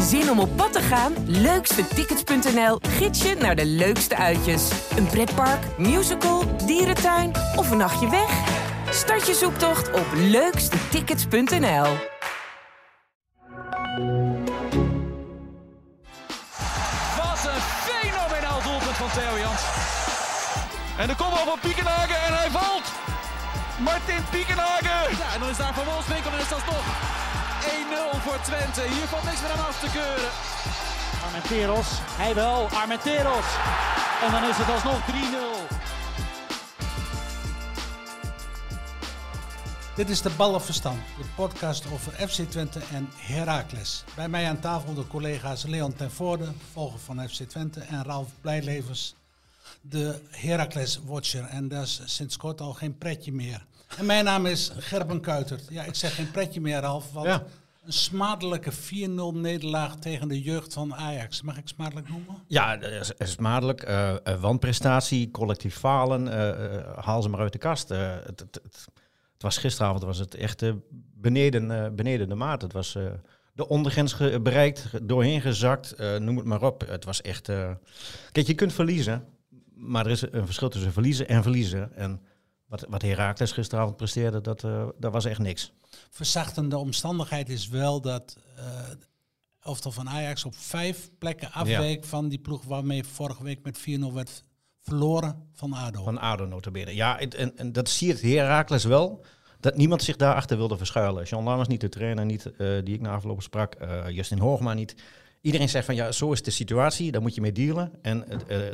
Zin 0.00 0.30
om 0.30 0.38
op 0.38 0.56
pad 0.56 0.72
te 0.72 0.80
gaan? 0.80 1.12
Leukstetickets.nl 1.26 2.78
gids 2.88 3.22
je 3.22 3.34
naar 3.34 3.56
de 3.56 3.66
leukste 3.66 4.16
uitjes. 4.16 4.70
Een 4.96 5.06
pretpark, 5.06 5.78
musical, 5.78 6.56
dierentuin 6.66 7.32
of 7.56 7.70
een 7.70 7.76
nachtje 7.76 8.10
weg? 8.10 8.30
Start 8.90 9.26
je 9.26 9.34
zoektocht 9.34 9.92
op 9.92 10.06
leukstetickets.nl. 10.14 11.86
Wat 17.16 17.40
een 17.52 17.62
fenomenaal 17.86 18.62
doelpunt 18.62 18.96
van 18.96 19.10
Theo 19.10 19.38
Jans. 19.38 19.62
En 20.98 21.08
de 21.08 21.16
kopbal 21.16 21.44
van 21.44 21.58
Piekenhagen 21.60 22.22
en 22.26 22.34
hij 22.34 22.50
valt. 22.50 22.92
Martin 23.78 24.24
Piekenhagen. 24.30 25.16
Ja, 25.18 25.34
en 25.34 25.40
dan 25.40 25.48
is 25.48 25.56
daar 25.56 25.74
Van 25.74 25.84
Wolfswinkel 25.84 26.30
en 26.32 26.38
is 26.38 26.48
dat 26.48 26.66
nog 26.66 26.84
1-0 27.64 28.20
voor 28.24 28.40
Twente. 28.40 28.82
Hier 28.94 29.06
valt 29.12 29.24
niks 29.24 29.40
meer 29.40 29.50
aan 29.50 29.66
af 29.66 29.80
te 29.80 29.90
keuren. 29.98 30.30
Armenteros, 31.24 31.88
hij 32.22 32.34
wel, 32.34 32.68
Armenteros. 32.68 33.48
En 34.24 34.30
dan 34.30 34.44
is 34.50 34.56
het 34.56 34.70
alsnog 34.74 35.00
3-0. 35.00 35.64
Dit 39.96 40.10
is 40.10 40.22
de 40.22 40.30
Ballenverstand, 40.30 40.98
de 41.18 41.24
podcast 41.36 41.92
over 41.92 42.12
FC 42.28 42.50
Twente 42.50 42.80
en 42.92 43.08
Heracles. 43.16 44.04
Bij 44.16 44.28
mij 44.28 44.48
aan 44.48 44.60
tafel 44.60 44.94
de 44.94 45.06
collega's 45.06 45.62
Leon 45.62 45.94
ten 45.94 46.10
Voorde, 46.10 46.52
volger 46.72 46.98
van 46.98 47.28
FC 47.28 47.42
Twente, 47.42 47.80
en 47.80 48.04
Ralf 48.04 48.28
Blijlevens, 48.40 49.14
de 49.80 50.20
Heracles-watcher. 50.30 51.44
En 51.44 51.68
dat 51.68 51.82
is 51.82 52.00
sinds 52.04 52.36
kort 52.36 52.60
al 52.60 52.72
geen 52.72 52.98
pretje 52.98 53.32
meer. 53.32 53.66
En 53.98 54.06
mijn 54.06 54.24
naam 54.24 54.46
is 54.46 54.72
Gerben 54.76 55.20
Kuitert. 55.20 55.66
Ja, 55.70 55.84
ik 55.84 55.94
zeg 55.94 56.14
geen 56.14 56.30
pretje 56.30 56.60
meer, 56.60 56.80
Ralf, 56.80 57.12
want 57.12 57.26
Ja. 57.26 57.44
een 57.84 57.92
smadelijke 57.92 58.72
4-0 58.72 59.34
nederlaag 59.34 59.96
tegen 59.96 60.28
de 60.28 60.42
jeugd 60.42 60.72
van 60.72 60.94
Ajax. 60.94 61.42
Mag 61.42 61.56
ik 61.58 61.68
smadelijk 61.68 62.08
noemen? 62.08 62.34
Ja, 62.46 62.78
smadelijk. 63.18 63.82
Eh, 63.82 64.14
wanprestatie, 64.40 65.30
collectief 65.30 65.76
falen. 65.76 66.28
eh, 66.28 67.04
haal 67.04 67.22
ze 67.22 67.28
maar 67.28 67.40
uit 67.40 67.52
de 67.52 67.58
kast. 67.58 67.88
Het, 67.88 68.24
het, 68.40 68.60
het, 68.62 68.86
was 69.38 69.58
gisteravond 69.58 70.02
was 70.02 70.18
het 70.18 70.34
echt 70.34 70.62
beneden, 71.14 71.94
beneden 71.96 72.28
de 72.28 72.34
maat. 72.34 72.62
Het 72.62 72.72
was 72.72 72.92
de 73.52 73.68
ondergrens 73.68 74.16
bereikt, 74.42 74.88
doorheen 75.02 75.40
gezakt, 75.40 75.94
noem 76.18 76.36
het 76.36 76.46
maar 76.46 76.62
op. 76.62 76.84
Het 76.88 77.04
was 77.04 77.22
echt... 77.22 77.46
Kijk, 78.32 78.46
je 78.46 78.54
kunt 78.54 78.72
verliezen, 78.72 79.24
maar 79.74 80.04
er 80.06 80.10
is 80.12 80.22
een 80.30 80.44
verschil 80.46 80.68
tussen 80.68 80.92
verliezen 80.92 81.28
en 81.28 81.42
verliezen. 81.42 81.96
En 81.96 82.20
wat, 82.66 82.86
wat 82.88 83.02
Herakles 83.02 83.52
gisteravond 83.52 83.96
presteerde, 83.96 84.40
dat, 84.40 84.60
dat 84.98 85.12
was 85.12 85.24
echt 85.24 85.38
niks. 85.38 85.72
verzachtende 86.10 86.76
omstandigheid 86.76 87.48
is 87.48 87.68
wel 87.68 88.00
dat 88.00 88.36
elftal 89.64 89.92
van 89.92 90.08
Ajax 90.08 90.44
op 90.44 90.56
vijf 90.56 91.10
plekken 91.18 91.52
afweek 91.52 92.04
van 92.04 92.28
die 92.28 92.38
ploeg 92.38 92.64
waarmee 92.64 93.04
vorige 93.04 93.42
week 93.42 93.62
met 93.62 93.78
4-0 93.78 94.12
werd 94.12 94.44
verloren 94.80 95.48
van 95.52 95.72
ADO. 95.72 96.02
Van 96.02 96.18
ADO 96.18 96.44
notabene. 96.44 96.94
Ja, 96.94 97.18
en, 97.18 97.56
en, 97.56 97.72
dat 97.72 97.98
het 97.98 98.22
Herakles 98.22 98.84
wel. 98.84 99.24
Dat 99.60 99.76
niemand 99.76 100.02
zich 100.02 100.16
daarachter 100.16 100.56
wilde 100.56 100.76
verschuilen. 100.76 101.24
Jean 101.24 101.44
Lammers 101.44 101.68
niet, 101.68 101.80
de 101.80 101.88
trainer 101.88 102.24
niet, 102.24 102.46
eh, 102.46 102.68
die 102.84 102.94
ik 102.94 103.00
na 103.00 103.14
afloop 103.14 103.42
sprak. 103.42 103.76
Justin 104.08 104.38
Hoogma 104.38 104.74
niet. 104.74 104.94
Iedereen 105.40 105.68
zegt 105.68 105.86
van 105.86 105.94
ja, 105.94 106.12
zo 106.12 106.32
is 106.32 106.42
de 106.42 106.50
situatie. 106.50 107.12
Daar 107.12 107.22
moet 107.22 107.34
je 107.34 107.40
mee 107.40 107.52
dealen. 107.52 107.92
En 108.02 108.24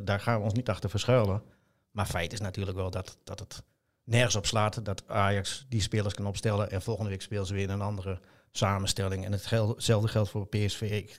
daar 0.05 0.21
gaan 0.21 0.39
we 0.39 0.45
ons 0.45 0.53
niet 0.53 0.69
achter 0.69 0.91
verschuilen. 0.91 1.43
Maar 1.91 2.07
feit 2.07 2.33
is 2.33 2.41
natuurlijk 2.41 2.77
wel 2.77 2.91
dat, 2.91 3.19
dat 3.25 3.39
het 3.39 3.63
nergens 4.11 4.37
op 4.37 4.47
slaat. 4.47 4.85
Dat 4.85 5.03
Ajax 5.07 5.67
die 5.69 5.81
spelers 5.83 6.15
kan 6.15 6.27
opstellen. 6.27 6.71
En 6.71 6.83
volgende 6.83 7.11
week 7.11 7.23
spelen 7.23 7.47
ze 7.47 7.55
weer 7.55 7.63
in 7.63 7.71
een 7.71 7.81
andere 7.81 8.19
samenstelling. 8.53 9.25
En 9.25 9.33
het 9.33 9.51
hetzelfde 9.51 10.09
geldt 10.09 10.31
voor 10.31 10.47
PSV. 10.47 11.11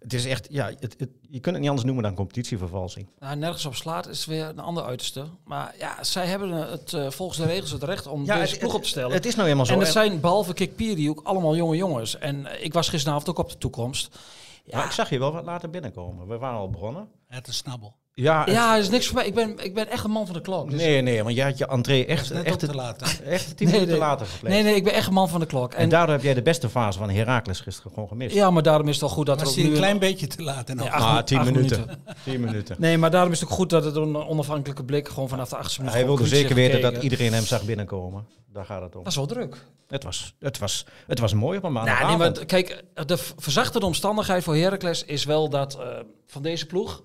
Het 0.00 0.12
is 0.12 0.24
echt, 0.26 0.46
ja, 0.50 0.66
het, 0.66 0.94
het- 0.98 1.08
je 1.20 1.40
kunt 1.40 1.44
het 1.44 1.58
niet 1.58 1.68
anders 1.68 1.84
noemen 1.86 2.02
dan 2.04 2.14
competitievervalsing. 2.14 3.08
Nou, 3.18 3.36
nergens 3.36 3.64
op 3.66 3.74
slaat 3.74 4.06
is 4.08 4.24
weer 4.26 4.44
een 4.44 4.58
ander 4.58 4.84
uiterste. 4.84 5.24
Maar 5.44 5.74
ja, 5.78 6.04
zij 6.04 6.26
hebben 6.26 6.50
het 6.50 6.92
eh, 6.92 7.10
volgens 7.10 7.38
de 7.38 7.44
regels 7.46 7.70
het 7.70 7.82
recht 7.82 8.06
om 8.06 8.24
deze 8.24 8.58
ploeg 8.58 8.74
op 8.74 8.82
te 8.82 8.88
stellen. 8.88 9.12
Het 9.12 9.26
is 9.26 9.32
nou 9.32 9.42
helemaal 9.44 9.66
zo. 9.66 9.72
en 9.72 9.78
het 9.78 9.88
zijn 9.88 10.20
behalve 10.20 10.52
Kikpiri 10.52 11.10
ook 11.10 11.20
allemaal 11.24 11.56
jonge 11.56 11.76
jongens. 11.76 12.18
En 12.18 12.62
ik 12.64 12.72
was 12.72 12.88
gisteravond 12.88 13.28
ook 13.28 13.38
op 13.38 13.48
de 13.50 13.58
toekomst. 13.58 14.18
Ja, 14.64 14.76
Maar 14.76 14.86
ik 14.86 14.92
zag 14.92 15.10
je 15.10 15.18
wel 15.18 15.32
wat 15.32 15.44
later 15.44 15.70
binnenkomen. 15.70 16.26
We 16.28 16.38
waren 16.38 16.58
al 16.58 16.70
begonnen. 16.70 17.08
Het 17.28 17.48
is 17.48 17.56
snabbel. 17.56 17.96
Ja, 18.14 18.44
het- 18.44 18.54
ja, 18.54 18.74
er 18.74 18.80
is 18.80 18.88
niks 18.90 19.06
voor 19.06 19.14
mij. 19.16 19.26
Ik 19.26 19.34
ben, 19.34 19.64
ik 19.64 19.74
ben 19.74 19.88
echt 19.90 20.04
een 20.04 20.10
man 20.10 20.26
van 20.26 20.34
de 20.34 20.40
klok. 20.40 20.70
Dus- 20.70 20.80
nee, 20.80 21.00
nee, 21.02 21.22
want 21.22 21.34
jij 21.36 21.44
had 21.44 21.58
je 21.58 21.66
entree 21.66 22.04
is 22.04 22.18
echt, 22.18 22.32
net 22.32 22.44
echt, 22.44 22.62
op 22.62 22.68
te 22.70 22.74
laat. 22.76 23.02
echt 23.24 23.56
tien 23.56 23.66
Nee, 23.68 23.74
minuten 23.74 23.88
nee. 23.98 23.98
later 24.08 24.26
gepleegd. 24.26 24.54
Nee, 24.54 24.64
nee, 24.64 24.74
ik 24.74 24.84
ben 24.84 24.92
echt 24.92 25.06
een 25.06 25.12
man 25.12 25.28
van 25.28 25.40
de 25.40 25.46
klok. 25.46 25.72
En, 25.72 25.78
En, 25.78 25.88
daardoor 25.88 26.14
heb 26.14 26.24
jij 26.24 26.34
de 26.34 26.42
beste 26.42 26.68
fase 26.68 26.98
van 26.98 27.10
Herakles 27.10 27.60
gisteren 27.60 27.92
gewoon 27.92 28.08
gemist. 28.08 28.34
ja, 28.34 28.50
maar 28.50 28.62
daarom 28.62 28.86
is 28.86 28.92
het 28.92 29.00
wel 29.00 29.10
goed 29.10 29.26
dat 29.26 29.38
er 29.40 29.44
Was 29.44 29.50
ook 29.52 29.58
hij 29.58 29.66
nu... 29.68 29.72
een 29.74 29.78
klein 29.80 29.98
beetje 29.98 30.26
te 30.26 30.42
laat. 30.42 30.68
En 30.68 30.76
Nee, 30.76 30.90
al. 30.90 30.92
acht 30.96 31.04
Ah, 31.18 31.22
tien 31.24 31.38
acht 31.38 31.50
minuten. 31.50 32.02
Tien 32.24 32.40
minuten. 32.40 32.76
Nee, 32.78 32.98
maar 32.98 33.10
daarom 33.10 33.32
is 33.32 33.40
het 33.40 33.48
ook 33.48 33.54
goed 33.54 33.70
dat 33.70 33.84
het 33.84 33.96
een 33.96 34.16
onafhankelijke 34.16 34.84
blik 34.84 35.08
gewoon 35.08 35.28
vanaf 35.28 35.48
de 35.48 35.56
achtste 35.56 35.78
minuut 35.80 35.94
Hij 35.94 36.04
wilde 36.04 36.26
zeker 36.26 36.54
weten 36.54 36.80
dat 36.80 37.02
iedereen 37.02 37.32
hem 37.32 37.44
zag 37.44 37.64
binnenkomen. 37.64 38.26
Daar 38.52 38.64
gaat 38.64 38.82
het 38.82 38.94
om. 38.96 39.02
Dat 39.02 39.10
is 39.12 39.16
wel 39.18 39.26
druk. 39.26 39.56
Het 39.88 40.04
was, 40.04 40.34
het 40.38 40.58
was, 40.58 40.86
het 41.06 41.18
was 41.18 41.34
mooi 41.34 41.58
op 41.58 41.64
een 41.64 41.72
Nou, 41.72 41.86
maandagavond. 41.86 42.18
nee, 42.18 42.30
maar 42.32 42.44
kijk, 42.46 42.84
de 43.06 43.16
v- 43.16 43.30
verzachtende 43.36 43.86
omstandigheid 43.86 44.44
voor 44.44 44.56
Heracles 44.56 45.04
is 45.04 45.24
wel 45.24 45.48
dat 45.48 45.74
eh, 45.74 45.86
van 46.26 46.42
deze 46.42 46.66
ploeg 46.66 47.02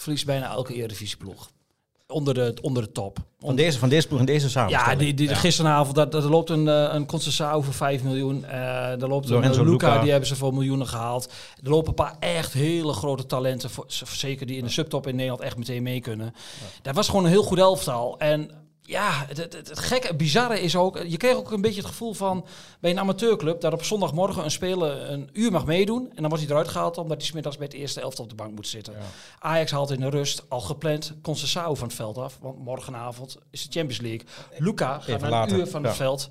verliest 0.00 0.26
bijna 0.26 0.50
elke 0.50 0.74
Eredivisieploeg. 0.74 1.50
Onder 2.06 2.34
de, 2.34 2.54
onder 2.62 2.82
de 2.82 2.92
top. 2.92 3.18
van, 3.40 3.56
deze, 3.56 3.78
van 3.78 3.88
deze 3.88 4.08
ploeg 4.08 4.20
en 4.20 4.26
deze 4.26 4.44
Ja, 4.46 4.50
samenstelling. 4.50 4.98
die, 5.00 5.14
die, 5.14 5.34
gisteravond, 5.34 5.96
dat, 5.96 6.12
dat 6.12 6.24
loopt 6.24 6.50
een, 6.50 6.68
eh, 6.68 6.88
een 6.92 7.06
Conceição 7.06 7.64
voor 7.64 7.74
5 7.74 8.02
miljoen. 8.02 8.44
Eh 8.44 9.02
er 9.02 9.08
loopt 9.08 9.28
een 9.28 9.34
Lorenzo 9.34 9.60
eh, 9.62 9.68
Luca, 9.68 9.88
Luca. 9.88 10.00
die 10.00 10.10
hebben 10.10 10.28
ze 10.28 10.36
voor 10.36 10.54
miljoenen 10.54 10.86
gehaald. 10.86 11.32
Er 11.62 11.70
lopen 11.70 11.88
een 11.88 11.94
paar 11.94 12.16
echt 12.20 12.52
hele 12.52 12.92
grote 12.92 13.26
talenten, 13.26 13.70
voor, 13.70 13.84
zeker 13.88 14.46
die 14.46 14.56
in 14.56 14.64
de 14.64 14.70
subtop 14.70 15.06
in 15.06 15.14
Nederland 15.14 15.42
echt 15.42 15.56
meteen 15.56 15.82
mee 15.82 16.00
kunnen. 16.00 16.34
Dat 16.82 16.94
was 16.94 17.08
gewoon 17.08 17.24
een 17.24 17.30
heel 17.30 17.42
goed 17.42 17.58
elftal. 17.58 18.18
En 18.18 18.50
ja, 18.90 19.24
het, 19.28 19.36
het, 19.36 19.52
het, 19.52 19.78
gekke, 19.78 20.06
het 20.06 20.16
bizarre 20.16 20.60
is 20.60 20.76
ook, 20.76 20.98
je 21.06 21.16
kreeg 21.16 21.34
ook 21.34 21.50
een 21.50 21.60
beetje 21.60 21.80
het 21.80 21.90
gevoel 21.90 22.12
van 22.14 22.46
bij 22.80 22.90
een 22.90 22.98
amateurclub 22.98 23.60
dat 23.60 23.72
op 23.72 23.84
zondagmorgen 23.84 24.44
een 24.44 24.50
speler 24.50 25.10
een 25.10 25.30
uur 25.32 25.52
mag 25.52 25.66
meedoen 25.66 26.08
en 26.08 26.20
dan 26.20 26.28
wordt 26.28 26.44
hij 26.44 26.52
eruit 26.52 26.68
gehaald 26.68 26.98
omdat 26.98 27.16
hij 27.16 27.26
's 27.26 27.32
middags 27.32 27.56
bij 27.56 27.66
het 27.66 27.74
eerste 27.74 28.00
elftal 28.00 28.24
op 28.24 28.30
de 28.30 28.36
bank 28.36 28.54
moet 28.54 28.66
zitten. 28.68 28.94
Ajax 29.38 29.70
haalt 29.70 29.90
in 29.90 30.00
de 30.00 30.08
rust 30.10 30.42
al 30.48 30.60
gepland 30.60 31.12
Conceição 31.22 31.72
van 31.78 31.86
het 31.88 31.94
veld 31.94 32.18
af, 32.18 32.38
want 32.40 32.58
morgenavond 32.58 33.36
is 33.50 33.62
de 33.62 33.72
Champions 33.78 34.00
League. 34.00 34.26
Luca 34.58 34.98
gaat 34.98 35.08
Even 35.08 35.30
na 35.30 35.42
een 35.42 35.54
uur 35.54 35.66
van 35.66 35.82
ja. 35.82 35.88
het 35.88 35.96
veld. 35.96 36.30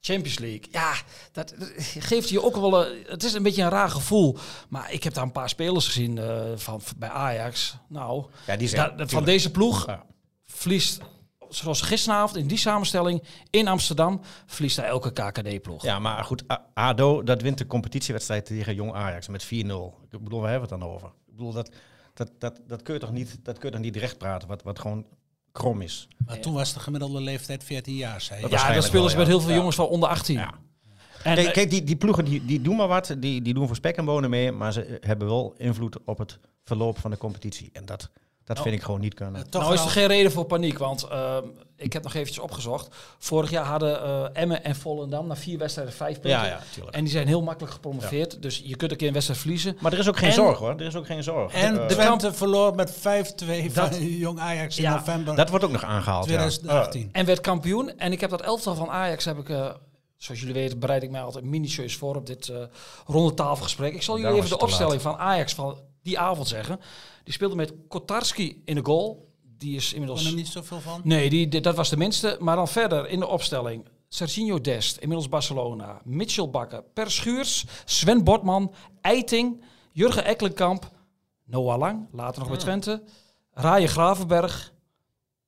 Champions 0.00 0.38
League. 0.38 0.68
Ja, 0.70 0.92
dat, 1.32 1.54
dat 1.58 1.72
geeft 1.98 2.28
je 2.28 2.42
ook 2.42 2.56
wel 2.56 2.86
een... 2.86 3.04
Het 3.06 3.24
is 3.24 3.32
een 3.32 3.42
beetje 3.42 3.62
een 3.62 3.68
raar 3.68 3.90
gevoel. 3.90 4.36
Maar 4.68 4.92
ik 4.92 5.04
heb 5.04 5.14
daar 5.14 5.24
een 5.24 5.32
paar 5.32 5.48
spelers 5.48 5.86
gezien 5.86 6.18
eh, 6.18 6.40
van, 6.56 6.80
bij 6.96 7.08
Ajax. 7.08 7.76
Nou, 7.88 8.24
Ja, 8.46 8.56
die 8.56 8.68
zijn, 8.68 8.96
da- 8.96 9.06
van 9.06 9.24
deze 9.24 9.50
ploeg 9.50 9.86
Ja. 9.86 10.04
verliest... 10.46 11.00
Zoals 11.48 11.80
gisteravond 11.80 12.36
in 12.36 12.46
die 12.46 12.58
samenstelling 12.58 13.22
in 13.50 13.68
Amsterdam... 13.68 14.20
verliest 14.46 14.76
hij 14.76 14.86
elke 14.86 15.12
KKD-ploeg. 15.12 15.82
Ja, 15.82 15.98
maar 15.98 16.24
goed, 16.24 16.44
ADO, 16.74 17.22
dat 17.22 17.42
wint 17.42 17.58
de 17.58 17.66
competitiewedstrijd 17.66 18.46
tegen 18.46 18.74
Jong 18.74 18.92
Ajax 18.92 19.28
met 19.28 19.44
4-0. 19.44 19.48
Ik 19.48 20.22
bedoel, 20.22 20.40
waar 20.40 20.50
hebben 20.50 20.68
we 20.68 20.74
het 20.74 20.82
dan 20.82 20.92
over? 20.92 21.08
Ik 21.08 21.36
bedoel, 21.36 21.52
dat, 21.52 21.70
dat, 22.14 22.30
dat, 22.38 22.60
dat, 22.66 22.82
kun, 22.82 22.94
je 22.94 23.00
toch 23.00 23.12
niet, 23.12 23.38
dat 23.42 23.58
kun 23.58 23.68
je 23.68 23.74
toch 23.74 23.84
niet 23.84 23.96
recht 23.96 24.18
praten, 24.18 24.48
wat, 24.48 24.62
wat 24.62 24.78
gewoon 24.78 25.06
krom 25.52 25.80
is. 25.80 26.08
Maar 26.26 26.40
toen 26.40 26.54
was 26.54 26.72
de 26.72 26.80
gemiddelde 26.80 27.20
leeftijd 27.20 27.64
14 27.64 27.94
jaar, 27.94 28.20
zei 28.20 28.40
je. 28.40 28.48
Ja, 28.48 28.72
dat 28.74 28.84
spelen 28.84 29.10
ze 29.10 29.16
met 29.16 29.26
heel 29.26 29.40
veel 29.40 29.50
Ja. 29.50 29.56
jongens 29.56 29.76
van 29.76 29.86
onder 29.86 30.08
18. 30.08 30.36
Ja. 30.36 30.54
En, 31.22 31.34
Kijk, 31.34 31.46
eh, 31.46 31.52
kijk 31.52 31.70
die, 31.70 31.84
die 31.84 31.96
ploegen 31.96 32.24
die, 32.24 32.44
die 32.44 32.60
doen 32.60 32.76
maar 32.76 32.88
wat, 32.88 33.16
die, 33.18 33.42
die 33.42 33.54
doen 33.54 33.66
voor 33.66 33.76
spek 33.76 33.96
en 33.96 34.04
bonen 34.04 34.30
mee, 34.30 34.52
maar 34.52 34.72
ze 34.72 34.98
hebben 35.00 35.28
wel 35.28 35.54
invloed 35.56 36.04
op 36.04 36.18
het 36.18 36.38
verloop 36.64 36.98
van 36.98 37.10
de 37.10 37.16
competitie. 37.16 37.70
En 37.72 37.84
dat, 37.84 38.10
dat 38.46 38.60
vind 38.60 38.74
ik 38.74 38.82
gewoon 38.82 39.00
niet 39.00 39.14
kunnen. 39.14 39.50
Toch 39.50 39.62
nou 39.62 39.74
is 39.74 39.84
er 39.84 39.90
geen 39.90 40.06
reden 40.06 40.32
voor 40.32 40.44
paniek, 40.44 40.78
want 40.78 41.02
ehm, 41.02 41.44
ik 41.76 41.92
heb 41.92 42.02
nog 42.02 42.14
eventjes 42.14 42.38
opgezocht. 42.38 42.88
Vorig 43.18 43.50
jaar 43.50 43.64
hadden 43.64 44.02
eh 44.02 44.24
Emmen 44.42 44.64
en 44.64 44.76
Volendam 44.76 45.26
na 45.26 45.36
vier 45.36 45.58
wedstrijden 45.58 45.94
vijf 45.94 46.12
punten. 46.20 46.30
Ja, 46.40 46.46
ja, 46.46 46.60
tuurlijk. 46.72 46.96
En 46.96 47.02
die 47.04 47.12
zijn 47.12 47.26
heel 47.26 47.42
makkelijk 47.42 47.72
gepromoveerd. 47.74 48.42
Dus 48.42 48.62
je 48.64 48.76
kunt 48.76 48.90
een 48.90 48.96
keer 48.96 49.06
een 49.06 49.12
wedstrijd 49.12 49.40
verliezen. 49.40 49.76
Maar 49.80 49.92
er 49.92 49.98
is 49.98 50.08
ook 50.08 50.16
geen 50.16 50.28
En- 50.28 50.34
zorg 50.34 50.58
hoor, 50.58 50.70
er 50.70 50.80
is 50.86 50.94
ook 50.96 51.06
geen 51.06 51.22
zorg. 51.22 51.52
En 51.52 51.80
Eh, 51.80 51.86
Twente 51.86 52.32
verloor 52.32 52.74
met 52.74 52.90
5-2 52.92 53.70
van 53.72 53.94
Jong 54.26 54.38
Ajax 54.40 54.76
in 54.76 54.82
Ja, 54.82 54.94
november 54.94 55.36
dat 55.36 55.48
wordt 55.50 55.64
ook 55.64 55.70
nog 55.72 55.84
aangehaald. 55.84 56.24
ja. 56.24 56.30
2018. 56.30 57.08
En 57.12 57.24
werd 57.26 57.40
kampioen. 57.40 57.98
En 57.98 58.12
ik 58.12 58.20
heb 58.20 58.30
dat 58.30 58.42
elftal 58.42 58.74
van 58.74 58.88
Ajax, 58.90 59.24
heb 59.24 59.38
ik, 59.38 59.48
eh, 59.48 59.70
zoals 60.16 60.40
jullie 60.40 60.54
weten, 60.54 60.78
bereid 60.78 61.02
ik 61.02 61.10
mij 61.10 61.22
altijd 61.22 61.44
minutieus 61.44 61.96
voor 61.96 62.16
op 62.16 62.26
dit 62.26 62.48
eh 62.48 62.56
ronde 63.06 63.34
tafelgesprek. 63.34 63.94
Ik 63.94 64.02
zal 64.02 64.18
jullie 64.18 64.36
even 64.36 64.48
de 64.48 64.58
opstelling 64.58 65.02
van 65.02 65.16
Ajax 65.16 65.54
van 65.54 65.78
die 66.06 66.18
avond 66.18 66.48
zeggen. 66.48 66.80
Die 67.24 67.32
speelde 67.32 67.54
met 67.54 67.72
Kotarski 67.88 68.62
in 68.64 68.74
de 68.74 68.84
goal. 68.84 69.34
Die 69.58 69.76
is 69.76 69.86
Ik 69.86 69.92
inmiddels... 69.92 70.22
kon 70.22 70.30
er 70.30 70.36
niet 70.36 70.48
zoveel 70.48 70.80
van. 70.80 71.00
Nee, 71.04 71.30
die, 71.30 71.48
die- 71.48 71.60
dat 71.60 71.76
was 71.76 71.88
de 71.90 71.96
minste. 71.96 72.36
Maar 72.40 72.56
dan 72.56 72.68
verder 72.68 73.08
in 73.08 73.18
de 73.20 73.26
opstelling. 73.26 73.88
Serginho 74.08 74.60
Dest, 74.60 74.96
inmiddels 74.96 75.28
Barcelona. 75.28 76.00
Mitchell 76.04 76.48
Bakker, 76.50 76.82
Per 76.82 77.10
Schuurs, 77.10 77.64
Sven 77.84 78.24
Botman, 78.24 78.74
Eiting, 79.00 79.62
Jurgen 79.92 80.24
Ekkelenkamp, 80.24 80.90
Noah 81.44 81.78
Lang, 81.78 82.08
later 82.12 82.38
nog 82.40 82.48
bij 82.48 82.58
Twente. 82.58 83.02
Raaien 83.50 83.88
Gravenberg, 83.88 84.72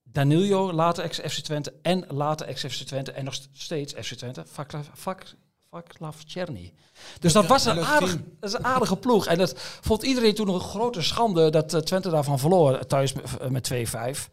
Danilo, 0.02 0.72
later 0.72 1.04
ex-FC 1.04 1.38
Twente 1.40 1.74
en 1.82 2.04
later 2.08 2.46
ex-FC 2.46 2.82
Twente 2.82 3.12
en 3.12 3.24
nog 3.24 3.34
steeds 3.52 3.92
FC 3.92 4.14
Twente. 4.14 4.44
Vak, 4.46 4.70
vak, 4.92 5.34
Vaklav 5.70 6.16
Cherny. 6.26 6.72
Dus 7.20 7.32
dat 7.32 7.46
was 7.46 7.64
een, 7.64 7.74
leuk 7.74 7.84
aardig, 7.84 8.10
team. 8.10 8.24
dat 8.40 8.50
is 8.50 8.56
een 8.58 8.64
aardige 8.64 8.96
ploeg. 8.96 9.26
En 9.26 9.38
dat 9.38 9.54
vond 9.80 10.02
iedereen 10.02 10.34
toen 10.34 10.48
een 10.48 10.60
grote 10.60 11.02
schande 11.02 11.50
dat 11.50 11.74
eh, 11.74 11.80
Twente 11.80 12.10
daarvan 12.10 12.38
verloor 12.38 12.86
thuis 12.86 13.12
met, 13.12 13.36
eh, 13.38 13.48
met 13.48 13.64
2-5. 13.64 14.28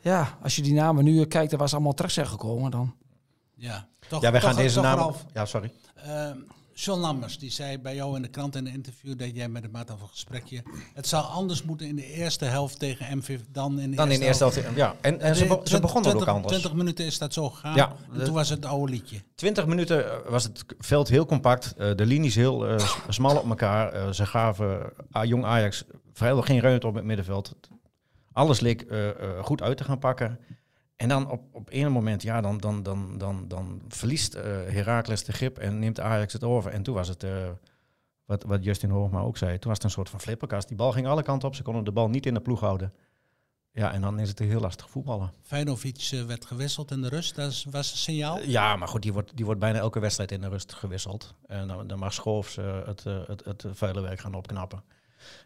Ja, 0.00 0.38
als 0.42 0.56
je 0.56 0.62
die 0.62 0.74
namen 0.74 1.04
nu 1.04 1.20
eh, 1.20 1.28
kijkt, 1.28 1.50
daar 1.50 1.58
was 1.60 1.72
allemaal 1.72 1.92
terecht 1.92 2.14
zijn 2.14 2.26
gekomen 2.26 2.70
dan. 2.70 2.94
Ja, 3.54 3.88
toch, 4.08 4.22
Ja, 4.22 4.30
wij 4.30 4.40
gaan 4.40 4.50
toch- 4.50 4.58
deze. 4.60 4.80
Ralf, 4.80 5.24
Ja, 5.34 5.44
sorry. 5.46 5.72
eh, 5.94 6.30
John 6.74 7.00
Lammers, 7.00 7.38
die 7.38 7.50
zei 7.50 7.78
bij 7.78 7.94
jou 7.94 8.16
in 8.16 8.22
de 8.22 8.28
krant 8.28 8.56
in 8.56 8.66
een 8.66 8.72
interview 8.72 9.18
dat 9.18 9.34
jij 9.34 9.48
met 9.48 9.62
had 9.72 9.90
over 9.90 10.02
een 10.02 10.08
gesprekje. 10.08 10.62
Het 10.94 11.06
zou 11.06 11.24
anders 11.26 11.62
moeten 11.62 11.86
in 11.86 11.96
de 11.96 12.06
eerste 12.06 12.44
helft 12.44 12.78
tegen 12.78 13.16
MV 13.18 13.38
dan 13.50 13.80
in 13.80 13.90
de 13.90 13.96
Dan 13.96 14.10
in 14.10 14.18
de 14.20 14.24
eerste 14.26 14.44
helft. 14.44 14.60
Ja, 14.74 14.94
en, 15.00 15.20
en 15.20 15.36
ze, 15.36 15.42
De- 15.42 15.48
be- 15.48 15.54
ze 15.54 15.60
20 15.62 15.80
begonnen 15.80 16.10
ook 16.10 16.16
20 16.16 16.34
anders. 16.34 16.52
20 16.52 16.72
minuten 16.74 17.04
is 17.04 17.18
dat 17.18 17.32
zo 17.32 17.50
gegaan. 17.50 17.74
Ja, 17.74 17.96
en 18.12 18.18
de- 18.18 18.24
toen 18.24 18.34
was 18.34 18.48
het 18.48 18.64
oude 18.64 18.92
liedje. 18.92 19.22
20 19.34 19.66
minuten 19.66 20.10
eh, 20.24 20.30
was 20.30 20.42
het 20.44 20.64
veld 20.78 21.08
heel 21.08 21.26
compact. 21.26 21.74
eh, 21.76 21.94
de 21.96 22.06
linies 22.06 22.34
heel 22.34 22.78
s- 22.80 22.96
smal 23.08 23.36
op 23.36 23.48
elkaar. 23.48 24.14
Ze 24.14 24.26
gaven 24.26 24.92
jong 25.22 25.44
Ajax 25.44 25.84
vrijwel 26.12 26.42
geen 26.42 26.60
ruimte 26.60 26.86
op 26.86 26.94
het 26.94 27.04
middenveld. 27.04 27.54
Alles 28.32 28.60
leek 28.60 28.86
goed 29.40 29.62
uit 29.62 29.76
te 29.76 29.84
gaan 29.84 29.98
pakken. 29.98 30.38
En 31.02 31.08
dan 31.08 31.30
op, 31.30 31.42
op 31.52 31.68
een 31.70 31.92
moment, 31.92 32.22
ja, 32.22 32.40
dan, 32.40 32.58
dan, 32.58 32.82
dan, 32.82 33.18
dan, 33.18 33.48
dan 33.48 33.82
verliest 33.88 34.34
eh 34.34 34.44
Heracles 34.44 35.24
de 35.24 35.32
grip 35.32 35.58
en 35.58 35.78
neemt 35.78 36.00
Ajax 36.00 36.32
het 36.32 36.44
over. 36.44 36.70
En 36.70 36.82
toen 36.82 36.94
was 36.94 37.08
het, 37.08 37.22
eh, 37.22 37.48
wat, 38.24 38.44
wat 38.44 38.64
Justin 38.64 38.90
Hoogma 38.90 39.20
ook 39.20 39.36
zei, 39.36 39.58
toen 39.58 39.68
was 39.68 39.74
het 39.74 39.84
een 39.84 39.90
soort 39.90 40.10
van 40.10 40.20
flipperkast. 40.20 40.68
Die 40.68 40.76
bal 40.76 40.92
ging 40.92 41.06
alle 41.06 41.22
kanten 41.22 41.48
op, 41.48 41.54
ze 41.54 41.62
konden 41.62 41.84
de 41.84 41.92
bal 41.92 42.08
niet 42.08 42.26
in 42.26 42.34
de 42.34 42.40
ploeg 42.40 42.60
houden. 42.60 42.92
Ja, 43.72 43.92
en 43.92 44.00
dan 44.00 44.18
is 44.18 44.28
het 44.28 44.38
heel 44.38 44.60
lastig 44.60 44.90
voetballen. 44.90 45.32
Feinovic 45.42 46.08
eh, 46.12 46.22
werd 46.24 46.46
gewisseld 46.46 46.90
in 46.90 47.02
de 47.02 47.08
rust. 47.08 47.34
Dat 47.34 47.64
was 47.70 47.92
een 47.92 47.98
signaal. 47.98 48.40
Ja, 48.40 48.76
maar 48.76 48.88
goed, 48.88 49.02
die 49.02 49.12
wordt, 49.12 49.36
die 49.36 49.44
wordt 49.44 49.60
bijna 49.60 49.78
elke 49.78 50.00
wedstrijd 50.00 50.32
in 50.32 50.40
de 50.40 50.48
rust 50.48 50.72
gewisseld. 50.72 51.34
En 51.46 51.68
dan, 51.68 51.86
dan 51.86 51.98
mag 51.98 52.12
Schoofs 52.12 52.56
het, 52.84 53.04
het, 53.04 53.44
het 53.44 53.64
vuile 53.70 54.00
werk 54.00 54.20
gaan 54.20 54.34
opknappen. 54.34 54.82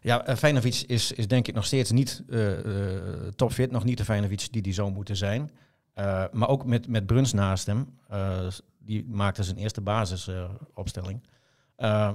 Ja, 0.00 0.28
uh, 0.28 0.34
Feinovic 0.36 0.74
is, 0.86 1.12
is 1.12 1.28
denk 1.28 1.48
ik 1.48 1.54
nog 1.54 1.64
steeds 1.64 1.90
niet 1.90 2.22
eh, 2.30 2.58
eh, 2.58 3.02
topfit. 3.36 3.70
Nog 3.70 3.84
niet 3.84 3.98
de 3.98 4.04
Feinovic 4.04 4.48
die 4.50 4.62
die 4.62 4.72
zou 4.72 4.90
moeten 4.92 5.16
zijn. 5.16 5.50
Eh, 5.94 6.24
maar 6.32 6.48
ook 6.48 6.64
met, 6.64 6.88
met 6.88 7.06
Bruns 7.06 7.32
naast 7.32 7.66
hem. 7.66 7.98
eh, 8.08 8.46
die 8.78 9.04
maakte 9.08 9.42
zijn 9.42 9.56
eerste 9.56 9.80
basisopstelling. 9.80 11.22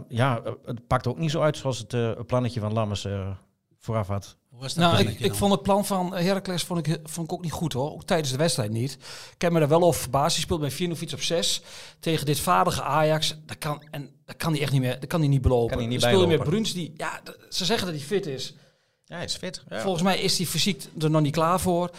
ja, 0.08 0.42
eh, 0.44 0.52
het 0.66 0.88
pakt 0.88 1.08
ook 1.08 1.18
niet 1.18 1.32
zo 1.32 1.42
uit 1.42 1.58
zoals 1.58 1.78
het 1.78 1.94
eh, 1.94 2.12
plannetje 2.28 2.60
van 2.60 2.74
Lammers 2.74 3.06
eh, 3.06 3.30
vooraf 3.78 4.08
had. 4.08 4.38
Hoe 4.52 4.60
was 4.60 4.74
dat 4.74 4.92
Nou, 4.92 5.16
ik, 5.18 5.36
vond 5.36 5.52
het 5.52 5.62
plan 5.62 5.86
van 5.86 6.16
Heracles 6.16 6.64
vond 6.64 6.88
ik, 6.88 7.00
vond 7.04 7.28
ik 7.28 7.34
ook 7.34 7.42
niet 7.42 7.52
goed 7.52 7.74
hoor. 7.74 7.92
Ook 7.92 8.04
tijdens 8.04 8.32
de 8.32 8.38
wedstrijd 8.38 8.72
niet. 8.72 8.98
Ik 9.34 9.42
heb 9.42 9.52
me 9.52 9.60
daar 9.60 9.68
wel 9.68 9.84
over 9.84 10.02
verbaasd. 10.02 10.36
Die 10.36 10.44
speelt 10.44 10.60
bij 10.60 10.72
Viernovic 10.72 11.12
op 11.12 11.22
6 11.22 11.62
tegen 12.00 12.26
dit 12.26 12.40
vaardige 12.40 12.82
Ajax. 12.82 13.36
Dat 13.46 13.58
kan, 13.58 13.84
en 13.92 14.10
dat 14.26 14.36
kan 14.36 14.52
hij 14.52 14.62
echt 14.62 14.72
niet 14.72 14.82
meer. 14.82 15.00
Dat 15.00 15.10
kan 15.10 15.20
hij 15.20 15.30
niet 15.30 15.42
belopen. 15.42 15.70
Kan 15.70 15.78
hij 15.78 15.88
niet 15.88 16.02
speel 16.02 16.22
je 16.22 16.38
met. 16.38 16.44
Bruns 16.44 16.74
die, 16.74 16.94
ja, 16.98 17.22
ze 17.50 17.66
zeggen 17.66 17.88
dat 17.88 17.96
hij 17.96 18.06
fit 18.06 18.26
is. 18.26 18.54
Ja, 19.06 19.16
hij 19.16 19.26
is 19.26 19.36
fit. 19.36 19.64
Ja. 19.70 19.82
Volgens 19.82 20.04
mij 20.04 20.20
is 20.20 20.38
hij 20.38 20.48
fysiek 20.48 20.88
er 21.00 21.10
nog 21.10 21.22
niet 21.22 21.34
klaar 21.34 21.60
voor. 21.60 21.92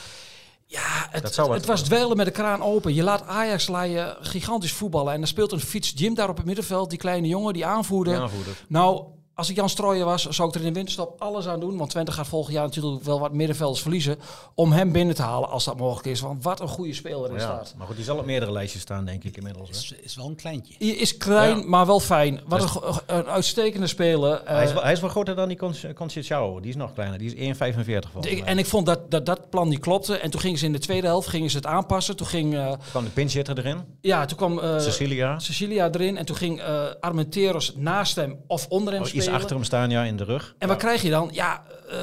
Ja, 0.67 1.09
het, 1.11 1.37
het 1.37 1.67
was 1.67 1.83
dweilen 1.83 2.17
met 2.17 2.27
de 2.27 2.33
kraan 2.33 2.63
open. 2.63 2.95
Je 2.95 3.03
laat 3.03 3.27
Ajax 3.27 3.69
laaien 3.69 4.17
gigantisch 4.21 4.73
voetballen. 4.73 5.13
En 5.13 5.19
dan 5.19 5.29
speelt 5.29 5.53
een 5.53 5.61
fiets 5.61 5.93
Jim 5.97 6.15
daar 6.15 6.29
op 6.29 6.37
het 6.37 6.47
middenveld. 6.47 6.91
Die 6.91 6.99
kleine 6.99 7.29
jongen, 7.29 7.53
die 7.53 7.67
aanvoerder. 7.67 8.15
Die 8.15 8.23
aanvoerder. 8.23 8.57
Nou, 8.69 9.05
als 9.35 9.51
ik 9.51 9.57
Jan 9.57 9.69
Strooijen 9.69 10.07
was, 10.07 10.27
zou 10.29 10.49
ik 10.49 10.55
er 10.55 10.61
in 10.61 10.67
de 10.67 10.73
winterstop 10.73 11.21
alles 11.21 11.47
aan 11.49 11.61
doen. 11.61 11.77
Want 11.77 11.91
Twente 11.91 12.13
gaat 12.13 12.27
volgend 12.27 12.55
jaar 12.55 12.65
natuurlijk 12.65 13.03
wel 13.05 13.21
wat 13.21 13.33
middenvelders 13.33 13.81
verliezen. 13.83 14.19
Om 14.55 14.73
hem 14.73 14.93
binnen 14.93 15.15
te 15.15 15.23
halen 15.23 15.49
als 15.49 15.65
dat 15.65 15.77
mogelijk 15.79 16.07
is. 16.07 16.21
Want 16.21 16.43
wat 16.45 16.61
een 16.61 16.69
goede 16.69 16.95
speler 16.95 17.29
in 17.31 17.35
Ja, 17.35 17.41
staat. 17.41 17.75
maar 17.79 17.87
goed, 17.87 17.97
die 17.97 18.05
zal 18.05 18.19
op 18.19 18.25
meerdere 18.27 18.53
lijstjes 18.53 18.83
staan, 18.83 19.05
denk 19.05 19.25
ik 19.25 19.37
inmiddels. 19.37 19.69
Hè. 19.71 19.75
is, 19.77 19.95
is 20.03 20.17
wel 20.17 20.27
een 20.27 20.35
kleintje. 20.37 20.75
Hij 20.79 20.89
is 20.89 21.17
klein, 21.17 21.59
Ja. 21.59 21.65
maar 21.67 21.87
wel 21.87 22.01
fijn. 22.01 22.41
Wat 22.47 22.63
een, 22.63 22.69
go- 22.69 22.99
een 23.07 23.27
uitstekende 23.27 23.87
speler. 23.87 24.41
hij, 24.45 24.63
is 24.63 24.69
Eh, 24.69 24.75
wel, 24.75 24.83
hij 24.85 24.93
is 24.93 25.01
wel 25.01 25.11
groter 25.11 25.35
dan 25.35 25.49
die 25.49 25.57
Con- 25.57 25.75
Conceição. 25.95 26.61
Die 26.61 26.71
is 26.71 26.77
nog 26.77 26.93
kleiner. 26.93 27.19
Die 27.19 27.35
is 27.35 27.35
1,45 27.35 28.11
volgens 28.13 28.33
ik- 28.33 28.41
mij. 28.41 28.49
en 28.49 28.59
ik 28.59 28.67
vond 28.67 28.87
dat, 28.87 29.11
dat 29.11 29.27
dat 29.27 29.51
plan 29.51 29.69
niet 29.69 29.79
klopte. 29.81 30.17
En 30.17 30.31
toen 30.31 30.41
gingen 30.41 30.59
ze 30.59 30.65
in 30.67 30.73
de 30.73 30.79
tweede 30.79 31.07
helft 31.07 31.29
gingen 31.29 31.51
ze 31.51 31.57
het 31.57 31.67
aanpassen. 31.67 32.17
Toen 32.17 32.27
ging, 32.27 32.55
eh, 32.55 32.69
Toen 32.69 32.79
kwam 32.91 33.05
de 33.05 33.11
pinchitter 33.11 33.59
erin. 33.59 33.79
ja, 34.01 34.25
toen 34.25 34.37
kwam 34.37 34.59
eh, 34.59 34.79
Cecilia. 34.79 35.39
Cecilia 35.39 35.91
erin. 35.93 36.17
En 36.17 36.25
toen 36.25 36.37
ging 36.37 36.61
eh 36.61 36.85
Armenteros 37.01 37.73
naast 37.77 38.17
hem 38.17 38.37
of 38.47 38.67
onder 38.69 38.93
hem 38.93 39.03
Oh, 39.03 39.09
spelen. 39.23 39.41
achter 39.41 39.57
hem 39.57 39.65
staan, 39.65 39.91
ja, 39.91 40.03
in 40.05 40.17
de 40.17 40.25
rug. 40.25 40.55
En 40.59 40.69
wat 40.69 40.77
krijg 40.77 41.03
je 41.03 41.11
dan? 41.11 41.29
Ja, 41.33 41.63
eh 41.91 41.99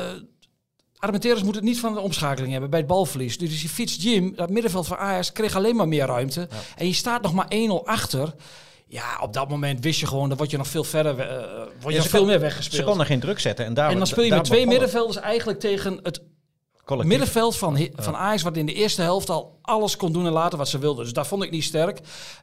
Armenteros 0.99 1.43
moet 1.43 1.55
het 1.55 1.63
niet 1.63 1.79
van 1.79 1.93
de 1.93 1.99
omschakeling 1.99 2.51
hebben 2.51 2.69
bij 2.69 2.79
het 2.79 2.87
balverlies. 2.87 3.37
Dus 3.37 3.59
die 3.59 3.69
fiets 3.69 3.95
Jim, 3.99 4.35
dat 4.35 4.49
middenveld 4.49 4.87
van 4.87 4.97
Ajax, 4.97 5.31
kreeg 5.31 5.55
alleen 5.55 5.75
maar 5.75 5.87
meer 5.87 6.05
ruimte. 6.05 6.47
En 6.77 6.87
je 6.87 6.93
staat 6.93 7.21
nog 7.21 7.33
maar 7.33 7.47
1-0 7.49 7.83
achter. 7.85 8.33
Ja, 8.87 9.19
op 9.21 9.33
dat 9.33 9.49
moment 9.49 9.83
wist 9.83 9.99
je 9.99 10.07
gewoon, 10.07 10.29
dan 10.29 10.37
word 10.37 10.51
je 10.51 10.57
nog 10.57 10.67
veel 10.67 10.83
verder, 10.83 11.19
eh, 11.19 11.27
word 11.27 11.65
je 11.83 11.89
Ja, 11.89 11.95
nog 11.95 12.03
ze 12.03 12.09
veel 12.09 12.19
kon- 12.19 12.27
meer 12.27 12.37
Ze 12.37 12.43
weggespeeld. 12.43 12.85
konden 12.85 13.05
geen 13.05 13.19
druk 13.19 13.39
zetten. 13.39 13.65
En, 13.65 13.73
daar, 13.73 13.89
en 13.91 13.97
dan 13.97 14.07
speel 14.07 14.23
je 14.23 14.29
met 14.33 14.43
twee 14.43 14.67
middenvelders 14.67 15.17
eigenlijk 15.17 15.59
tegen 15.59 15.99
het 16.03 16.21
collectief. 16.89 17.17
middenveld 17.17 17.57
van, 17.57 17.87
van 17.95 18.15
Ajax, 18.15 18.41
wat 18.41 18.57
in 18.57 18.65
de 18.65 18.73
eerste 18.73 19.01
helft 19.01 19.29
al 19.29 19.57
alles 19.61 19.95
kon 19.97 20.11
doen 20.11 20.25
en 20.25 20.31
laten 20.31 20.57
wat 20.57 20.67
ze 20.69 20.77
wilden. 20.77 21.03
Dus 21.03 21.13
dat 21.13 21.27
vond 21.27 21.43
ik 21.43 21.51
niet 21.51 21.63
sterk. 21.63 21.99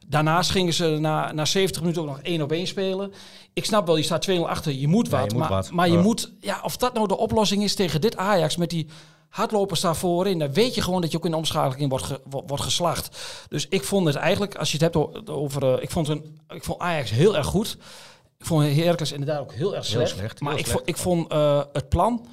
Daarnaast 0.07 0.49
gingen 0.49 0.73
ze 0.73 0.87
na, 0.99 1.31
na 1.31 1.45
70 1.45 1.81
minuten 1.81 2.01
ook 2.01 2.07
nog 2.07 2.19
één 2.19 2.41
op 2.41 2.51
één 2.51 2.67
spelen. 2.67 3.13
Ik 3.53 3.65
snap 3.65 3.85
wel, 3.87 3.97
je 3.97 4.03
staat 4.03 4.27
2-0 4.29 4.33
achter, 4.47 4.71
je 4.73 4.87
moet 4.87 5.05
Ja, 5.09 5.11
wat. 5.19 5.31
je 5.31 5.37
moet 5.37 5.39
maar 5.49 5.57
wat. 5.57 5.71
maar 5.71 5.87
je 5.87 5.93
Ja. 5.93 6.01
moet, 6.01 6.31
ja, 6.39 6.59
of 6.63 6.77
dat 6.77 6.93
nou 6.93 7.07
de 7.07 7.17
oplossing 7.17 7.63
is 7.63 7.75
tegen 7.75 8.01
dit 8.01 8.17
Ajax 8.17 8.57
met 8.57 8.69
die 8.69 8.87
hardlopers 9.29 9.79
daar 9.81 9.95
voorin, 9.95 10.39
dan 10.39 10.53
weet 10.53 10.75
je 10.75 10.81
gewoon 10.81 11.01
dat 11.01 11.11
je 11.11 11.17
ook 11.17 11.25
in 11.25 11.31
de 11.31 11.37
omschakeling 11.37 11.89
wordt, 11.89 12.05
ge- 12.05 12.21
wordt 12.29 12.63
geslacht. 12.63 13.17
Dus 13.49 13.67
ik 13.69 13.83
vond 13.83 14.07
het 14.07 14.15
eigenlijk, 14.15 14.55
als 14.55 14.71
je 14.71 14.77
het 14.83 14.93
hebt 14.93 15.29
over, 15.29 15.73
eh, 15.75 15.83
ik, 15.83 15.91
vond 15.91 16.07
een, 16.07 16.39
ik 16.49 16.63
vond 16.63 16.79
Ajax 16.79 17.09
heel 17.11 17.37
erg 17.37 17.45
goed. 17.47 17.77
Ik 18.39 18.45
vond 18.45 18.63
Heracles 18.75 19.11
inderdaad 19.11 19.39
ook 19.39 19.53
heel 19.53 19.75
erg 19.75 19.87
Heel 19.87 19.95
slecht. 19.95 20.17
slecht, 20.17 20.41
maar 20.41 20.53
ik, 20.57 20.59
slecht. 20.65 20.71
vond, 20.77 20.89
ik 20.89 20.97
vond 20.97 21.31
eh, 21.31 21.61
het 21.73 21.89
plan 21.89 22.25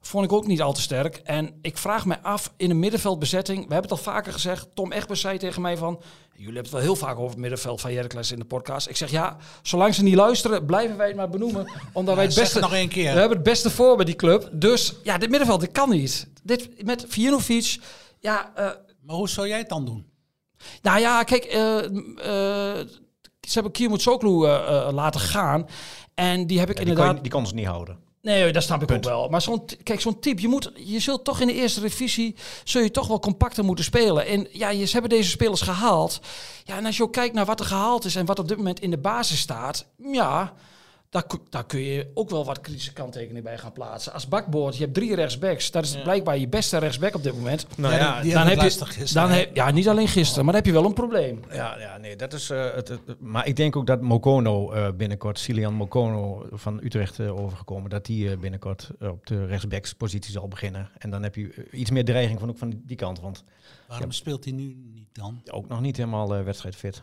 vond 0.00 0.24
ik 0.24 0.32
ook 0.32 0.46
niet 0.46 0.62
al 0.62 0.72
te 0.72 0.80
sterk. 0.80 1.16
En 1.24 1.58
ik 1.62 1.78
vraag 1.78 2.06
me 2.06 2.22
af, 2.22 2.52
in 2.56 2.70
een 2.70 2.78
middenveldbezetting... 2.78 3.56
We 3.66 3.72
hebben 3.72 3.90
het 3.90 3.98
al 3.98 4.12
vaker 4.12 4.32
gezegd. 4.32 4.68
Tom 4.74 4.92
Egbers 4.92 5.20
zei 5.20 5.38
tegen 5.38 5.62
mij 5.62 5.76
van... 5.76 6.00
Jullie 6.38 6.44
hebben 6.54 6.62
het 6.62 6.72
wel 6.72 6.80
heel 6.80 6.96
vaak 7.06 7.16
over 7.16 7.30
het 7.30 7.38
middenveld 7.38 7.80
van 7.80 7.90
Heracles 7.90 8.32
in 8.32 8.38
de 8.38 8.44
podcast. 8.44 8.88
Ik 8.88 8.96
zeg 8.96 9.10
ja, 9.10 9.36
zolang 9.62 9.94
ze 9.94 10.02
niet 10.02 10.14
luisteren, 10.14 10.66
blijven 10.66 10.96
wij 10.96 11.06
het 11.06 11.16
maar 11.16 11.28
benoemen. 11.28 11.70
Omdat 11.92 12.14
wij 12.14 12.24
het 12.24 12.34
beste... 12.34 12.58
het 12.58 12.62
nog 12.68 12.74
één 12.74 12.88
keer. 12.88 13.12
We 13.12 13.18
hebben 13.18 13.36
het 13.38 13.46
beste 13.46 13.70
voor 13.70 13.96
bij 13.96 14.04
die 14.04 14.16
club. 14.16 14.48
Dus 14.52 14.94
ja, 15.02 15.18
dit 15.18 15.30
middenveld, 15.30 15.60
dit 15.60 15.72
kan 15.72 15.90
niet. 15.90 16.28
Dit 16.42 16.84
met 16.84 17.04
Vijanovic... 17.08 17.76
Ja, 18.20 18.52
eh, 18.54 18.64
Maar 19.02 19.16
hoe 19.16 19.28
zou 19.28 19.48
jij 19.48 19.58
het 19.58 19.68
dan 19.68 19.84
doen? 19.84 20.06
nou 20.82 21.00
ja, 21.00 21.22
kijk, 21.22 21.44
eh, 21.44 21.76
m- 21.90 22.18
eh, 22.18 22.24
ze 23.40 23.52
hebben 23.52 23.72
Kiermoet 23.72 24.02
Soklu 24.02 24.44
eh, 24.44 24.54
eh, 24.86 24.92
laten 24.92 25.20
gaan. 25.20 25.66
En 26.14 26.46
die 26.46 26.58
heb 26.58 26.70
ik 26.70 26.78
Ja, 26.78 26.82
die, 26.82 26.90
inderdaad... 26.90 27.14
kon, 27.14 27.24
je- 27.24 27.30
die 27.40 27.46
ze 27.48 27.54
niet 27.54 27.66
houden. 27.66 27.98
Nee, 28.26 28.52
dat 28.52 28.62
snap 28.62 28.80
ik 28.80 28.86
Punt. 28.86 29.06
ook 29.06 29.12
wel. 29.12 29.28
Maar 29.28 29.42
zo'n, 29.42 29.64
kijk, 29.82 30.00
zo'n 30.00 30.18
type, 30.18 30.40
je, 30.40 30.48
moet, 30.48 30.70
je 30.74 30.98
zult 30.98 31.24
toch 31.24 31.40
in 31.40 31.46
de 31.46 31.54
eerste 31.54 31.80
divisie, 31.80 32.34
zul 32.64 32.82
je 32.82 32.90
toch 32.90 33.06
wel 33.06 33.18
compacter 33.18 33.64
moeten 33.64 33.84
spelen. 33.84 34.26
En 34.26 34.48
ja, 34.50 34.70
je, 34.70 34.84
ze 34.84 34.92
hebben 34.92 35.10
deze 35.10 35.30
spelers 35.30 35.60
gehaald. 35.60 36.20
Ja, 36.64 36.76
en 36.76 36.86
als 36.86 36.96
je 36.96 37.02
ook 37.02 37.12
kijkt 37.12 37.34
naar 37.34 37.44
wat 37.44 37.60
er 37.60 37.66
gehaald 37.66 38.04
is 38.04 38.16
en 38.16 38.26
wat 38.26 38.38
op 38.38 38.48
dit 38.48 38.56
moment 38.56 38.80
in 38.80 38.90
de 38.90 38.98
basis 38.98 39.38
staat, 39.38 39.86
ja, 40.12 40.52
daar, 41.10 41.24
daar 41.50 41.66
kun 41.66 41.80
je 41.80 42.10
ook 42.14 42.30
wel 42.30 42.44
wat 42.44 42.60
kritische 42.60 42.92
kanttekeningen 42.92 43.42
bij 43.42 43.58
gaan 43.58 43.72
plaatsen. 43.72 44.12
Als 44.12 44.28
bakboord, 44.28 44.76
je 44.76 44.82
hebt 44.82 44.94
drie 44.94 45.14
rechtsbacks, 45.14 45.70
dat 45.70 45.84
is 45.84 46.02
blijkbaar 46.02 46.38
je 46.38 46.48
beste 46.48 46.78
rechtsback 46.78 47.14
op 47.14 47.22
dit 47.22 47.34
moment. 47.34 47.66
Nou 47.76 47.94
Ja, 47.94 47.98
ja, 48.00 48.22
die 48.22 48.32
dan 48.32 48.46
heb 48.46 48.54
je, 48.56 48.62
gisteren, 48.62 49.14
dan 49.14 49.30
heb, 49.30 49.54
ja, 49.56 49.70
niet 49.70 49.88
alleen 49.88 50.08
gisteren, 50.08 50.44
maar 50.44 50.54
dan 50.54 50.62
heb 50.62 50.72
je 50.72 50.78
wel 50.80 50.88
een 50.88 50.94
probleem. 50.94 51.40
ja, 51.52 51.78
ja, 51.78 51.96
nee, 51.96 52.16
dat 52.16 52.32
is 52.32 52.50
eh, 52.50 52.74
het, 52.74 52.88
het- 52.88 53.00
Maar 53.20 53.46
ik 53.46 53.56
denk 53.56 53.76
ook 53.76 53.86
dat 53.86 54.00
Mokono 54.00 54.70
eh, 54.72 54.88
binnenkort, 54.96 55.38
Silian 55.38 55.74
Mokono 55.74 56.46
van 56.50 56.80
Utrecht 56.82 57.18
eh, 57.18 57.40
overgekomen, 57.40 57.90
dat 57.90 58.06
die 58.06 58.30
eh, 58.30 58.38
binnenkort 58.38 58.90
op 59.00 59.26
de 59.26 59.46
rechtsbackspositie 59.46 60.32
zal 60.32 60.48
beginnen. 60.48 60.90
En 60.98 61.10
dan 61.10 61.22
heb 61.22 61.34
je 61.34 61.68
iets 61.70 61.90
meer 61.90 62.04
dreiging 62.04 62.40
van 62.40 62.48
ook 62.48 62.58
van 62.58 62.80
die 62.84 62.96
kant, 62.96 63.20
want 63.20 63.44
Waarom 63.88 64.12
speelt 64.12 64.44
hij 64.44 64.52
nu 64.52 64.76
niet 64.94 65.08
dan? 65.12 65.42
ook 65.50 65.68
nog 65.68 65.80
niet 65.80 65.96
helemaal 65.96 66.44
wedstrijdfit. 66.44 67.02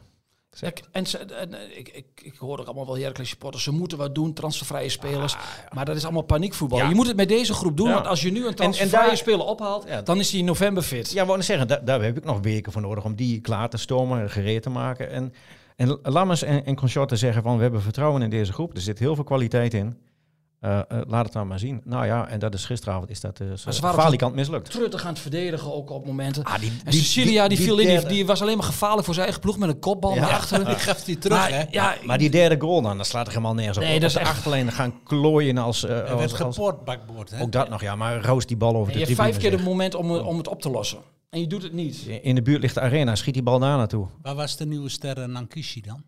Kijk, 0.60 0.82
en, 0.92 1.06
ze, 1.06 1.18
en 1.18 1.54
eh, 1.54 1.78
ik, 1.78 1.90
ik, 1.90 2.06
ik 2.24 2.38
hoor 2.38 2.60
er 2.60 2.66
allemaal 2.66 2.86
wel 2.86 2.98
Heracles 2.98 3.30
supporters. 3.30 3.64
Ze 3.64 3.72
moeten 3.72 3.98
wat 3.98 4.16
doen, 4.16 4.34
transfervrije 4.34 4.90
spelers. 4.90 5.36
Maar 5.74 5.86
dat 5.86 5.96
is 5.96 6.04
allemaal 6.04 6.22
paniekvoetbal. 6.22 6.78
Ja. 6.78 6.90
Je 6.90 6.96
moet 6.96 7.08
het 7.08 7.16
met 7.16 7.28
deze 7.28 7.54
groep 7.54 7.78
doen. 7.78 7.88
Ja. 7.88 7.94
Want 7.94 8.08
als 8.08 8.22
je 8.22 8.32
nu 8.32 8.42
een 8.42 8.48
en 8.48 8.56
transfervrije 8.56 9.08
daar- 9.08 9.18
speler 9.18 9.46
ophaalt, 9.46 9.86
Ja. 9.88 10.02
dan 10.02 10.20
is 10.20 10.30
hij 10.32 10.40
in 10.40 10.46
november 10.46 10.84
fit. 10.84 11.12
Ja, 11.12 11.26
wou 11.26 11.42
zeggen, 11.42 11.68
daar, 11.68 11.86
daar 11.86 12.02
heb 12.04 12.18
ik 12.18 12.24
nog 12.24 12.40
weken 12.42 12.72
voor 12.72 12.82
nodig 12.82 13.04
om 13.06 13.16
die 13.16 13.42
klaar 13.42 13.70
te 13.70 13.78
stomen, 13.78 14.30
gereed 14.30 14.62
te 14.62 14.70
maken. 14.70 15.10
En, 15.10 15.34
en 15.76 16.00
Lammers 16.04 16.42
en, 16.44 16.66
en 16.66 16.76
consorten 16.76 17.18
zeggen 17.18 17.44
van, 17.44 17.56
we 17.56 17.62
hebben 17.62 17.82
vertrouwen 17.82 18.22
in 18.22 18.30
deze 18.30 18.54
groep. 18.54 18.76
Er 18.76 18.82
zit 18.82 19.00
heel 19.00 19.16
veel 19.16 19.24
kwaliteit 19.24 19.74
in. 19.74 19.98
Eh, 20.64 20.80
eh, 20.80 20.84
laat 21.08 21.24
het 21.24 21.34
dan 21.34 21.48
maar 21.48 21.60
zien. 21.60 21.82
Nou 21.86 22.06
ja, 22.06 22.28
en 22.28 22.40
dat 22.40 22.54
is 22.54 22.66
gisteravond 22.66 23.10
is 23.10 23.20
dat 23.22 23.38
dus 23.38 23.66
uh, 23.66 23.74
falikant 23.94 24.36
mislukt. 24.36 24.72
Truttig 24.72 25.02
aan 25.04 25.10
het 25.12 25.20
verdedigen 25.20 25.74
ook 25.74 25.90
op 25.90 26.06
momenten. 26.06 26.44
Ah, 26.44 26.60
die, 26.60 26.72
en 26.86 26.94
Cecilia, 26.94 27.48
die, 27.48 27.58
die 27.58 27.66
viel 27.66 27.78
in, 27.78 27.86
die, 27.88 27.96
derde- 27.96 28.14
die 28.14 28.26
was 28.26 28.42
alleen 28.42 28.58
maar 28.58 28.66
gevaarlijk 28.66 29.06
voor 29.06 29.14
zijn 29.14 29.26
eigen 29.26 29.44
ploeg 29.44 29.58
met 29.58 29.70
een 29.70 29.80
kopbal 29.80 30.14
Ja. 30.16 30.20
naar 30.22 30.30
achteren. 30.30 30.66
Die 30.66 30.76
geeft 30.76 31.06
hij 31.06 31.16
terug, 31.16 31.38
maar, 31.38 31.52
hè? 31.52 31.64
Ja, 31.72 31.96
Maar 32.06 32.18
die 32.18 32.30
derde 32.30 32.60
goal 32.60 32.82
dan, 32.82 32.98
dat 32.98 33.06
slaat 33.08 33.26
er 33.26 33.32
helemaal 33.32 33.54
nergens 33.54 33.78
op. 33.78 33.84
Nee, 33.84 34.00
dat 34.00 34.08
is 34.10 34.14
de 34.16 34.20
echt- 34.22 34.30
achterlijn 34.30 34.72
gaan 34.72 35.04
klooien 35.04 35.58
als... 35.58 35.84
eh, 35.84 35.90
Hij 35.92 36.02
als, 36.02 36.20
werd 36.32 36.42
als- 36.42 36.56
geport, 36.56 36.84
bakboord, 36.84 37.30
hè? 37.32 37.42
ook 37.42 37.52
dat 37.52 37.70
nog, 37.70 37.82
ja. 37.82 37.96
Maar 37.96 38.22
roos 38.26 38.46
die 38.46 38.58
bal 38.58 38.76
over 38.76 38.82
en 38.82 38.86
de 38.86 39.00
je 39.00 39.06
hebt 39.06 39.06
tribune. 39.16 39.28
vijf 39.30 39.42
keer 39.42 39.52
het 39.52 39.60
zeg. 39.60 39.70
moment 39.70 39.96
om, 39.96 40.12
om 40.12 40.38
het 40.38 40.48
op 40.48 40.62
te 40.62 40.70
lossen. 40.70 40.98
En 41.30 41.40
je 41.40 41.48
doet 41.48 41.64
het 41.64 41.74
niet. 41.74 41.98
In 42.22 42.36
de 42.36 42.42
buurt 42.42 42.62
ligt 42.62 42.74
de 42.74 42.82
arena, 42.82 43.16
schiet 43.16 43.34
die 43.34 43.44
bal 43.44 43.60
daar 43.60 43.78
naartoe. 43.78 44.08
Waar 44.22 44.36
was 44.36 44.58
de 44.58 44.66
nieuwe 44.66 44.90
ster 44.90 45.30
Nankishi 45.30 45.82
dan? 45.82 46.04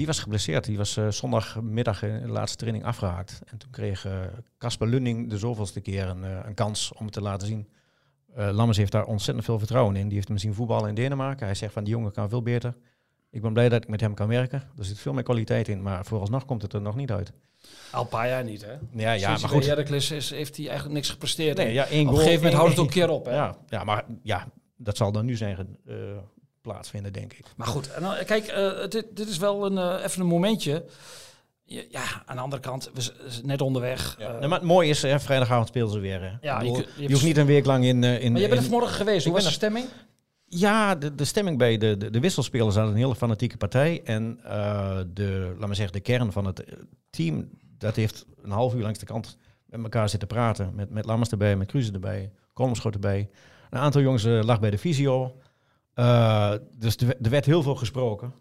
Die 0.00 0.08
was 0.08 0.18
geblesseerd. 0.18 0.64
Die 0.64 0.76
was 0.76 0.96
eh, 0.96 1.08
zondagmiddag 1.08 2.02
in 2.02 2.22
de 2.22 2.28
laatste 2.28 2.56
training 2.56 2.84
afgehaakt. 2.84 3.40
En 3.46 3.58
toen 3.58 3.70
kreeg 3.70 4.04
eh, 4.04 4.12
Casper 4.58 4.88
Lunding 4.88 5.30
de 5.30 5.38
zoveelste 5.38 5.80
keer 5.80 6.06
een, 6.06 6.24
eh, 6.24 6.38
een 6.44 6.54
kans 6.54 6.92
om 6.92 7.04
het 7.04 7.14
te 7.14 7.20
laten 7.20 7.46
zien. 7.46 7.68
Lammers 8.34 8.78
heeft 8.78 8.92
daar 8.92 9.04
ontzettend 9.04 9.44
veel 9.44 9.58
vertrouwen 9.58 9.96
in. 9.96 10.06
Die 10.06 10.14
heeft 10.14 10.28
hem 10.28 10.38
zien 10.38 10.54
voetballen 10.54 10.88
in 10.88 10.94
Denemarken. 10.94 11.46
Hij 11.46 11.54
zegt 11.54 11.72
van 11.72 11.84
die 11.84 11.92
jongen 11.92 12.12
kan 12.12 12.28
veel 12.28 12.42
beter. 12.42 12.76
Ik 13.30 13.42
ben 13.42 13.52
blij 13.52 13.68
dat 13.68 13.82
ik 13.82 13.88
met 13.88 14.00
hem 14.00 14.14
kan 14.14 14.28
werken. 14.28 14.62
Er 14.78 14.84
zit 14.84 14.98
veel 14.98 15.12
meer 15.12 15.22
kwaliteit 15.22 15.68
in, 15.68 15.82
maar 15.82 16.04
vooralsnog 16.04 16.44
komt 16.44 16.62
het 16.62 16.72
er 16.72 16.80
nog 16.80 16.96
niet 16.96 17.10
uit. 17.10 17.32
Al 17.90 18.02
een 18.02 18.08
paar 18.08 18.28
jaar 18.28 18.44
niet, 18.44 18.64
hè? 18.64 18.72
Ja, 18.92 19.12
ja 19.12 19.26
Sinds 19.26 19.42
maar 19.42 19.50
goed. 19.50 19.66
Heracles 19.66 20.10
is, 20.10 20.30
heeft 20.30 20.56
hij 20.56 20.66
eigenlijk 20.66 20.96
niks 20.96 21.10
gepresteerd. 21.10 21.56
Nee, 21.56 21.72
ja, 21.72 21.86
één 21.86 22.06
op 22.06 22.12
een 22.12 22.18
gegeven 22.18 22.36
moment 22.36 22.54
houdt 22.54 22.70
het 22.70 22.80
ook 22.80 22.86
een 22.86 22.92
keer 22.92 23.10
op, 23.10 23.24
hè? 23.24 23.34
Ja, 23.34 23.56
ja, 23.68 23.84
maar 23.84 24.04
ja, 24.22 24.48
dat 24.76 24.96
zal 24.96 25.12
dan 25.12 25.24
nu 25.24 25.36
zijn 25.36 25.78
plaatsvinden, 26.60 27.12
denk 27.12 27.32
ik. 27.32 27.44
Maar 27.56 27.66
goed, 27.66 27.90
kijk, 28.26 28.46
eh, 28.46 28.88
dit, 28.88 29.06
dit 29.10 29.28
is 29.28 29.38
wel 29.38 29.66
een, 29.66 29.78
eh, 29.78 30.04
even 30.04 30.20
een 30.20 30.26
momentje. 30.26 30.84
Ja, 31.64 32.22
aan 32.26 32.36
de 32.36 32.42
andere 32.42 32.62
kant, 32.62 32.90
we 32.94 33.00
zijn 33.00 33.14
net 33.46 33.60
onderweg. 33.60 34.16
Ja. 34.18 34.32
Eh, 34.32 34.38
Nee, 34.38 34.48
maar 34.48 34.58
het 34.58 34.66
mooie 34.68 34.88
is, 34.88 35.02
hè, 35.02 35.20
vrijdagavond 35.20 35.68
spelen 35.68 35.90
ze 35.90 35.98
weer. 35.98 36.20
Hè. 36.20 36.30
Ja, 36.40 36.60
je 36.60 36.70
je 36.72 36.86
je, 36.96 37.12
hoeft 37.12 37.24
niet 37.24 37.36
een 37.36 37.46
week 37.46 37.64
lang 37.64 37.84
in... 37.84 38.04
eh, 38.04 38.22
in 38.22 38.30
maar 38.32 38.40
jij 38.40 38.48
bent 38.50 38.60
er 38.62 38.68
vanmorgen 38.68 38.96
geweest. 38.96 39.24
Hoe 39.24 39.34
was 39.34 39.44
de 39.44 39.50
stemming? 39.50 39.86
Ja, 40.44 40.94
de, 40.94 41.14
de 41.14 41.24
stemming 41.24 41.58
bij 41.58 41.78
de, 41.78 41.96
de, 41.96 42.10
de 42.10 42.20
wisselspelers 42.20 42.74
hadden 42.74 42.92
een 42.94 43.00
hele 43.00 43.14
fanatieke 43.14 43.56
partij. 43.56 44.00
En 44.04 44.40
eh, 44.44 44.98
de, 45.12 45.54
laat 45.58 45.66
maar 45.66 45.76
zeggen, 45.76 45.94
de 45.94 46.00
kern 46.00 46.32
van 46.32 46.44
het 46.44 46.64
team, 47.10 47.48
dat 47.78 47.96
heeft 47.96 48.26
een 48.42 48.50
half 48.50 48.74
uur 48.74 48.82
langs 48.82 48.98
de 48.98 49.06
kant 49.06 49.36
met 49.66 49.82
elkaar 49.82 50.08
zitten 50.08 50.28
praten. 50.28 50.72
Met, 50.74 50.90
met 50.90 51.04
Lammers 51.04 51.30
erbij, 51.30 51.56
met 51.56 51.68
Cruze 51.68 51.92
erbij, 51.92 52.30
Kolmschot 52.52 52.94
erbij. 52.94 53.28
Een 53.70 53.78
aantal 53.78 54.00
jongens 54.00 54.24
eh, 54.24 54.40
lag 54.42 54.60
bij 54.60 54.70
de 54.70 54.78
visio. 54.78 55.36
Eh, 56.00 56.52
dus 56.72 56.96
er, 56.96 57.16
er 57.22 57.30
werd 57.30 57.44
heel 57.44 57.62
veel 57.62 57.74
gesproken. 57.74 58.34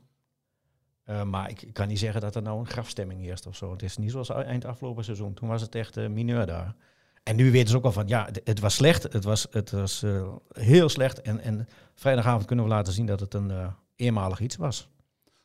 Eh, 1.04 1.24
maar 1.24 1.50
ik, 1.50 1.62
ik 1.62 1.74
kan 1.74 1.88
niet 1.88 2.00
zeggen 2.00 2.22
dat 2.22 2.36
er 2.36 2.42
nou 2.42 2.60
een 2.60 2.68
grafstemming 2.68 3.22
heerst 3.22 3.48
of 3.48 3.56
zo. 3.56 3.72
Het 3.72 3.84
is 3.84 3.98
niet 3.98 4.12
zoals 4.12 4.30
eind 4.30 4.66
afgelopen 4.66 5.04
seizoen. 5.04 5.34
Toen 5.34 5.48
was 5.48 5.62
het 5.62 5.76
echt 5.76 5.98
eh, 5.98 6.08
mineur 6.08 6.46
daar. 6.46 6.76
En 7.24 7.36
nu 7.36 7.52
weten 7.52 7.70
ze 7.70 7.78
ook 7.78 7.84
al 7.84 7.92
van, 7.92 8.08
ja, 8.08 8.30
het, 8.44 8.60
was 8.60 8.76
slecht. 8.76 9.04
Het 9.04 9.24
was, 9.24 9.48
het 9.52 9.72
was 9.72 10.04
heel 10.50 10.90
slecht. 10.90 11.22
En, 11.22 11.40
en 11.40 11.68
vrijdagavond 11.96 12.46
kunnen 12.46 12.66
we 12.66 12.72
laten 12.72 12.94
zien 12.94 13.06
dat 13.06 13.20
het 13.20 13.34
een 13.34 13.74
eenmalig 13.96 14.40
iets 14.40 14.56
was. 14.56 14.90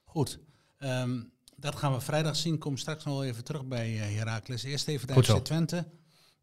Goed. 0.05 0.39
Ehm, 0.79 1.23
dat 1.57 1.77
gaan 1.77 1.93
we 1.93 2.01
vrijdag 2.01 2.37
zien. 2.37 2.59
Kom 2.59 2.77
straks 2.77 3.05
nog 3.05 3.15
wel 3.15 3.25
even 3.25 3.45
terug 3.45 3.65
bij 3.65 3.91
Heracles. 3.91 4.63
Eerst 4.63 4.89
even 4.89 5.07
de 5.07 5.23
FC. 5.23 5.45
Twente. 5.45 5.85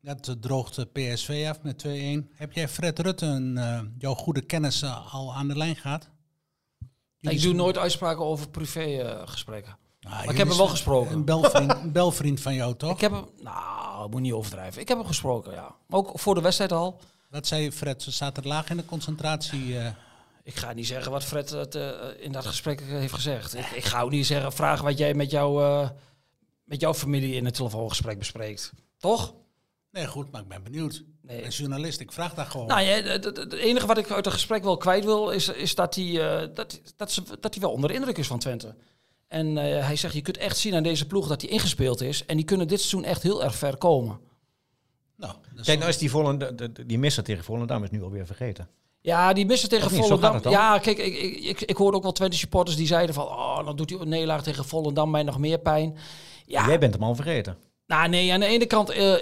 Dat 0.02 0.28
eh, 0.28 0.36
droogt 0.36 0.78
eh, 0.78 0.86
PSV 0.94 1.46
af 1.50 1.62
met 1.62 1.86
2-1. 1.88 1.90
Heb 2.34 2.54
jij 2.54 2.68
Fred 2.68 3.00
Rutten, 3.00 3.58
eh, 3.58 3.82
jouw 3.98 4.14
goede 4.14 4.42
kennis, 4.42 4.84
al 5.12 5.34
aan 5.34 5.48
de 5.48 5.58
lijn 5.58 5.76
gehad? 5.76 6.10
Ik 7.20 7.42
doe 7.42 7.54
nooit 7.54 7.78
uitspraken 7.78 8.26
over 8.26 8.50
privégesprekken. 8.50 9.78
Ah, 10.02 10.12
ik 10.12 10.20
jullie 10.20 10.38
heb 10.38 10.48
hem 10.48 10.58
wel 10.58 10.68
gesproken. 10.68 11.14
Een 11.14 11.26
belvriend, 11.26 11.72
een 11.72 11.92
belvriend 11.92 12.42
van 12.42 12.54
jou, 12.54 12.76
toch? 12.76 12.92
ik 12.96 13.02
heb 13.02 13.12
hem, 13.12 13.26
nou, 13.42 14.10
moet 14.10 14.22
niet 14.22 14.34
overdrijven. 14.34 14.82
Ik 14.82 14.88
heb 14.88 14.98
hem 14.98 15.08
gesproken, 15.08 15.54
ja. 15.54 15.76
Ook 15.90 16.20
voor 16.20 16.36
de 16.36 16.42
wedstrijd 16.42 16.72
al. 16.72 17.00
Wat 17.30 17.48
zei 17.48 17.72
Fred? 17.72 18.02
Ze 18.02 18.12
zaten 18.12 18.48
laag 18.48 18.70
in 18.70 18.78
de 18.78 18.86
concentratie. 18.86 19.76
Ik 20.44 20.56
ga 20.56 20.74
niet 20.74 20.88
zeggen 20.88 21.12
wat 21.12 21.24
Fred 21.24 21.50
het, 21.50 21.76
in 22.20 22.32
dat 22.32 22.46
gesprek 22.46 22.82
heeft 22.82 23.14
gezegd. 23.14 23.56
Ik, 23.56 23.66
ik 23.66 23.84
ga 23.84 24.02
ook 24.02 24.12
niet 24.12 24.26
zeggen, 24.26 24.54
vragen 24.54 24.86
wat 24.86 24.98
jij 24.98 25.14
met, 25.14 25.32
jou, 25.32 25.88
met 26.64 26.82
jouw 26.82 26.94
familie 26.94 27.36
in 27.36 27.46
het 27.46 27.54
telefoongesprek 27.54 28.18
bespreekt. 28.18 28.74
Toch? 28.98 29.34
Nee, 29.92 30.08
goed, 30.08 30.32
maar 30.32 30.42
ik 30.42 30.48
ben 30.48 30.64
benieuwd. 30.64 31.04
Nee. 31.22 31.36
Ik 31.38 31.42
ben 31.44 31.52
journalist, 31.52 32.00
ik 32.00 32.12
vraag 32.12 32.34
daar 32.34 32.46
gewoon. 32.46 32.68
Nou 32.68 32.82
ja, 32.82 33.02
het- 33.02 33.24
het 33.24 33.38
het 33.38 33.54
enige 33.54 33.86
wat 33.88 33.98
ik 33.98 34.12
uit 34.12 34.26
het 34.26 34.34
gesprek 34.34 34.64
wel 34.64 34.78
kwijt 34.78 35.04
wil, 35.06 35.30
is, 35.30 35.48
is 35.48 35.76
dat, 35.76 35.96
hij, 35.96 36.40
eh, 36.42 36.48
dat, 36.54 36.82
dat, 36.96 37.12
ze, 37.12 37.22
dat 37.40 37.54
hij 37.54 37.62
wel 37.64 37.72
onder 37.72 37.90
de 37.90 37.96
indruk 37.96 38.18
is 38.18 38.28
van 38.28 38.40
Twente. 38.40 38.76
En 39.28 39.58
eh, 39.58 39.86
hij 39.86 39.96
zegt, 39.96 40.14
je 40.14 40.22
kunt 40.22 40.38
echt 40.38 40.58
zien 40.58 40.76
aan 40.76 40.84
deze 40.84 41.08
ploeg 41.08 41.28
dat 41.28 41.42
hij 41.42 41.50
ingespeeld 41.50 42.02
is. 42.02 42.26
En 42.26 42.36
die 42.36 42.46
kunnen 42.46 42.68
dit 42.68 42.80
seizoen 42.80 43.04
echt 43.04 43.24
heel 43.24 43.44
erg 43.44 43.56
ver 43.56 43.78
komen. 43.78 44.20
nou, 45.18 45.34
Kijk, 45.64 45.78
nou 45.80 45.90
is 45.90 45.98
die, 45.98 46.10
Volendam, 46.10 46.56
de- 46.56 46.72
de- 46.72 46.86
die 46.86 47.00
misser 47.00 47.24
tegen 47.24 47.44
Volendam 47.44 47.84
is 47.84 47.90
nu 47.90 48.04
alweer 48.04 48.26
vergeten. 48.26 48.70
Ja, 49.02 49.34
die 49.34 49.46
missen 49.46 49.70
tegen 49.70 49.92
niet, 49.92 50.02
Volendam. 50.06 50.52
Ja, 50.52 50.80
kijk, 50.80 50.98
ik, 50.98 51.14
ik, 51.18 51.44
ik, 51.44 51.62
ik 51.62 51.76
hoorde 51.78 51.98
ook 51.98 52.04
wel 52.04 52.12
Twente 52.12 52.38
supporters 52.38 52.78
die 52.78 52.88
zeiden 52.88 53.16
van... 53.16 53.26
Oh, 53.26 53.66
dan 53.66 53.76
doet 53.76 53.90
hij 53.90 54.00
een 54.00 54.10
nederlaag 54.10 54.44
tegen 54.44 54.66
Volendam 54.66 55.10
mij 55.10 55.24
nog 55.24 55.38
meer 55.40 55.60
pijn. 55.60 55.98
Ja, 56.46 56.68
Jij 56.68 56.80
bent 56.80 56.94
hem 56.94 57.04
al 57.04 57.16
vergeten. 57.16 57.58
Nou 57.92 58.10
nee, 58.10 58.34
aan 58.34 58.40
de 58.40 58.46
ene 58.46 58.66
kant 58.66 58.90
eh, 58.90 59.14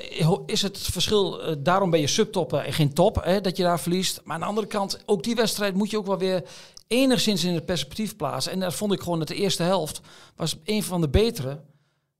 is 0.45 0.61
het 0.61 0.77
verschil, 0.79 1.41
eh, 1.41 1.55
daarom 1.59 1.89
ben 1.89 1.99
je 1.99 2.07
subtop 2.07 2.53
en 2.53 2.73
geen 2.73 2.93
top, 2.93 3.23
hè, 3.23 3.41
dat 3.41 3.57
je 3.57 3.63
daar 3.63 3.79
verliest. 3.79 4.21
Maar 4.23 4.33
aan 4.35 4.41
de 4.41 4.47
andere 4.47 4.67
kant, 4.67 4.99
ook 5.05 5.23
die 5.23 5.35
wedstrijd 5.35 5.75
moet 5.75 5.89
je 5.89 5.97
ook 5.97 6.05
wel 6.05 6.17
weer 6.17 6.43
enigszins 6.87 7.43
in 7.43 7.53
het 7.53 7.65
perspectief 7.65 8.15
plaatsen. 8.15 8.51
En 8.51 8.59
daar 8.59 8.73
vond 8.73 8.93
ik 8.93 9.01
gewoon 9.01 9.19
dat 9.19 9.27
de 9.27 9.35
eerste 9.35 9.63
helft 9.63 10.01
was 10.35 10.55
een 10.63 10.83
van 10.83 11.01
de 11.01 11.09
betere 11.09 11.61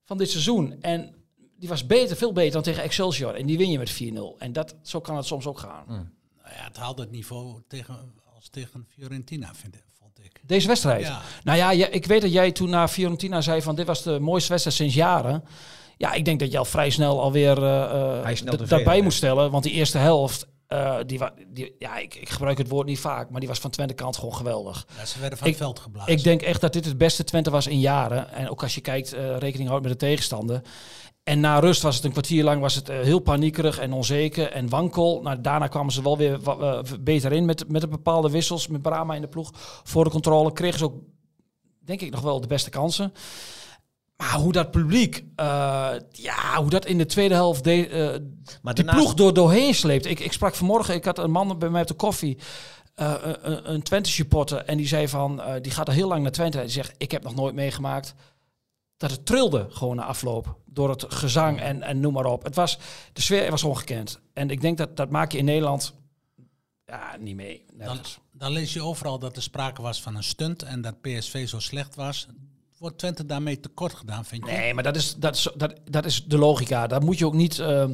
van 0.03 0.17
dit 0.17 0.29
seizoen. 0.29 0.81
En 0.81 1.15
die 1.59 1.69
was 1.69 1.85
beter, 1.85 2.17
veel 2.17 2.33
beter 2.33 2.51
dan 2.51 2.61
tegen 2.61 2.83
Excelsior. 2.83 3.35
En 3.35 3.45
die 3.45 3.57
win 3.57 3.71
je 3.71 3.77
met 3.77 4.01
4-0. 4.03 4.37
En 4.37 4.53
dat, 4.53 4.75
zo 4.81 4.99
kan 4.99 5.15
het 5.15 5.25
soms 5.25 5.45
ook 5.45 5.59
gaan. 5.59 5.83
Nou 5.87 6.55
ja, 6.55 6.63
het 6.63 6.77
haalde 6.77 7.01
het 7.01 7.11
niveau 7.11 7.61
tegen, 7.67 8.13
als 8.35 8.49
tegen 8.49 8.85
Fiorentina, 8.89 9.53
vind 9.55 9.75
ik, 9.75 9.83
vond 9.99 10.19
ik. 10.23 10.41
Deze 10.45 10.67
wedstrijd. 10.67 11.05
Ja. 11.05 11.21
Nou 11.43 11.57
ja, 11.57 11.71
ja, 11.71 11.87
ik 11.87 12.05
weet 12.05 12.21
dat 12.21 12.31
jij 12.31 12.51
toen 12.51 12.69
na 12.69 12.87
Fiorentina 12.87 13.41
zei 13.41 13.61
van 13.61 13.75
dit 13.75 13.85
was 13.85 14.03
de 14.03 14.19
mooiste 14.19 14.49
wedstrijd 14.49 14.77
sinds 14.77 14.95
jaren. 14.95 15.43
Ja, 15.99 16.13
ik 16.13 16.25
denk 16.25 16.39
dat 16.39 16.51
je 16.51 16.57
al 16.57 16.65
vrij 16.65 16.89
snel 16.89 17.21
alweer 17.21 17.57
is 18.31 18.37
snel 18.39 18.57
daarbij 18.67 19.01
moet 19.01 19.13
stellen. 19.13 19.51
Want 19.51 19.63
die 19.63 19.73
eerste 19.73 19.97
helft, 19.97 20.47
eh, 20.67 20.95
die, 21.05 21.19
die, 21.47 21.75
ja, 21.79 21.97
ik, 21.97 22.15
ik 22.15 22.29
gebruik 22.29 22.57
het 22.57 22.69
woord 22.69 22.87
niet 22.87 22.99
vaak, 22.99 23.29
maar 23.29 23.39
die 23.39 23.49
was 23.49 23.59
van 23.59 23.69
Twente 23.71 23.93
kant 23.93 24.15
gewoon 24.17 24.35
geweldig. 24.35 24.87
Ja, 24.97 25.05
ze 25.05 25.19
werden 25.19 25.37
van 25.37 25.47
Ik- 25.47 25.53
het 25.53 25.63
veld 25.63 25.79
geblazen. 25.79 26.13
Ik 26.13 26.23
denk 26.23 26.41
echt 26.41 26.61
dat 26.61 26.73
dit 26.73 26.85
het 26.85 26.97
beste 26.97 27.23
Twente 27.23 27.49
was 27.49 27.67
in 27.67 27.79
jaren. 27.79 28.31
En 28.33 28.49
ook 28.49 28.63
als 28.63 28.75
je 28.75 28.81
kijkt, 28.81 29.15
rekening 29.39 29.69
houdt 29.69 29.83
met 29.83 29.91
de 29.99 30.05
tegenstander. 30.05 30.61
En 31.23 31.39
na 31.39 31.59
rust 31.59 31.81
was 31.81 31.95
het 31.95 32.03
een 32.05 32.11
kwartier 32.11 32.43
lang 32.43 32.61
was 32.61 32.75
het, 32.75 32.87
heel 32.87 33.19
paniekerig 33.19 33.79
en 33.79 33.93
onzeker 33.93 34.51
en 34.51 34.69
wankel. 34.69 35.21
Nou, 35.21 35.41
daarna 35.41 35.67
kwamen 35.67 35.93
ze 35.93 36.01
wel 36.01 36.17
weer 36.17 36.39
beter 36.99 37.31
in 37.31 37.45
met, 37.45 37.69
met 37.69 37.83
een 37.83 37.89
bepaalde 37.89 38.29
wissels. 38.29 38.67
Met 38.67 38.81
Brama 38.81 39.15
in 39.15 39.21
de 39.21 39.27
ploeg 39.27 39.51
voor 39.83 40.03
de 40.03 40.09
controle. 40.09 40.53
Kregen 40.53 40.79
ze 40.79 40.85
ook, 40.85 40.93
denk 41.79 42.01
ik, 42.01 42.11
nog 42.11 42.21
wel 42.21 42.41
de 42.41 42.47
beste 42.47 42.69
kansen. 42.69 43.13
Maar 44.19 44.33
hoe 44.33 44.51
dat 44.51 44.71
publiek, 44.71 45.23
eh, 45.35 45.91
ja, 46.11 46.55
hoe 46.55 46.69
dat 46.69 46.85
in 46.85 46.97
de 46.97 47.05
tweede 47.05 47.33
helft 47.33 47.63
de, 47.63 47.87
eh, 47.87 47.99
Maar 48.61 48.73
die 48.73 48.83
daarnaast- 48.83 48.97
ploeg 48.97 49.13
door, 49.13 49.33
doorheen 49.33 49.75
sleept. 49.75 50.05
Ik, 50.05 50.19
ik 50.19 50.31
sprak 50.33 50.55
vanmorgen, 50.55 50.93
ik 50.95 51.05
had 51.05 51.17
een 51.17 51.31
man 51.31 51.59
bij 51.59 51.69
mij 51.69 51.81
op 51.81 51.87
de 51.87 51.93
koffie, 51.93 52.37
eh, 52.95 53.13
een, 53.41 53.71
een 53.73 53.81
Twente 53.83 54.09
supporter, 54.09 54.57
en 54.57 54.77
die 54.77 54.87
zei 54.87 55.07
van, 55.07 55.41
eh, 55.41 55.61
die 55.61 55.71
gaat 55.71 55.87
al 55.87 55.93
heel 55.93 56.07
lang 56.07 56.21
naar 56.21 56.31
Twente. 56.31 56.59
Die 56.59 56.69
zegt, 56.69 56.93
ik 56.97 57.11
heb 57.11 57.23
nog 57.23 57.35
nooit 57.35 57.55
meegemaakt 57.55 58.13
dat 58.97 59.11
het 59.11 59.25
trilde 59.25 59.67
gewoon 59.69 59.95
na 59.95 60.03
afloop. 60.05 60.57
Door 60.65 60.89
het 60.89 61.05
gezang 61.07 61.59
en, 61.59 61.81
en 61.83 61.99
noem 61.99 62.13
maar 62.13 62.25
op. 62.25 62.43
Het 62.43 62.55
was, 62.55 62.77
de 63.13 63.21
sfeer 63.21 63.49
was 63.49 63.63
ongekend. 63.63 64.19
En 64.33 64.49
ik 64.49 64.61
denk 64.61 64.77
dat 64.77 64.97
dat 64.97 65.09
maak 65.09 65.31
je 65.31 65.37
in 65.37 65.45
Nederland 65.45 65.93
ja, 66.85 67.15
niet 67.19 67.35
mee. 67.35 67.65
dan 68.31 68.51
lees 68.51 68.73
je 68.73 68.81
overal 68.83 69.19
dat 69.19 69.35
er 69.35 69.41
sprake 69.41 69.81
was 69.81 70.01
van 70.01 70.15
een 70.15 70.23
stunt 70.23 70.63
en 70.63 70.81
dat 70.81 71.01
PSV 71.01 71.47
zo 71.47 71.59
slecht 71.59 71.95
was. 71.95 72.27
Wordt 72.79 72.97
Twente 72.97 73.25
daarmee 73.25 73.59
tekort 73.59 73.93
gedaan, 73.93 74.25
vind 74.25 74.45
je? 74.45 74.51
Nee, 74.51 74.73
maar 74.73 74.83
dat 74.83 74.95
is, 74.95 75.15
dat 75.15 75.35
is, 75.35 75.49
dat, 75.55 75.73
dat 75.89 76.05
is 76.05 76.25
de 76.25 76.37
logica. 76.37 76.87
Daar 76.87 77.03
moet 77.03 77.17
je 77.17 77.25
ook 77.25 77.33
niet 77.33 77.59
ehm, 77.59 77.91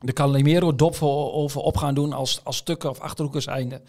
de 0.00 0.12
Calimero-dop 0.12 0.96
voor 0.96 1.32
over 1.32 1.60
op 1.60 1.76
gaan 1.76 1.94
doen 1.94 2.12
als, 2.12 2.40
als 2.44 2.56
stukken 2.56 2.90
of 2.90 3.00
achterhoekers 3.00 3.46
einde. 3.46 3.80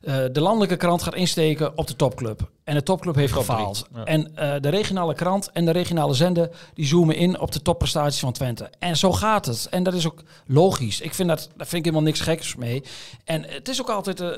Eh, 0.00 0.16
de 0.32 0.40
landelijke 0.40 0.76
krant 0.76 1.02
gaat 1.02 1.14
insteken 1.14 1.78
op 1.78 1.86
de 1.86 1.96
topclub. 1.96 2.50
En 2.64 2.74
de 2.74 2.82
topclub 2.82 3.14
heeft 3.14 3.32
Top 3.32 3.40
gefaald. 3.42 3.86
ja. 3.94 4.04
En 4.04 4.36
eh, 4.36 4.54
de 4.60 4.68
regionale 4.68 5.14
krant 5.14 5.50
en 5.52 5.64
de 5.64 5.70
regionale 5.70 6.14
zender 6.14 6.50
die 6.74 6.86
zoomen 6.86 7.16
in 7.16 7.40
op 7.40 7.52
de 7.52 7.62
topprestaties 7.62 8.20
van 8.20 8.32
Twente. 8.32 8.70
En 8.78 8.96
zo 8.96 9.12
gaat 9.12 9.46
het. 9.46 9.66
En 9.70 9.82
dat 9.82 9.94
is 9.94 10.06
ook 10.06 10.22
logisch. 10.46 11.00
Ik 11.00 11.14
vind 11.14 11.28
dat, 11.28 11.38
daar 11.56 11.66
vind 11.66 11.86
ik 11.86 11.92
helemaal 11.92 12.02
niks 12.02 12.20
geks 12.20 12.56
mee. 12.56 12.82
En 13.24 13.44
het 13.48 13.68
is 13.68 13.80
ook 13.80 13.90
altijd 13.90 14.20
eh, 14.20 14.28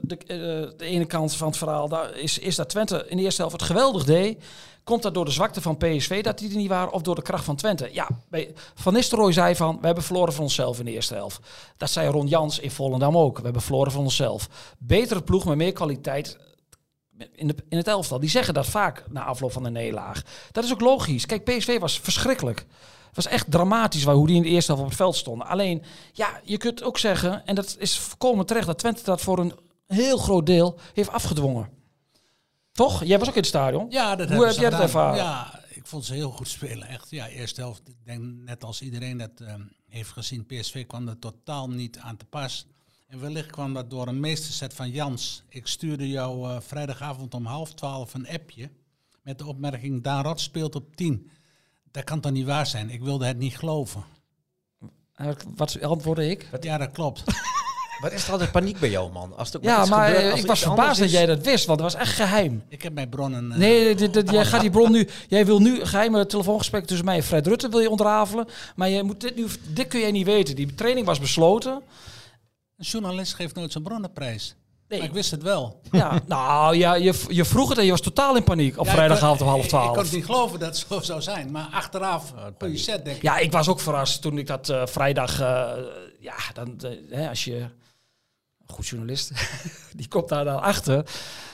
de, 0.00 0.18
de 0.76 0.84
ene 0.84 1.06
kant 1.06 1.34
van 1.34 1.48
het 1.48 1.56
verhaal. 1.56 1.88
Daar 1.88 2.16
is, 2.16 2.38
is 2.38 2.56
dat 2.56 2.68
Twente 2.68 3.04
in 3.08 3.16
de 3.16 3.22
eerste 3.22 3.40
helft 3.40 3.56
het 3.56 3.66
geweldig 3.66 4.04
deed. 4.04 4.42
Komt 4.88 5.02
dat 5.02 5.14
door 5.14 5.24
de 5.24 5.30
zwakte 5.30 5.60
van 5.60 5.76
PSV 5.76 6.22
dat 6.22 6.38
die 6.38 6.50
er 6.50 6.56
niet 6.56 6.68
waren 6.68 6.92
of 6.92 7.02
door 7.02 7.14
de 7.14 7.22
kracht 7.22 7.44
van 7.44 7.56
Twente? 7.56 7.90
Ja, 7.92 8.08
Van 8.74 8.92
Nistelrooy 8.92 9.32
zei 9.32 9.56
van, 9.56 9.78
we 9.80 9.86
hebben 9.86 10.04
verloren 10.04 10.32
van 10.32 10.42
onszelf 10.42 10.78
in 10.78 10.84
de 10.84 10.90
eerste 10.90 11.14
helft. 11.14 11.40
Dat 11.76 11.90
zei 11.90 12.08
Ron 12.08 12.26
Jans 12.26 12.58
in 12.58 12.70
Volendam 12.70 13.16
ook. 13.16 13.36
We 13.36 13.44
hebben 13.44 13.62
verloren 13.62 13.92
van 13.92 14.02
onszelf. 14.02 14.48
Betere 14.78 15.22
ploeg 15.22 15.44
met 15.44 15.56
meer 15.56 15.72
kwaliteit 15.72 16.38
in, 17.34 17.46
de, 17.46 17.54
in 17.68 17.76
het 17.76 17.88
elftal. 17.88 18.20
Die 18.20 18.30
zeggen 18.30 18.54
dat 18.54 18.66
vaak 18.66 19.04
na 19.10 19.24
afloop 19.24 19.52
van 19.52 19.62
de 19.62 19.70
nederlaag. 19.70 20.22
Dat 20.52 20.64
is 20.64 20.72
ook 20.72 20.80
logisch. 20.80 21.26
Kijk, 21.26 21.44
PSV 21.44 21.78
was 21.78 22.00
verschrikkelijk. 22.00 22.58
Het 23.06 23.16
was 23.16 23.26
echt 23.26 23.50
dramatisch 23.50 24.04
waar, 24.04 24.14
hoe 24.14 24.26
die 24.26 24.36
in 24.36 24.42
de 24.42 24.48
eerste 24.48 24.72
helft 24.72 24.84
op 24.84 24.90
het 24.90 25.00
veld 25.00 25.16
stonden. 25.16 25.46
Alleen, 25.46 25.82
ja, 26.12 26.40
je 26.42 26.56
kunt 26.56 26.82
ook 26.82 26.98
zeggen, 26.98 27.46
en 27.46 27.54
dat 27.54 27.76
is 27.78 27.98
volkomen 27.98 28.46
terecht, 28.46 28.66
dat 28.66 28.78
Twente 28.78 29.04
dat 29.04 29.20
voor 29.20 29.38
een 29.38 29.54
heel 29.86 30.18
groot 30.18 30.46
deel 30.46 30.78
heeft 30.92 31.10
afgedwongen. 31.10 31.77
Toch? 32.78 33.04
Jij 33.04 33.18
was 33.18 33.28
ook 33.28 33.34
in 33.34 33.40
het 33.40 33.48
stadion. 33.48 33.86
Ja, 33.90 34.16
dat 34.16 34.30
Hoe 34.30 34.46
heb 34.46 34.54
jij 34.54 34.62
dat 34.70 34.72
gedaan. 34.72 34.80
ervaren? 34.80 35.16
Ja, 35.16 35.60
ik 35.68 35.86
vond 35.86 36.04
ze 36.04 36.14
heel 36.14 36.30
goed 36.30 36.48
spelen. 36.48 36.88
Echt, 36.88 37.10
ja, 37.10 37.28
eerste 37.28 37.60
helft. 37.60 37.88
Ik 37.88 37.96
denk 38.04 38.22
net 38.22 38.64
als 38.64 38.82
iedereen 38.82 39.16
dat 39.18 39.30
ehm, 39.40 39.60
heeft 39.88 40.10
gezien, 40.10 40.46
PSV 40.46 40.86
kwam 40.86 41.08
er 41.08 41.18
totaal 41.18 41.68
niet 41.70 41.98
aan 41.98 42.16
te 42.16 42.24
pas. 42.24 42.66
En 43.06 43.20
wellicht 43.20 43.50
kwam 43.50 43.74
dat 43.74 43.90
door 43.90 44.06
een 44.08 44.20
meesterzet 44.20 44.74
van 44.74 44.90
Jans. 44.90 45.42
Ik 45.48 45.66
stuurde 45.66 46.08
jou 46.08 46.50
eh, 46.50 46.60
vrijdagavond 46.60 47.34
om 47.34 47.46
half 47.46 47.74
twaalf 47.74 48.14
een 48.14 48.28
appje 48.28 48.70
met 49.22 49.38
de 49.38 49.46
opmerking 49.46 50.02
Daan 50.02 50.24
Rot 50.24 50.40
speelt 50.40 50.74
op 50.74 50.96
10. 50.96 51.30
Dat 51.90 52.04
kan 52.04 52.20
toch 52.20 52.32
niet 52.32 52.46
waar 52.46 52.66
zijn? 52.66 52.90
Ik 52.90 53.02
wilde 53.02 53.26
het 53.26 53.38
niet 53.38 53.56
geloven. 53.58 54.04
Eh, 55.14 55.28
Wat 55.54 55.82
antwoordde 55.82 56.30
ik? 56.30 56.48
Ja, 56.60 56.78
dat 56.78 56.90
klopt. 56.92 57.22
Wat 58.00 58.12
is 58.12 58.24
er 58.26 58.32
altijd 58.32 58.50
paniek 58.52 58.78
bij 58.78 58.90
jou, 58.90 59.12
man? 59.12 59.32
Als 59.36 59.50
er 59.50 59.56
ook 59.56 59.62
Ja, 59.64 59.84
maar 59.86 60.06
gebeurt, 60.06 60.24
eh, 60.24 60.30
als 60.30 60.40
ik 60.40 60.46
was 60.46 60.60
verbaasd 60.62 61.00
dat 61.00 61.10
jij 61.10 61.26
dat 61.26 61.44
wist, 61.44 61.66
want 61.66 61.80
het 61.80 61.92
was 61.92 62.00
echt 62.02 62.14
geheim. 62.14 62.62
Ik 62.68 62.82
heb 62.82 62.92
mijn 62.92 63.08
bronnen... 63.08 63.52
eh, 63.52 63.58
Nee, 63.58 63.94
dit, 63.94 64.12
dit- 64.14 64.30
jij 64.30 64.44
gaat 64.44 64.60
die 64.60 64.70
bron 64.70 64.90
nu. 64.92 65.08
Jij 65.28 65.46
wil 65.46 65.58
nu 65.60 65.84
geheime 65.84 66.26
telefoongesprek 66.26 66.86
tussen 66.86 67.06
mij 67.06 67.16
en 67.16 67.22
Fred 67.22 67.46
Rutte 67.46 67.68
wil 67.68 67.80
je 67.80 67.90
ontrafelen. 67.90 68.46
Maar 68.76 68.88
je 68.88 69.02
moet 69.02 69.20
dit, 69.20 69.36
nu, 69.36 69.46
dit 69.68 69.86
kun 69.88 70.00
jij 70.00 70.10
niet 70.10 70.26
weten. 70.26 70.56
Die 70.56 70.74
training 70.74 71.06
was 71.06 71.18
besloten. 71.20 71.72
Een 72.76 72.84
journalist 72.84 73.34
geeft 73.34 73.54
nooit 73.54 73.72
zijn 73.72 73.84
bronnenprijs. 73.84 74.54
Nee. 74.88 74.98
Maar 74.98 75.08
ik 75.08 75.14
wist 75.14 75.30
het 75.30 75.42
wel. 75.42 75.80
Ja, 75.90 76.20
nou 76.26 76.76
ja, 76.76 76.94
je, 76.94 77.14
je 77.28 77.44
vroeg 77.44 77.68
het 77.68 77.78
en 77.78 77.84
je 77.84 77.90
was 77.90 78.00
totaal 78.00 78.36
in 78.36 78.44
paniek 78.44 78.78
op 78.78 78.86
Ja, 78.86 78.92
vrijdagavond 78.92 79.40
om 79.40 79.46
half 79.48 79.58
Ik, 79.58 79.64
ik 79.64 79.70
kon 79.70 79.80
twaalf. 79.80 79.96
het 80.02 80.12
niet 80.12 80.24
geloven 80.24 80.58
dat 80.58 80.68
het 80.68 80.86
zo 80.88 81.00
zou 81.00 81.22
zijn. 81.22 81.50
Maar 81.50 81.68
achteraf, 81.72 82.32
goede 82.58 82.76
set, 82.76 83.04
denk 83.04 83.16
ik. 83.16 83.22
Ja, 83.22 83.38
ik 83.38 83.52
was 83.52 83.68
ook 83.68 83.80
verrast 83.80 84.22
toen 84.22 84.38
ik 84.38 84.46
dat 84.46 84.68
eh, 84.68 84.86
vrijdag. 84.86 85.38
ja, 86.20 86.34
dan, 86.54 86.80
hè, 87.10 87.28
als 87.28 87.44
je. 87.44 87.66
Goed 88.72 88.86
journalist, 88.86 89.32
die 89.96 90.08
komt 90.08 90.28
daar 90.28 90.44
dan 90.44 90.60
achter. 90.62 91.04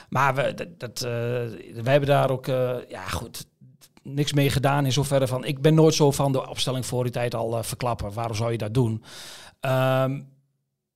Maar 0.09 0.35
we, 0.35 0.75
dat, 0.77 1.01
eh, 1.01 1.85
hebben 1.85 2.09
daar 2.09 2.29
ook. 2.29 2.47
eh, 2.47 2.75
ja, 2.87 3.05
goed. 3.07 3.45
Niks 4.03 4.33
mee 4.33 4.49
gedaan 4.49 4.85
in 4.85 4.91
zoverre 4.91 5.27
van. 5.27 5.45
Ik 5.45 5.61
ben 5.61 5.73
nooit 5.73 5.93
zo 5.93 6.11
van 6.11 6.31
de 6.31 6.49
opstelling 6.49 6.85
voor 6.85 7.03
die 7.03 7.11
tijd 7.11 7.35
al 7.35 7.57
eh, 7.57 7.63
verklappen. 7.63 8.13
Waarom 8.13 8.35
zou 8.35 8.51
je 8.51 8.57
dat 8.57 8.73
doen? 8.73 9.03
Ehm, 9.59 10.21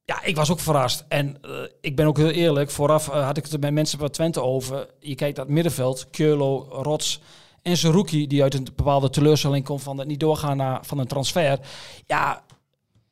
ja, 0.06 0.24
ik 0.24 0.36
was 0.36 0.52
ook 0.52 0.60
verrast. 0.60 1.06
En 1.08 1.38
ik 1.82 1.96
ben 1.96 2.06
ook 2.06 2.18
heel 2.18 2.30
eerlijk. 2.30 2.72
Vooraf 2.72 3.06
had 3.06 3.38
ik 3.38 3.46
het 3.46 3.62
met 3.62 3.74
mensen 3.74 4.00
van 4.00 4.10
Twente 4.10 4.42
over. 4.42 4.88
Je 5.00 5.16
kijkt 5.16 5.38
naar 5.38 5.46
het 5.46 5.54
middenveld. 5.54 6.10
Keurlo, 6.10 6.68
Rots 6.70 7.22
en 7.62 7.78
Zerouki, 7.78 8.28
die 8.28 8.44
uit 8.44 8.54
een 8.54 8.64
bepaalde 8.64 9.10
teleurstelling 9.10 9.66
komt 9.66 9.84
van 9.84 9.98
het 9.98 10.08
niet 10.08 10.20
doorgaan 10.20 10.58
naar, 10.58 10.86
van 10.86 10.98
een 10.98 11.08
transfer. 11.08 11.60
Ja, 12.06 12.44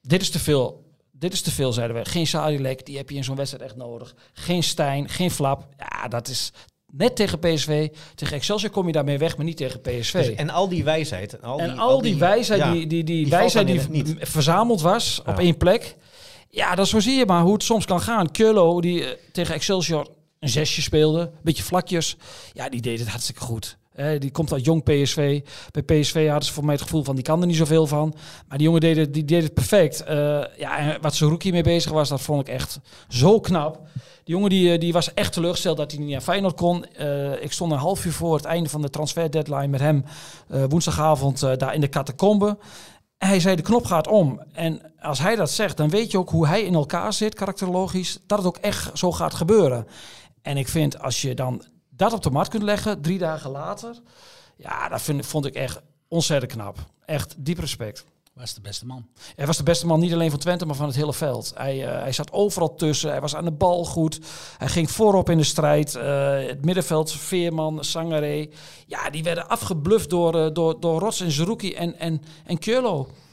dit 0.02 0.22
is 0.22 0.30
te 0.30 0.40
veel. 0.40 0.87
Dit 1.20 1.34
is 1.34 1.42
te 1.42 1.52
veel, 1.52 1.74
zeiden 1.74 1.96
we. 1.98 2.06
Geen 2.06 2.28
Sadilek, 2.28 2.86
die 2.86 2.98
heb 2.98 3.10
je 3.10 3.16
in 3.16 3.24
zo'n 3.24 3.36
wedstrijd 3.36 3.64
echt 3.64 3.76
nodig. 3.76 4.16
Geen 4.34 4.64
Stijn, 4.64 5.10
geen 5.10 5.32
Flap. 5.32 5.68
Ja, 5.78 6.08
dat 6.08 6.28
is 6.28 6.52
net 6.92 7.16
tegen 7.16 7.40
PSV. 7.40 7.90
Tegen 8.16 8.36
Excelsior 8.36 8.72
kom 8.72 8.86
je 8.86 8.92
daarmee 8.92 9.18
weg, 9.18 9.38
maar 9.38 9.46
niet 9.46 9.58
tegen 9.58 9.82
PSV. 9.82 10.12
Dus- 10.14 10.36
en 10.36 10.50
al 10.50 10.68
die 10.70 10.84
wijsheid. 10.84 11.34
En 11.34 11.42
al 11.42 11.58
die, 11.58 11.66
En 11.68 11.78
al 11.78 12.02
die 12.02 12.16
wijsheid 12.18 12.60
ja, 12.62 12.72
die, 12.72 12.88
die, 12.88 13.04
die, 13.04 13.16
die 13.24 13.28
wijsheid 13.32 13.68
die 13.68 13.82
v- 13.82 14.30
verzameld 14.32 14.82
was 14.82 15.22
op 15.26 15.40
één 15.40 15.58
plek. 15.58 15.96
Ja, 16.50 16.76
dat 16.76 16.88
zo 16.88 17.00
zie 17.00 17.18
je 17.18 17.26
maar 17.26 17.42
hoe 17.42 17.54
het 17.54 17.64
soms 17.64 17.86
kan 17.86 18.02
gaan. 18.02 18.32
Curlo, 18.32 18.82
die 18.82 19.04
eh, 19.06 19.18
tegen 19.32 19.56
Excelsior 19.56 20.08
een 20.40 20.50
zesje 20.50 20.82
speelde, 20.82 21.20
een 21.20 21.32
beetje 21.44 21.64
vlakjes. 21.64 22.16
Ja, 22.54 22.70
die 22.70 22.82
deed 22.82 23.00
het 23.00 23.08
hartstikke 23.08 23.42
goed. 23.42 23.78
Die 24.20 24.32
komt 24.32 24.54
uit 24.54 24.66
jong 24.66 24.84
PSV. 24.84 25.42
Bij 25.72 25.84
PSV 25.84 26.28
hadden 26.28 26.46
ze 26.46 26.54
voor 26.54 26.66
mij 26.66 26.74
het 26.74 26.84
gevoel 26.84 27.04
van 27.04 27.16
die 27.16 27.24
kan 27.24 27.42
er 27.42 27.48
niet 27.48 27.56
zoveel 27.56 27.88
van. 27.88 28.14
Maar 28.48 28.58
die 28.58 28.68
jongen 28.68 28.82
deed 28.82 28.98
het, 28.98 29.14
die 29.14 29.26
deed 29.26 29.44
het 29.44 29.54
perfect. 29.54 30.04
Eh, 30.04 30.16
ja, 30.58 30.78
en 30.78 31.02
wat 31.02 31.44
mee 31.44 31.64
bezig 31.64 31.92
was, 31.92 32.10
dat 32.10 32.22
vond 32.22 32.48
ik 32.48 32.54
echt 32.54 32.80
zo 33.08 33.40
knap. 33.40 33.80
Die 34.24 34.36
jongen 34.36 34.50
die, 34.50 34.72
eh, 34.72 34.80
die 34.80 34.94
was 34.94 35.14
echt 35.14 35.34
teleurgesteld 35.34 35.78
dat 35.78 35.92
hij 35.92 36.00
niet 36.00 36.10
naar 36.10 36.22
Feyenoord 36.22 36.56
kon. 36.56 36.86
Eh, 36.86 37.44
ik 37.44 37.52
stond 37.52 37.72
een 37.72 37.78
half 37.78 38.06
uur 38.06 38.12
voor 38.12 38.36
het 38.36 38.46
einde 38.46 38.70
van 38.70 38.82
de 38.82 38.90
transfer 38.90 39.32
deadline 39.32 39.68
met 39.68 39.80
hem 39.80 40.04
woensdagavond 40.70 41.40
daar 41.40 41.74
in 41.74 41.82
de 41.82 41.90
catacombe. 41.90 42.58
En 43.18 43.28
hij 43.28 43.40
zei, 43.40 43.56
de 43.56 43.62
knop 43.62 43.86
gaat 43.86 44.08
om. 44.08 44.42
En 44.54 44.82
als 45.00 45.20
hij 45.20 45.36
dat 45.36 45.52
zegt, 45.52 45.78
dan 45.78 45.90
weet 45.90 46.12
je 46.12 46.18
ook 46.18 46.30
hoe 46.30 46.48
hij 46.48 46.62
in 46.62 46.74
elkaar 46.74 47.14
zit, 47.14 47.36
karakterologisch, 47.36 48.20
dat 48.28 48.38
het 48.38 48.48
ook 48.48 48.58
echt 48.58 48.98
zo 48.98 49.12
gaat 49.12 49.34
gebeuren. 49.34 49.88
En 50.42 50.58
ik 50.58 50.68
vind, 50.68 51.02
als 51.02 51.22
je 51.22 51.34
dan 51.34 51.64
dat 51.98 52.14
op 52.14 52.24
de 52.24 52.30
mat 52.30 52.48
kunt 52.48 52.64
leggen, 52.64 53.02
drie 53.02 53.18
dagen 53.18 53.50
later, 53.50 54.02
ja, 54.56 54.90
dat 54.90 55.02
vind, 55.02 55.26
vond 55.26 55.46
ik 55.46 55.54
echt 55.54 55.82
ontzettend 56.08 56.52
knap. 56.52 56.78
Echt 57.06 57.36
diep 57.38 57.60
respect. 57.60 58.06
Was 58.38 58.54
de 58.54 58.62
beste 58.62 58.86
man. 58.86 59.08
Hij 59.36 59.46
was 59.46 59.58
de 59.58 59.64
beste 59.64 59.86
man 59.86 60.00
niet 60.00 60.14
alleen 60.14 60.30
van 60.30 60.40
Twente, 60.40 60.66
maar 60.66 60.76
van 60.76 60.86
het 60.86 60.96
hele 60.96 61.14
veld. 61.14 61.54
Hij, 61.56 61.86
eh, 61.88 62.02
hij 62.02 62.12
zat 62.12 62.32
overal 62.32 62.76
tussen. 62.76 63.10
Hij 63.10 63.22
was 63.22 63.36
aan 63.36 63.44
de 63.44 63.52
bal 63.52 63.86
goed. 63.86 64.20
Hij 64.58 64.68
ging 64.68 64.92
voorop 64.92 65.30
in 65.30 65.38
de 65.38 65.44
strijd. 65.44 65.96
Eh, 65.96 66.48
het 66.48 66.66
middenveld, 66.66 67.12
Veerman, 67.12 67.84
Sangaré. 67.84 68.50
Ja, 68.88 69.10
die 69.10 69.24
werden 69.24 69.50
afgebluft 69.50 70.10
door, 70.10 70.46
eh, 70.46 70.54
door, 70.54 70.80
door 70.80 71.00
Rots 71.00 71.22
en 71.22 71.32
Zerouki 71.32 71.74
en, 71.74 72.00
en, 72.00 72.22
en. 72.46 72.58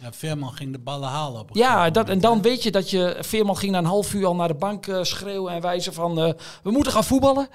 Ja, 0.01 0.13
Veerman 0.13 0.53
ging 0.53 0.73
de 0.73 0.79
ballen 0.79 1.09
halen 1.09 1.41
op 1.41 1.51
Ja, 1.53 1.91
dat, 1.91 2.09
en 2.09 2.21
dan 2.21 2.43
weet 2.43 2.63
je 2.63 2.71
dat 2.71 2.91
je... 2.91 3.17
Veerman 3.21 3.57
ging 3.57 3.73
na 3.73 3.79
een 3.79 3.85
half 3.85 4.15
uur 4.15 4.27
al 4.27 4.35
naar 4.35 4.49
de 4.49 4.55
bank 4.55 4.99
schreeuwen 5.03 5.53
en 5.53 5.61
wijzen 5.61 5.93
van... 5.93 6.15
we 6.63 6.71
moeten 6.71 6.93
gaan 6.93 7.05
voetballen. 7.05 7.49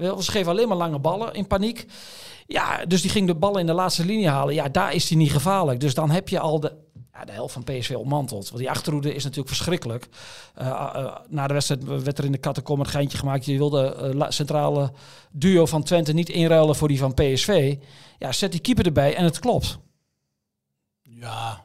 Wel, 0.00 0.22
Ze 0.22 0.30
geven 0.30 0.50
alleen 0.52 0.68
maar 0.68 0.76
lange 0.76 0.98
ballen 0.98 1.34
in 1.34 1.46
paniek. 1.46 1.86
Ja, 2.46 2.84
dus 2.84 3.02
die 3.02 3.10
ging 3.10 3.26
de 3.26 3.34
ballen 3.34 3.60
in 3.60 3.66
de 3.66 3.72
laatste 3.72 4.04
linie 4.04 4.28
halen. 4.28 4.54
Ja, 4.54 4.68
daar 4.68 4.94
is 4.94 5.08
hij 5.08 5.18
niet 5.18 5.32
gevaarlijk. 5.32 5.80
Dus 5.80 5.94
dan 5.94 6.10
heb 6.10 6.28
je 6.28 6.38
al 6.40 6.60
de, 6.60 6.72
ja, 7.12 7.24
de 7.24 7.32
helft 7.32 7.52
van 7.52 7.64
PSV 7.64 7.94
ontmanteld. 7.96 8.44
Want 8.48 8.58
die 8.60 8.70
achterhoede 8.70 9.14
is 9.14 9.22
natuurlijk 9.22 9.48
verschrikkelijk. 9.54 10.08
Eh, 10.54 10.66
eh, 10.66 11.16
na 11.28 11.46
de 11.46 11.52
wedstrijd 11.52 11.84
werd 11.84 12.18
er 12.18 12.24
in 12.24 12.32
de 12.32 12.40
catacombe 12.40 12.82
het 12.82 12.90
geintje 12.90 13.18
gemaakt. 13.18 13.44
Je 13.44 13.56
wilde 13.56 13.94
eh, 14.18 14.26
centrale 14.30 14.92
duo 15.32 15.66
van 15.66 15.82
Twente 15.82 16.12
niet 16.12 16.28
inruilen 16.28 16.76
voor 16.76 16.88
die 16.88 16.98
van 16.98 17.14
PSV. 17.14 17.76
Ja, 18.18 18.32
zet 18.32 18.52
die 18.52 18.60
keeper 18.60 18.86
erbij 18.86 19.14
en 19.16 19.24
het 19.24 19.38
klopt. 19.38 19.78
Ja, 21.02 21.64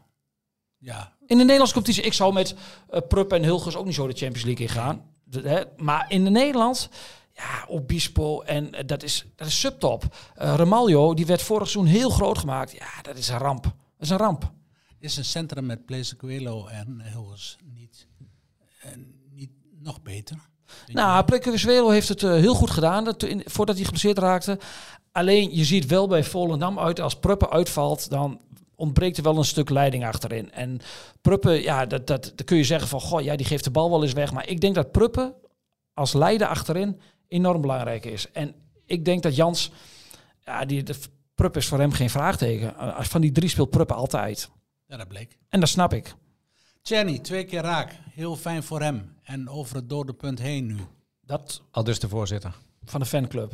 ja. 0.77 1.13
In 1.27 1.37
de 1.37 1.43
Nederlandse 1.43 1.73
competitie, 1.73 2.03
ik 2.03 2.13
zou 2.13 2.33
met 2.33 2.55
eh 2.89 3.01
Prupp 3.07 3.33
en 3.33 3.43
Hulgers 3.43 3.75
ook 3.75 3.85
niet 3.85 3.95
zo 3.95 4.07
de 4.07 4.13
Champions 4.13 4.43
League 4.45 4.65
ingaan. 4.65 5.03
De- 5.23 5.49
hè, 5.49 5.61
maar 5.77 6.05
in 6.09 6.23
de 6.23 6.29
Nederland, 6.29 6.89
ja, 7.35 7.65
Obispo 7.67 8.41
en 8.41 8.73
eh, 8.73 8.83
dat 8.85 9.03
is, 9.03 9.25
dat 9.35 9.47
is 9.47 9.59
subtop. 9.59 10.03
Eh 10.35 10.53
Ramaljo, 10.55 11.13
die 11.13 11.25
werd 11.25 11.41
vorig 11.41 11.69
seizoen 11.69 11.93
heel 11.93 12.09
groot 12.09 12.37
gemaakt. 12.37 12.71
Ja, 12.71 13.01
dat 13.01 13.17
is 13.17 13.27
een 13.27 13.37
ramp. 13.37 13.63
Dat 13.63 13.73
is 13.99 14.09
een 14.09 14.17
ramp. 14.17 14.51
Is 14.99 15.17
een 15.17 15.25
centrum 15.25 15.65
met 15.65 15.85
Blaise 15.85 16.15
Coelho 16.15 16.67
en 16.67 17.01
Hilgers 17.01 17.57
niet, 17.63 18.07
niet 19.33 19.51
nog 19.79 20.01
beter? 20.01 20.37
Nou, 20.87 21.25
Plekken 21.25 21.91
heeft 21.91 22.09
het 22.09 22.23
eh, 22.23 22.31
heel 22.31 22.53
goed 22.53 22.69
gedaan 22.69 23.03
dat, 23.03 23.23
in, 23.23 23.41
voordat 23.45 23.75
hij 23.75 23.83
geblesseerd 23.83 24.17
raakte. 24.17 24.59
Alleen, 25.11 25.55
je 25.55 25.65
ziet 25.65 25.85
wel 25.85 26.07
bij 26.07 26.23
Volendam 26.23 26.79
uit, 26.79 26.99
als 26.99 27.19
Pruppen 27.19 27.49
uitvalt, 27.49 28.09
dan 28.09 28.39
ontbreekt 28.75 29.17
er 29.17 29.23
wel 29.23 29.37
een 29.37 29.45
stuk 29.45 29.69
leiding 29.69 30.05
achterin. 30.05 30.51
En 30.51 30.79
Pruppen, 31.21 31.61
ja, 31.61 31.85
dat, 31.85 32.07
dat, 32.07 32.23
dan 32.23 32.45
kun 32.45 32.57
je 32.57 32.63
zeggen 32.63 32.87
van, 32.87 33.01
goh, 33.01 33.21
ja, 33.21 33.35
die 33.35 33.45
geeft 33.45 33.63
de 33.63 33.71
bal 33.71 33.89
wel 33.89 34.03
eens 34.03 34.13
weg. 34.13 34.31
Maar 34.31 34.47
ik 34.47 34.61
denk 34.61 34.75
dat 34.75 34.91
Pruppen 34.91 35.33
als 35.93 36.13
leider 36.13 36.47
achterin 36.47 36.99
enorm 37.27 37.61
belangrijk 37.61 38.05
is. 38.05 38.31
En 38.31 38.55
ik 38.85 39.05
denk 39.05 39.23
dat 39.23 39.35
Jans, 39.35 39.71
ja, 40.43 40.65
die, 40.65 40.83
de 40.83 40.95
Pruppen 41.35 41.61
is 41.61 41.67
voor 41.67 41.79
hem 41.79 41.91
geen 41.91 42.09
vraagteken. 42.09 42.77
Eh, 42.77 43.01
Van 43.01 43.21
die 43.21 43.31
drie 43.31 43.49
speelt 43.49 43.69
Pruppen 43.69 43.95
altijd. 43.95 44.49
Ja, 44.87 44.97
dat 44.97 45.07
bleek. 45.07 45.37
En 45.49 45.59
dat 45.59 45.69
snap 45.69 45.93
ik. 45.93 46.15
Jenny, 46.81 47.19
twee 47.19 47.43
keer 47.43 47.61
raak. 47.61 47.91
Heel 48.11 48.35
fijn 48.35 48.63
voor 48.63 48.81
hem. 48.81 49.15
En 49.23 49.49
over 49.49 49.75
het 49.75 49.89
dode 49.89 50.13
punt 50.13 50.39
heen 50.39 50.65
nu. 50.65 50.77
Dat 51.21 51.61
Al 51.71 51.83
dus 51.83 51.99
de 51.99 52.09
voorzitter. 52.09 52.53
van 52.83 52.99
de 52.99 53.05
fanclub. 53.05 53.53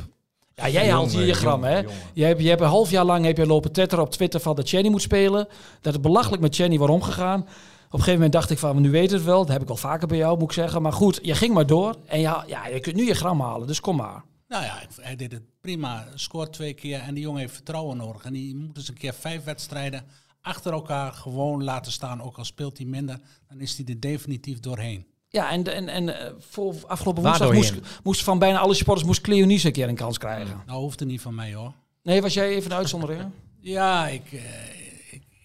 Ja, 0.56 0.64
jij 0.70 0.82
Jongen, 0.82 0.90
haalt 0.98 1.12
hier 1.12 1.26
je 1.26 1.34
gram, 1.34 1.52
jongen, 1.52 1.70
hè? 1.70 1.80
jongen. 1.80 1.96
Je 2.14 2.24
hebt, 2.24 2.42
je 2.42 2.50
hebt 2.50 2.62
een 2.62 2.68
half 2.68 2.90
jaar 2.90 3.06
lang 3.06 3.26
heb 3.26 3.38
je 3.38 3.46
lopen 3.46 3.72
tetteren 3.72 4.04
op 4.06 4.12
Twitter 4.12 4.40
van 4.40 4.56
dat 4.56 4.70
Chenny 4.70 4.90
moet 4.90 5.02
spelen. 5.02 5.48
Dat 5.82 5.94
het 5.94 6.02
belachelijk 6.02 6.42
met 6.42 6.56
Chenny 6.56 6.78
wordt 6.78 6.94
omgegaan. 6.94 7.48
Op 7.92 8.00
een 8.00 8.06
gegeven 8.06 8.14
moment 8.14 8.34
dacht 8.34 8.50
ik 8.50 8.58
van, 8.58 8.82
nu 8.82 8.92
weet 8.92 9.12
het 9.12 9.24
wel. 9.24 9.40
Dat 9.40 9.52
heb 9.52 9.62
ik 9.62 9.70
al 9.70 9.76
vaker 9.76 10.08
bij 10.08 10.18
jou, 10.18 10.38
moet 10.38 10.48
ik 10.48 10.52
zeggen. 10.52 10.82
Maar 10.82 10.94
goed, 10.94 11.20
je 11.22 11.36
ging 11.36 11.54
maar 11.54 11.66
door. 11.66 11.96
En 12.06 12.20
ja, 12.20 12.44
ja, 12.48 12.68
je 12.68 12.80
kunt 12.80 12.96
nu 12.96 13.06
je 13.06 13.14
gram 13.14 13.42
halen, 13.42 13.68
dus 13.68 13.80
kom 13.80 13.96
maar. 13.96 14.24
Nou 14.48 14.64
ja, 14.64 14.82
hij 15.02 15.16
deed 15.16 15.32
het 15.32 15.42
prima. 15.62 16.08
Scoort 16.16 16.54
twee 16.54 16.74
keer 16.74 17.00
en 17.00 17.14
die 17.14 17.24
jongen 17.24 17.40
heeft 17.40 17.54
vertrouwen 17.54 17.98
nodig. 17.98 18.24
En 18.24 18.34
die 18.34 18.56
moet 18.56 18.78
eens 18.78 18.88
een 18.88 18.98
keer 18.98 19.14
vijf 19.14 19.44
wedstrijden 19.44 20.04
achter 20.42 20.72
elkaar 20.72 21.14
gewoon 21.14 21.64
laten 21.64 21.92
staan. 21.92 22.22
Ook 22.22 22.38
al 22.38 22.46
speelt 22.46 22.78
hij 22.78 22.88
minder, 22.88 23.20
dan 23.50 23.60
is 23.60 23.78
hij 23.78 23.86
er 23.86 24.00
definitief 24.00 24.60
doorheen. 24.60 25.06
Ja, 25.30 25.52
en, 25.52 25.64
en, 25.64 25.88
en 25.88 26.20
eh, 26.20 26.32
voor 26.40 26.76
afgelopen 26.88 27.24
woensdag 27.24 27.54
moest, 27.54 27.74
moest 28.04 28.24
van 28.24 28.40
bijna 28.40 28.60
alle 28.60 28.74
supporters 28.74 29.08
moest 29.08 29.22
Cleonice 29.22 29.68
een 29.68 29.74
keer 29.74 29.88
een 29.88 29.96
kans 29.96 30.18
krijgen. 30.18 30.62
Nou 30.66 30.82
hoeft 30.82 31.00
het 31.00 31.10
niet 31.10 31.22
van 31.22 31.36
mij 31.36 31.54
hoor. 31.54 31.74
Nee, 32.04 32.22
was 32.22 32.34
jij 32.34 32.50
even 32.50 32.72
een 32.72 32.78
uitzondering? 32.78 33.32
Ja, 33.60 34.08
ik, 34.08 34.32
eh, 34.32 34.40
ik 34.76 34.81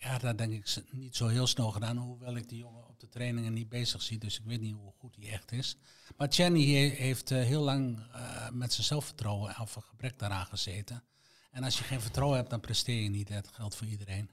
ja, 0.07 0.19
dat 0.19 0.38
denk 0.38 0.53
ik 0.53 0.83
niet 0.90 1.16
zo 1.16 1.27
heel 1.27 1.47
snel 1.47 1.71
gedaan. 1.71 1.97
Hoewel 1.97 2.37
ik 2.37 2.49
die 2.49 2.59
jongen 2.59 2.88
op 2.88 3.01
de 3.01 3.09
trainingen 3.09 3.53
niet 3.53 3.69
bezig 3.69 4.03
zie. 4.03 4.19
Dus 4.19 4.38
ik 4.38 4.45
weet 4.45 4.61
niet 4.61 4.75
hoe 4.75 4.92
goed 4.99 5.16
hij 5.21 5.31
echt 5.33 5.53
is. 5.53 5.77
Maar 6.16 6.29
Channy 6.31 6.61
he- 6.64 6.95
heeft 6.97 7.31
eh, 7.31 7.42
heel 7.42 7.62
lang 7.62 7.99
eh, 8.12 8.51
met 8.53 8.73
zijn 8.73 8.87
zelfvertrouwen 8.87 9.55
of 9.61 9.77
een 9.77 9.83
gebrek 9.83 10.19
daaraan 10.19 10.47
gezeten. 10.47 11.03
En 11.51 11.64
als 11.64 11.79
je 11.79 11.85
geen 11.85 12.01
vertrouwen 12.01 12.37
hebt, 12.38 12.51
dan 12.51 12.61
presteer 12.61 13.03
je 13.03 13.09
niet. 13.09 13.29
Dat 13.29 13.49
geldt 13.53 13.75
voor 13.75 13.87
iedereen. 13.87 14.31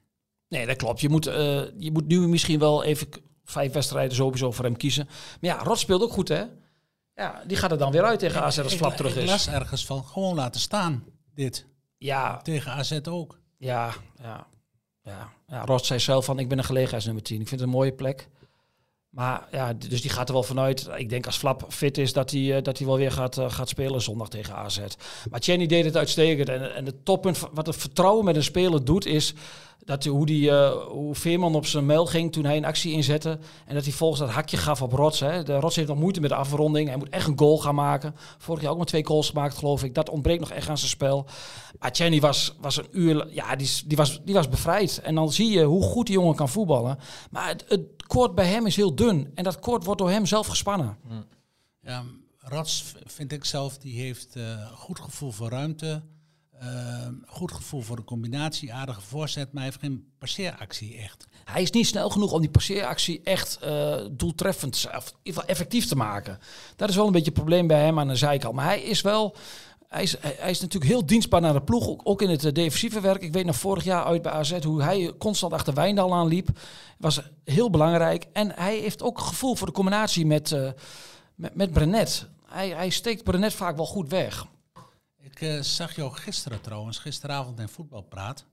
Nee, 0.48 0.66
dat 0.66 0.78
klopt. 0.78 1.02
Je 1.02 1.10
moet, 1.10 1.28
eh, 1.28 1.36
je 1.78 1.92
moet 1.92 2.08
nu 2.08 2.28
misschien 2.28 2.60
wel 2.60 2.84
even 2.84 3.08
vijf 3.46 3.74
wedstrijden 3.74 4.16
sowieso 4.16 4.52
voor 4.52 4.66
hem 4.66 4.78
kiezen. 4.78 5.06
Maar 5.06 5.50
ja, 5.56 5.58
Rot 5.64 5.80
speelt 5.80 6.02
ook 6.02 6.12
goed, 6.12 6.28
hè? 6.28 6.44
Ja, 7.16 7.44
die 7.48 7.58
gaat 7.58 7.72
er 7.72 7.78
dan 7.78 7.92
weer 7.92 8.04
uit 8.04 8.20
tegen 8.20 8.42
AZ 8.44 8.60
als 8.60 8.72
Ik- 8.72 8.78
Flap 8.78 8.92
ik, 8.92 8.98
terug 8.98 9.16
ik 9.16 9.22
is. 9.24 9.30
las 9.30 9.48
ergens 9.48 9.86
van 9.86 10.04
gewoon 10.06 10.36
laten 10.36 10.62
staan. 10.62 11.04
Dit. 11.34 11.66
Ja, 11.98 12.38
Tegen 12.42 12.72
AZ 12.72 13.00
ook. 13.04 13.40
ja, 13.58 13.94
ja. 14.22 14.48
Ja, 15.04 15.34
ja 15.48 15.78
zei 15.78 16.00
zelf 16.00 16.26
van, 16.26 16.39
ik 16.39 16.48
ben 16.48 16.58
een 16.58 16.63
gelegenheidsnummer 16.63 17.24
10. 17.24 17.42
Ik 17.42 17.48
vind 17.48 17.62
het 17.62 17.70
een 17.70 17.76
mooie 17.76 17.94
plek. 17.94 18.30
Maar 19.10 19.48
ja, 19.52 19.74
dus 19.74 20.02
die 20.02 20.12
gaat 20.12 20.28
er 20.28 20.34
wel 20.34 20.44
vanuit. 20.44 20.89
Ik 20.96 21.10
denk 21.10 21.26
als 21.26 21.38
Flap 21.38 21.66
fit 21.70 21.98
is, 21.98 22.13
dat 22.13 22.32
hij, 22.32 22.56
eh, 22.56 22.63
dat 22.63 22.78
hij 22.78 22.88
wel 22.88 22.98
weer 22.98 23.12
gaat, 23.12 23.38
eh, 23.38 23.52
gaat 23.52 23.70
spelen 23.70 24.02
zondag 24.02 24.30
tegen 24.30 24.56
AZ. 24.56 24.80
Maar 25.30 25.39
Chenny 25.42 25.66
deed 25.66 25.86
het 25.86 25.98
uitstekend. 25.98 26.50
En, 26.50 26.76
en 26.76 26.86
het 26.86 27.06
toppunt 27.06 27.39
wat 27.54 27.66
het 27.66 27.76
vertrouwen 27.76 28.26
met 28.26 28.36
een 28.36 28.44
speler 28.44 28.86
doet, 28.86 29.06
is 29.06 29.34
dat 29.86 30.06
hoe, 30.06 30.26
die, 30.26 30.50
eh, 30.52 30.72
hoe 30.88 31.15
Veerman 31.15 31.56
op 31.56 31.65
zijn 31.65 31.86
mail 31.86 32.06
ging 32.06 32.32
toen 32.32 32.46
hij 32.46 32.58
een 32.58 32.65
actie 32.65 32.91
inzette. 32.93 33.39
En 33.65 33.74
dat 33.76 33.84
hij 33.84 33.93
volgens 33.93 34.19
dat 34.19 34.30
hakje 34.30 34.58
gaf 34.58 34.82
op 34.82 34.91
Rots. 34.93 35.19
Hè. 35.19 35.43
De 35.43 35.60
Rots 35.60 35.76
heeft 35.76 35.88
nog 35.88 35.98
moeite 35.98 36.19
met 36.19 36.30
de 36.30 36.36
afronding. 36.36 36.88
Hij 36.88 36.98
moet 36.98 37.10
echt 37.10 37.28
een 37.28 37.38
goal 37.38 37.58
gaan 37.58 37.76
maken. 37.76 38.15
Vorig 38.38 38.62
jaar 38.62 38.72
ook 38.72 38.78
maar 38.78 38.86
twee 38.86 39.06
goals 39.06 39.30
gemaakt, 39.30 39.58
geloof 39.58 39.84
ik. 39.84 39.96
Dat 39.96 40.10
ontbreekt 40.10 40.39
nog 40.39 40.52
echt 40.52 40.69
aan 40.69 40.78
zijn 40.78 40.89
spel. 40.89 41.26
Maar 41.80 41.89
Chenny 41.93 42.19
was, 42.19 42.56
was 42.62 42.78
een 42.78 42.88
uur... 42.91 43.28
Ja, 43.34 43.56
die, 43.56 43.69
die, 43.86 43.98
was, 43.98 44.22
die 44.24 44.34
was 44.34 44.50
bevrijd. 44.50 45.00
En 45.04 45.15
dan 45.15 45.32
zie 45.32 45.50
je 45.52 45.63
hoe 45.63 45.84
goed 45.84 46.06
die 46.06 46.15
jongen 46.15 46.36
kan 46.36 46.50
voetballen. 46.50 46.98
Maar 47.32 47.48
het, 47.67 47.84
koord 48.08 48.36
bij 48.36 48.48
hem 48.48 48.65
is 48.65 48.76
heel 48.76 48.96
dun. 48.96 49.32
En 49.36 49.43
dat 49.43 49.60
koord 49.60 49.84
wordt 49.84 50.00
door 50.00 50.10
hem 50.10 50.26
zelf 50.26 50.48
gespannen. 50.48 50.98
Ja, 51.82 52.04
Rats 52.38 52.84
v- 52.84 53.12
vind 53.13 53.32
ik 53.32 53.46
zelf, 53.46 53.78
die 53.78 54.00
heeft 54.02 54.36
eh, 54.36 54.43
goed 54.74 55.00
gevoel 55.00 55.32
voor 55.32 55.50
ruimte. 55.50 56.02
Eh, 56.60 57.08
goed 57.26 57.52
gevoel 57.52 57.82
voor 57.82 57.96
de 57.96 58.04
combinatie, 58.04 58.74
aardige 58.74 59.02
voorzet, 59.02 59.54
maar 59.54 59.63
hij 59.63 59.72
heeft 59.72 59.84
geen 59.84 60.06
passeeractie 60.18 60.98
echt. 60.98 61.28
Hij 61.44 61.62
is 61.62 61.72
niet 61.72 61.88
snel 61.88 62.10
genoeg 62.10 62.32
om 62.32 62.42
die 62.42 62.50
passeeractie 62.50 63.22
echt 63.24 63.58
eh, 63.62 63.96
doeltreffend, 64.12 64.76
of 64.96 65.08
in 65.08 65.18
ieder 65.24 65.34
geval 65.42 65.46
effectief 65.46 65.86
te 65.86 65.96
maken. 65.96 66.39
Dat 66.76 66.89
is 66.89 66.96
wel 66.96 67.06
een 67.06 67.12
beetje 67.12 67.30
het 67.30 67.39
probleem 67.39 67.68
bij 67.68 67.84
hem 67.84 68.00
aan 68.00 68.08
de 68.08 68.16
zijkant. 68.16 68.56
Maar 68.56 68.66
hij 68.66 68.82
is 68.82 69.02
wel, 69.02 69.36
hij 69.88 70.04
is, 70.04 70.16
hij 70.20 70.50
is 70.50 70.62
natuurlijk 70.62 70.92
heel 70.92 71.06
dienstbaar 71.06 71.42
naar 71.42 71.54
de 71.54 71.62
ploeg, 71.62 71.96
ook, 72.04 72.22
in 72.22 72.30
het 72.30 72.46
eh, 72.46 72.52
defensieve 72.52 73.02
werk. 73.02 73.22
Ik 73.22 73.34
weet 73.34 73.46
nog 73.46 73.56
vorig 73.56 73.84
jaar 73.84 74.04
uit 74.04 74.22
bij 74.22 74.32
AZ 74.32 74.63
hoe 74.63 74.84
hij 74.84 75.13
constant 75.18 75.54
achter 75.54 75.74
Wijndal 75.74 76.13
aanliep. 76.13 76.50
Was 76.98 77.22
heel 77.44 77.70
belangrijk. 77.70 78.28
En 78.34 78.52
hij 78.56 78.78
heeft 78.78 79.02
ook 79.02 79.20
gevoel 79.20 79.56
voor 79.56 79.68
de 79.68 79.74
combinatie 79.74 80.26
met, 80.26 80.56
met, 81.36 81.56
met 81.56 81.72
Brenet. 81.72 82.28
Hij, 82.46 82.70
hij 82.70 82.89
steekt 82.89 83.24
Brenet 83.24 83.54
vaak 83.54 83.76
wel 83.76 83.86
goed 83.86 84.10
weg. 84.10 84.46
Ik 85.34 85.41
eh, 85.41 85.60
zag 85.62 85.96
jou 85.96 86.12
gisteren 86.13 86.62
trouwens, 86.62 86.98
gisteravond 86.98 87.60
in 87.60 87.67
voetbalpraat. 87.67 88.46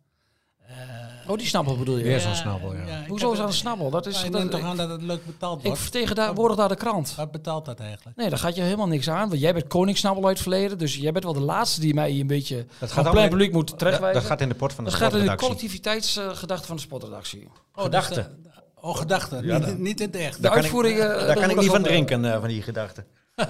Oh, 1.27 1.37
die 1.39 1.47
snappel 1.47 1.77
bedoel 1.79 1.97
je? 1.97 2.03
Weer 2.05 2.21
zo'n 2.21 2.35
snabbel, 2.35 2.75
ja. 2.75 2.81
ik 3.01 3.09
Hoezo 3.09 3.31
is 3.31 3.37
dat 3.37 3.47
een 3.47 3.53
het- 3.53 3.61
snabbel? 3.61 3.91
Dat 3.91 4.07
is 4.07 4.21
Ja, 4.21 4.27
ik 4.27 4.33
dat- 4.33 4.51
toch 4.51 4.61
ik- 4.61 4.67
aan 4.67 4.77
dat 4.77 4.89
het 4.91 5.03
leuk 5.03 5.27
betaald 5.27 5.59
Ik 5.59 5.65
wordt. 5.67 5.81
vertegenwoordig 5.81 6.57
daar 6.57 6.69
de 6.69 6.75
krant. 6.75 7.15
Wat 7.15 7.31
betaalt 7.31 7.65
dat 7.65 7.81
eigenlijk? 7.81 8.17
Nee, 8.17 8.29
daar 8.29 8.39
gaat 8.39 8.55
je 8.57 8.63
helemaal 8.63 8.87
niks 8.89 9.11
aan. 9.11 9.29
Want 9.29 9.41
jij 9.41 9.53
bent 9.53 9.67
koningssnabbel 9.67 10.27
uit 10.27 10.39
het 10.39 10.43
verleden. 10.49 10.79
Dus 10.79 10.97
jij 10.97 11.13
bent 11.13 11.25
wel 11.25 11.33
de 11.33 11.41
laatste 11.41 11.81
die 11.81 11.95
mij 11.95 12.21
een 12.21 12.27
beetje 12.27 12.67
Dat 12.79 12.93
gaat 12.93 13.07
allemaal- 13.07 13.29
publiek 13.29 13.53
moet 13.53 13.69
Dat, 13.69 13.79
terechtwijzen. 13.79 14.21
dat 14.21 14.31
gaat 14.31 14.41
in 14.41 14.49
de 14.49 14.55
pot 14.55 14.73
van 14.73 14.85
de 14.85 14.91
Dat 14.91 14.99
gaat 14.99 15.15
in 15.15 15.27
de 15.27 15.35
collectiviteitsgedachte 15.35 16.67
van 16.67 16.77
de 16.77 16.83
sportredactie. 16.83 17.49
Oh, 17.75 17.83
Gedachte. 17.85 18.15
dus 18.15 18.25
de- 18.43 18.61
oh, 18.81 18.97
gedachte. 18.97 19.41
Ja, 19.43 19.59
niet, 19.59 19.79
niet 19.79 20.01
in 20.01 20.07
het 20.07 20.17
echt. 20.17 20.37
De 20.37 20.41
Daar 20.43 20.51
kan 20.51 20.59
ik- 20.61 20.65
uitvoering... 20.65 20.99
eh, 21.01 21.07
Daar 21.09 21.27
dat 21.27 21.39
kan 21.41 21.51
ik 21.51 21.57
niet 21.61 21.71
van 21.71 21.83
drinken, 21.83 22.25
eh, 22.33 22.39
van 22.41 22.49
die 22.49 22.63
gedachten. 22.63 23.07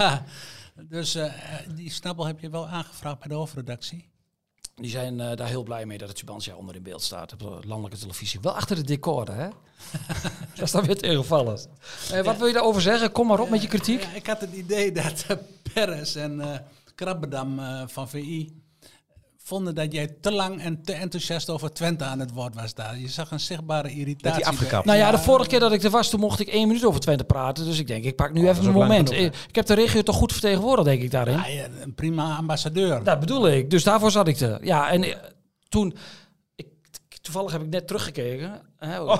dus 0.88 1.14
eh, 1.14 1.32
die 1.74 1.90
snabbel 1.90 2.26
heb 2.26 2.40
je 2.40 2.50
wel 2.50 2.68
aangevraagd 2.68 3.18
bij 3.18 3.28
de 3.28 3.34
hoofdredactie? 3.34 4.08
Die 4.74 4.90
zijn 4.90 5.20
eh, 5.20 5.36
daar 5.36 5.48
heel 5.48 5.62
blij 5.62 5.86
mee 5.86 5.98
dat 5.98 6.08
het 6.08 6.16
Tubantia 6.16 6.54
onder 6.54 6.74
in 6.74 6.82
beeld 6.82 7.02
staat. 7.02 7.32
Op 7.32 7.38
de 7.38 7.68
landelijke 7.68 7.98
televisie. 7.98 8.40
Wel 8.40 8.54
achter 8.56 8.76
de 8.76 8.82
decoren, 8.82 9.34
hè? 9.34 9.48
dat 10.54 10.64
is 10.64 10.70
dan 10.70 10.84
weer 10.84 10.98
tegenvallend. 10.98 11.68
Eh, 12.12 12.22
wat 12.22 12.38
wil 12.38 12.46
je 12.46 12.52
daarover 12.52 12.82
zeggen? 12.82 13.12
Kom 13.12 13.26
maar 13.26 13.40
op 13.40 13.50
met 13.50 13.62
je 13.62 13.68
kritiek. 13.68 14.02
Ja, 14.02 14.12
ik 14.12 14.26
had 14.26 14.40
het 14.40 14.52
idee 14.52 14.92
dat 15.02 15.26
Perez 15.72 16.16
en 16.16 16.64
Krabbedam 16.94 17.60
van 17.88 18.08
VI 18.08 18.59
vonden 19.50 19.74
dat 19.74 19.92
jij 19.92 20.16
te 20.20 20.32
lang 20.32 20.62
en 20.62 20.82
te 20.82 20.92
enthousiast 20.92 21.50
over 21.50 21.72
Twente 21.72 22.04
aan 22.04 22.18
het 22.18 22.32
woord 22.32 22.54
was 22.54 22.74
daar. 22.74 22.98
Je 22.98 23.08
zag 23.08 23.30
een 23.30 23.40
zichtbare 23.40 23.90
irritatie. 23.90 24.46
Afgekapt? 24.46 24.84
Nou 24.84 24.98
ja, 24.98 25.10
de 25.10 25.18
vorige 25.18 25.48
keer 25.48 25.60
dat 25.60 25.72
ik 25.72 25.82
er 25.82 25.90
was, 25.90 26.10
toen 26.10 26.20
mocht 26.20 26.40
ik 26.40 26.48
één 26.48 26.66
minuut 26.66 26.84
over 26.84 27.00
Twente 27.00 27.24
praten. 27.24 27.64
Dus 27.64 27.78
ik 27.78 27.86
denk, 27.86 28.04
ik 28.04 28.16
pak 28.16 28.32
nu 28.32 28.48
even 28.48 28.60
is 28.60 28.66
een 28.66 28.72
moment. 28.72 29.08
genoeg, 29.08 29.24
Eh, 29.24 29.40
ik 29.48 29.54
heb 29.54 29.66
de 29.66 29.74
regio 29.74 30.02
toch 30.02 30.16
goed 30.16 30.32
vertegenwoordigd, 30.32 30.88
denk 30.88 31.02
ik, 31.02 31.10
daarin. 31.10 31.36
Ja, 31.36 31.46
ja, 31.46 31.66
een 31.80 31.94
prima 31.94 32.36
ambassadeur. 32.36 33.04
Dat 33.04 33.20
bedoel 33.20 33.48
ik. 33.48 33.70
Dus 33.70 33.84
daarvoor 33.84 34.10
zat 34.10 34.28
ik 34.28 34.40
er. 34.40 34.64
Ja, 34.64 34.90
en 34.90 35.02
eh, 35.02 35.14
toen... 35.68 35.94
Toevallig 37.30 37.52
heb 37.52 37.62
ik 37.62 37.70
net 37.70 37.86
teruggekeken. 37.86 38.60
Hè, 38.78 39.00
om, 39.00 39.18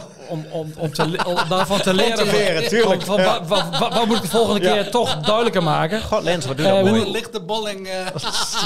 om, 0.52 0.72
om, 0.78 0.92
te, 0.92 1.02
om 1.26 1.36
daarvan 1.48 1.80
te 1.80 1.94
leren. 2.00 2.16
te 2.16 2.24
leren, 2.24 2.68
tuurlijk. 2.68 3.02
Van, 3.02 3.16
wa- 3.16 3.44
wa- 3.44 3.70
wa- 3.78 3.90
wat 3.94 4.06
moet 4.06 4.16
ik 4.16 4.22
de 4.22 4.28
volgende 4.28 4.60
keer 4.60 4.90
toch 4.90 5.16
duidelijker 5.20 5.62
maken? 5.62 6.02
God, 6.02 6.22
Lens, 6.22 6.46
wat 6.46 6.56
doe 6.56 6.66
je 6.66 6.72
nou? 6.72 6.88
Hoe 6.98 7.10
ligt 7.10 7.32
de 7.32 7.40
bolling? 7.42 7.86
eh, 7.88 8.06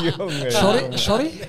Jongen. 0.16 0.52
Sorry? 0.52 0.96
Sorry? 0.96 1.30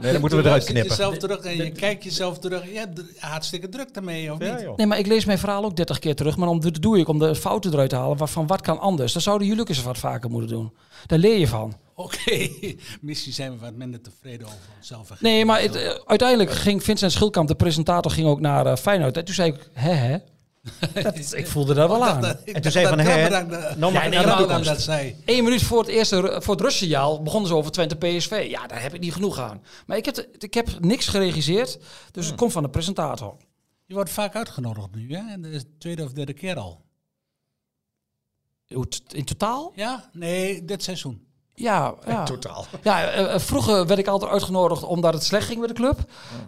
Nee, 0.00 0.12
dan 0.12 0.20
moeten 0.20 0.38
we 0.38 0.44
eruit 0.44 0.62
je 0.66 0.68
knippen. 0.72 0.90
jezelf 0.96 1.16
terug 1.16 1.38
en 1.38 1.56
je 1.56 1.70
kijkt 1.70 2.04
jezelf 2.04 2.38
terug. 2.38 2.64
Je 2.72 2.78
hebt 2.78 3.00
hartstikke 3.18 3.68
druk 3.68 3.88
ermee, 3.92 4.32
of 4.32 4.38
niet? 4.38 4.76
Nee, 4.76 4.86
maar 4.86 4.98
ik 4.98 5.06
lees 5.06 5.24
mijn 5.24 5.38
verhaal 5.38 5.64
ook 5.64 5.76
30 5.76 5.98
keer 5.98 6.14
terug. 6.14 6.36
Maar 6.36 6.48
om, 6.48 6.60
dat 6.60 6.82
doe 6.82 6.98
ik 6.98 7.08
om 7.08 7.18
de 7.18 7.34
fouten 7.34 7.72
eruit 7.72 7.90
te 7.90 7.96
halen. 7.96 8.28
Van 8.28 8.46
wat 8.46 8.60
kan 8.60 8.78
anders? 8.80 9.12
Dat 9.12 9.22
zouden 9.22 9.46
jullie 9.46 9.62
ook 9.62 9.68
eens 9.68 9.82
wat 9.82 9.98
vaker 9.98 10.30
moeten 10.30 10.48
doen. 10.50 10.72
Daar 11.06 11.18
leer 11.18 11.38
je 11.38 11.48
van. 11.48 11.76
Oké, 12.04 12.48
misschien 13.00 13.32
zijn 13.32 13.52
we 13.52 13.58
wat 13.58 13.74
minder 13.74 14.00
tevreden 14.00 14.46
over 14.46 14.58
onszelf. 14.76 15.20
Nee, 15.20 15.44
maar 15.44 15.60
het, 15.60 15.74
eh, 15.74 15.94
uiteindelijk 16.06 16.50
ging 16.50 16.82
Vincent 16.82 17.12
Schildkamp, 17.12 17.48
de 17.48 17.54
presentator, 17.54 18.10
ging 18.12 18.26
ook 18.26 18.40
naar 18.40 18.66
eh, 18.66 18.76
Feyenoord. 18.76 19.16
En 19.16 19.24
toen 19.24 19.34
zei 19.34 19.52
ik, 19.52 19.70
hè 19.72 19.90
hè. 19.92 20.18
Dat, 21.02 21.14
is- 21.18 21.32
ik 21.32 21.46
voelde 21.46 21.74
daar 21.74 21.88
wel 21.88 22.04
aan. 22.04 22.24
En 22.24 22.62
toen 22.62 22.72
zei 22.72 22.86
van, 22.86 22.98
hè, 22.98 23.28
nou 23.76 23.92
Ja, 23.92 24.58
dat 24.58 24.80
zei. 24.82 25.16
Eén 25.24 25.44
minuut 25.44 25.62
voor 25.62 25.78
het 25.78 25.88
eerste 25.88 26.36
voor 26.42 26.54
het 26.54 26.62
rustsignaal 26.64 27.22
begonnen 27.22 27.48
ze 27.48 27.54
over 27.56 27.70
Twente 27.72 27.96
PSV. 27.96 28.46
Ja, 28.50 28.66
daar 28.66 28.82
heb 28.82 28.94
ik 28.94 29.00
niet 29.00 29.12
genoeg 29.12 29.38
aan. 29.38 29.62
Maar 29.86 29.96
ik 29.96 30.04
heb, 30.04 30.26
ik 30.38 30.54
heb 30.54 30.68
niks 30.80 31.06
geregisseerd, 31.08 31.78
dus 32.10 32.26
het 32.26 32.34
komt 32.36 32.52
van 32.52 32.62
de 32.62 32.68
presentator. 32.70 33.36
Je 33.86 33.94
wordt 33.94 34.10
vaak 34.10 34.34
uitgenodigd 34.34 34.94
nu, 34.94 35.14
hè? 35.14 35.32
En 35.32 35.42
dat 35.42 35.52
is 35.52 35.62
de 35.62 35.78
tweede 35.78 36.04
of 36.04 36.12
derde 36.12 36.32
keer 36.32 36.56
al. 36.56 36.82
In 39.12 39.24
totaal? 39.24 39.72
Ja? 39.74 40.10
Nee, 40.12 40.64
dit 40.64 40.82
seizoen. 40.82 41.26
Ja, 41.56 41.94
ja. 42.06 42.22
Totaal. 42.24 42.64
ja 42.82 43.02
eh, 43.10 43.34
eh, 43.34 43.40
vroeger 43.40 43.86
werd 43.86 43.98
ik 44.00 44.06
altijd 44.06 44.30
uitgenodigd 44.30 44.82
omdat 44.82 45.14
het 45.14 45.24
slecht 45.24 45.46
ging 45.46 45.60
met 45.60 45.68
de 45.68 45.74
club. 45.74 45.98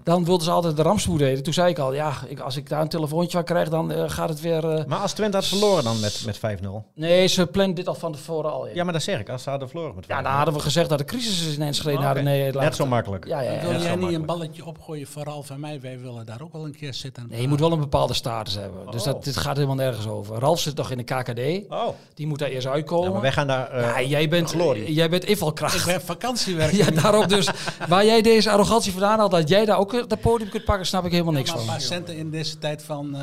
Dan 0.02 0.24
wilden 0.24 0.44
ze 0.44 0.50
altijd 0.50 0.76
de 0.76 0.82
rampspoed 0.82 1.18
deden. 1.18 1.42
Toen 1.42 1.52
zei 1.52 1.70
ik 1.70 1.78
al, 1.78 1.94
ja, 1.94 2.12
ik, 2.26 2.40
als 2.40 2.56
ik 2.56 2.68
daar 2.68 2.80
een 2.80 2.88
telefoontje 2.88 3.36
van 3.36 3.44
krijg, 3.46 3.68
dan 3.68 3.92
eh, 3.92 4.04
gaat 4.06 4.28
het 4.28 4.40
weer... 4.40 4.70
eh, 4.70 4.84
Maar 4.84 4.98
als 4.98 5.12
Twente 5.12 5.36
had 5.36 5.46
verloren 5.46 5.84
dan 5.84 6.00
met, 6.00 6.22
met 6.26 6.38
5-0. 6.60 6.66
Nee, 6.94 7.26
ze 7.26 7.46
plannen 7.46 7.74
dit 7.74 7.88
al 7.88 7.94
van 7.94 8.12
tevoren 8.12 8.52
al 8.52 8.64
in. 8.66 8.74
Ja, 8.74 8.84
maar 8.84 8.92
dat 8.92 9.02
zeg 9.02 9.20
ik. 9.20 9.28
Als 9.28 9.42
ze 9.42 9.50
hadden 9.50 9.68
verloren 9.68 9.94
met 9.94 10.04
5-0. 10.04 10.08
Ja, 10.08 10.22
dan 10.22 10.32
hadden 10.32 10.54
we 10.54 10.60
gezegd 10.60 10.88
dat 10.88 10.98
de 10.98 11.04
crisis 11.04 11.46
is 11.46 11.56
in 11.56 11.62
Enschede 11.62 11.98
naar 11.98 12.14
de 12.14 12.20
Oké. 12.20 12.28
nee, 12.28 12.52
Net 12.52 12.76
zo 12.76 12.86
makkelijk. 12.86 13.26
Ja, 13.26 13.40
ja, 13.40 13.52
ja. 13.52 13.60
Wil 13.68 13.80
jij 13.80 13.96
niet 13.96 14.12
een 14.12 14.26
balletje 14.26 14.64
opgooien 14.66 15.06
voor 15.06 15.22
Ralf 15.22 15.50
en 15.50 15.60
mij? 15.60 15.80
Wij 15.80 15.98
willen 16.00 16.26
daar 16.26 16.40
ook 16.42 16.52
wel 16.52 16.64
een 16.64 16.76
keer 16.76 16.94
zitten. 16.94 17.26
Nee, 17.30 17.40
je 17.40 17.48
moet 17.48 17.60
wel 17.60 17.72
een 17.72 17.80
bepaalde 17.80 18.14
status 18.14 18.54
hebben. 18.54 18.90
Dus 18.90 19.00
Oh. 19.00 19.06
dat, 19.06 19.24
dit 19.24 19.36
gaat 19.36 19.54
helemaal 19.54 19.76
nergens 19.76 20.06
over. 20.08 20.38
Ralf 20.38 20.60
zit 20.60 20.76
nog 20.76 20.90
in 20.90 20.96
de 20.96 21.04
KKD. 21.04 21.72
Oh. 21.72 21.88
Die 22.14 22.26
moet 22.26 22.38
daar 22.38 22.48
eerst 22.48 22.66
uitkomen. 22.66 23.04
Ja, 23.06 23.12
maar 23.12 23.20
wij 23.20 23.32
gaan 23.32 23.46
daar... 23.46 23.70
eh, 23.70 23.82
Ja, 23.82 24.00
jij 24.02 24.28
bent, 24.28 24.50
glorie. 24.50 24.94
Jij 24.96 25.08
bent 25.10 25.24
invalkracht. 25.24 25.74
Ik 25.74 25.84
ben 25.84 26.00
vakantiewerker. 26.02 26.76
Ja, 26.84 26.90
daarom 26.90 27.28
dus. 27.28 27.48
Waar 27.88 28.04
jij 28.04 28.22
deze 28.22 28.50
arrogantie 28.50 28.92
vandaan 28.92 29.18
haalt, 29.18 29.30
dat 29.30 29.48
jij 29.48 29.64
daar 29.64 29.78
ook 29.78 29.92
het 29.92 30.20
podium 30.20 30.48
kunt 30.50 30.64
pakken, 30.64 30.86
snap 30.86 31.04
ik 31.04 31.10
helemaal 31.12 31.32
niks 31.32 31.48
maar 31.50 31.58
een 31.58 31.64
van. 31.64 31.74
paar 31.74 31.82
centen 31.82 32.16
in 32.16 32.30
deze 32.30 32.58
tijd 32.58 32.82
van, 32.82 33.16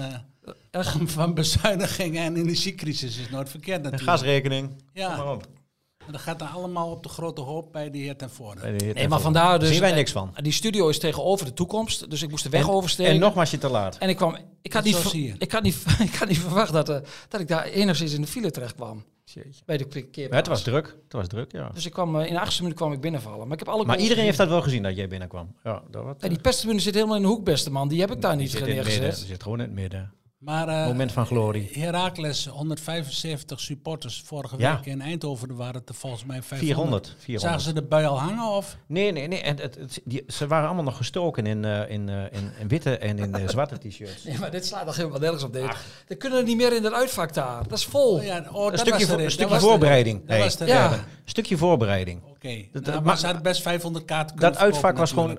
eh, 0.72 0.86
van 1.06 1.34
bezuinigingen 1.34 2.24
en 2.24 2.36
energiecrisis 2.36 3.18
is 3.18 3.30
nooit 3.30 3.50
verkeerd 3.50 3.78
Een 3.78 3.84
natuurlijk. 3.92 4.10
gasrekening. 4.10 4.70
Ja. 4.94 5.08
Kom 5.08 5.18
maar 5.26 5.34
op. 5.34 5.48
En 6.06 6.12
dat 6.12 6.22
gaat 6.22 6.40
dan 6.40 6.52
allemaal 6.52 6.92
op 6.92 7.04
de 7.04 7.10
grote 7.10 7.42
hoop 7.42 7.72
bij 7.72 7.92
de 7.92 7.98
heer 7.98 8.16
ten 8.16 8.30
heer 8.62 8.94
Nee, 8.94 9.08
maar 9.08 9.20
vandaar 9.20 9.60
dus... 9.60 9.70
Zien 9.70 9.80
wij 9.80 9.92
niks 9.94 10.12
van. 10.12 10.36
Die 10.42 10.52
studio 10.52 10.90
is 10.90 11.00
tegenover 11.00 11.46
de 11.46 11.54
toekomst, 11.54 12.10
dus 12.10 12.22
ik 12.22 12.30
moest 12.30 12.44
de 12.44 12.50
weg 12.50 12.62
En- 12.62 12.70
oversteken. 12.70 13.14
En 13.14 13.20
nog 13.20 13.34
was 13.34 13.52
je 13.52 13.58
te 13.58 13.70
laat. 13.70 13.98
En 13.98 14.10
ik 14.10 14.16
kwam... 14.16 14.38
Ik 14.62 14.74
had, 14.74 14.84
Dat 14.84 15.04
niet, 15.04 15.12
je. 15.12 15.36
ik, 15.38 15.52
had 15.52 15.64
niet, 15.64 15.84
ik 16.10 16.16
had 16.16 16.28
niet 16.28 16.40
verwacht 16.40 16.74
dat, 16.74 16.90
eh, 16.90 16.98
dat 17.30 17.42
ik 17.42 17.48
daar 17.48 17.64
enigszins 17.64 18.14
in 18.14 18.22
de 18.22 18.28
file 18.28 18.52
terecht 18.52 18.76
kwam. 18.76 19.04
Bij 19.66 19.78
de. 19.78 20.08
Ja, 20.12 20.28
het 20.30 20.48
was 20.48 20.62
druk. 20.62 20.86
Het 20.86 21.14
was 21.14 21.28
druk, 21.28 21.52
ja. 21.52 21.70
Dus 21.74 21.86
ik 21.86 21.92
kwam, 21.92 22.20
eh, 22.20 22.28
in 22.28 22.34
de 22.34 22.40
achtste 22.40 22.62
minuut 22.62 22.78
kwam 22.78 22.92
ik 22.92 23.02
binnenvallen. 23.02 23.44
Maar 23.44 23.52
ik 23.52 23.60
heb 23.60 23.68
alle 23.68 23.86
Maar 23.86 24.00
iedereen 24.00 24.24
heeft 24.24 24.38
dat 24.38 24.48
wel 24.48 24.62
gezien 24.62 24.84
dat 24.84 24.96
jij 24.96 25.08
binnenkwam. 25.08 25.56
Ja, 25.64 25.82
dat 25.92 26.04
wat, 26.04 26.22
Ja, 26.22 26.28
die 26.28 26.40
pestribune 26.40 26.80
zit 26.80 26.94
helemaal 26.94 27.16
in 27.16 27.22
de 27.22 27.28
hoek, 27.28 27.44
beste 27.44 27.72
man. 27.72 27.88
Die 27.88 28.00
heb 28.00 28.12
ik 28.12 28.22
daar 28.22 28.36
niet 28.36 28.66
neergezet. 28.66 29.18
Ze 29.18 29.26
zit 29.26 29.44
gewoon 29.44 29.60
in 29.60 29.66
het 29.66 29.74
midden. 29.74 30.14
Maar 30.44 30.68
eh, 30.68 30.86
Moment 30.86 31.12
van 31.12 31.26
glorie. 31.26 31.70
Heracles, 31.74 32.46
175 32.48 33.60
supporters. 33.60 34.22
Vorige 34.26 34.56
Ja. 34.58 34.76
week 34.76 34.86
in 34.86 35.02
Eindhoven 35.02 35.50
er 35.50 35.56
waren 35.56 35.76
het 35.76 35.90
er 35.90 35.96
volgens 35.96 36.26
mij 36.26 36.42
500. 36.42 36.66
400. 36.66 37.06
Zagen 37.08 37.24
400. 37.24 37.62
ze 37.64 37.74
de 37.74 37.82
bui 37.84 38.06
al 38.06 38.20
hangen? 38.20 38.56
Of? 38.56 38.78
Nee, 38.88 39.12
nee, 39.12 39.28
nee. 39.28 39.42
En 39.42 39.60
het, 39.60 39.76
het- 39.76 40.02
die, 40.06 40.24
ze 40.28 40.48
waren 40.48 40.66
allemaal 40.66 40.84
nog 40.84 40.98
gestoken 40.98 41.46
in, 41.46 41.66
eh, 41.66 41.90
in, 41.90 42.10
eh, 42.10 42.22
in, 42.32 42.52
in 42.60 42.68
witte 42.68 42.98
en 42.98 43.20
in 43.20 43.50
zwarte 43.50 43.78
t-shirts. 43.78 44.24
Nee, 44.34 44.38
maar 44.40 44.52
dit 44.52 44.66
slaat 44.66 44.86
nog 44.86 44.96
helemaal 44.96 45.20
nergens 45.20 45.44
op. 45.44 45.54
Dit. 45.54 45.64
Dan 46.08 46.18
kunnen 46.18 46.40
we 46.40 46.46
niet 46.46 46.58
meer 46.58 46.76
in 46.76 46.84
het 46.84 46.94
uitvak 46.94 47.34
daar. 47.34 47.68
Dat 47.68 47.78
is 47.78 47.86
vol. 47.86 48.14
Oh, 48.16 48.24
ja, 48.24 48.46
oh, 48.52 48.64
Een 48.66 48.72
dat 48.72 48.80
stukje, 48.80 49.12
een 49.14 49.18
Dat 49.22 49.32
stukje 49.32 49.60
voorbereiding. 49.60 50.26
Dat 50.28 50.38
was. 50.38 50.58
Ja. 50.68 50.94
Een 50.94 51.00
stukje 51.26 51.58
voorbereiding. 51.58 52.22
Oké. 52.30 52.66
Dat- 52.72 52.86
Nou, 52.86 53.02
maar- 53.02 53.18
ze 53.18 53.26
hadden 53.26 53.44
best 53.44 53.62
500 53.62 54.06
kaarten 54.06 54.36
kunnen 54.36 54.54
Dat 54.54 54.62
uitvak 54.64 54.98
was 54.98 55.10
gewoon, 55.12 55.38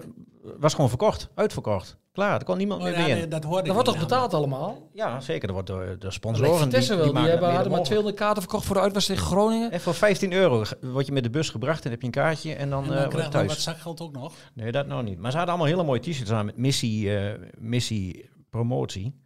was 0.59 0.75
gewoon 0.75 0.89
verkocht. 0.89 1.29
Uitverkocht. 1.35 1.97
Klaar, 2.13 2.39
er 2.39 2.45
kon 2.45 2.57
niemand 2.57 2.83
meer 2.83 2.93
Oh, 2.93 2.97
ja, 2.99 3.03
meer 3.05 3.13
in. 3.13 3.19
nee, 3.21 3.29
dat 3.29 3.45
hoorde 3.45 3.63
Dat 3.65 3.73
wordt 3.75 3.89
toch 3.89 3.99
betaald 3.99 4.35
allemaal? 4.35 4.89
Ja, 4.93 5.21
zeker. 5.21 5.49
Er 5.49 5.55
wordt 5.55 5.69
door 5.69 5.97
de 5.99 6.11
sponsoren. 6.11 6.59
Vitesse 6.59 6.95
wel. 6.95 7.05
Die, 7.05 7.13
maken 7.13 7.31
hebben, 7.31 7.47
hadden 7.49 7.67
maar 7.67 7.73
mede 7.77 7.85
200 7.89 8.17
kaarten 8.19 8.43
verkocht 8.43 8.65
voor 8.67 8.75
de 8.75 8.81
uitwedstrijd 8.83 9.21
tegen 9.21 9.37
Groningen. 9.37 9.71
En 9.71 9.81
voor 9.81 9.95
15 9.95 10.33
euro 10.33 10.65
word 10.81 11.07
je 11.07 11.13
met 11.13 11.23
de 11.23 11.31
bus 11.31 11.51
gebracht 11.51 11.85
en 11.85 11.91
heb 11.91 12.01
je 12.01 12.07
een 12.07 12.13
kaartje 12.13 12.55
en 12.55 12.71
dan, 12.71 12.85
En 12.85 12.91
eh 12.91 12.95
dan 12.95 12.99
word 13.03 13.13
je 13.13 13.19
krijg 13.19 13.33
je 13.33 13.39
wat 13.39 13.47
thuis. 13.49 13.63
zakgeld 13.63 14.01
ook 14.01 14.13
nog. 14.13 14.33
Nee, 14.55 14.73
dat 14.73 14.87
nou 14.87 15.03
niet. 15.03 15.19
Maar 15.19 15.31
ze 15.31 15.37
hadden 15.37 15.55
allemaal 15.55 15.73
hele 15.75 15.87
mooie 15.87 16.01
t-shirts 16.01 16.31
aan 16.33 16.45
met 16.47 16.57
missie, 16.57 17.17
eh, 17.19 17.41
missie 17.59 18.31
promotie. 18.51 19.23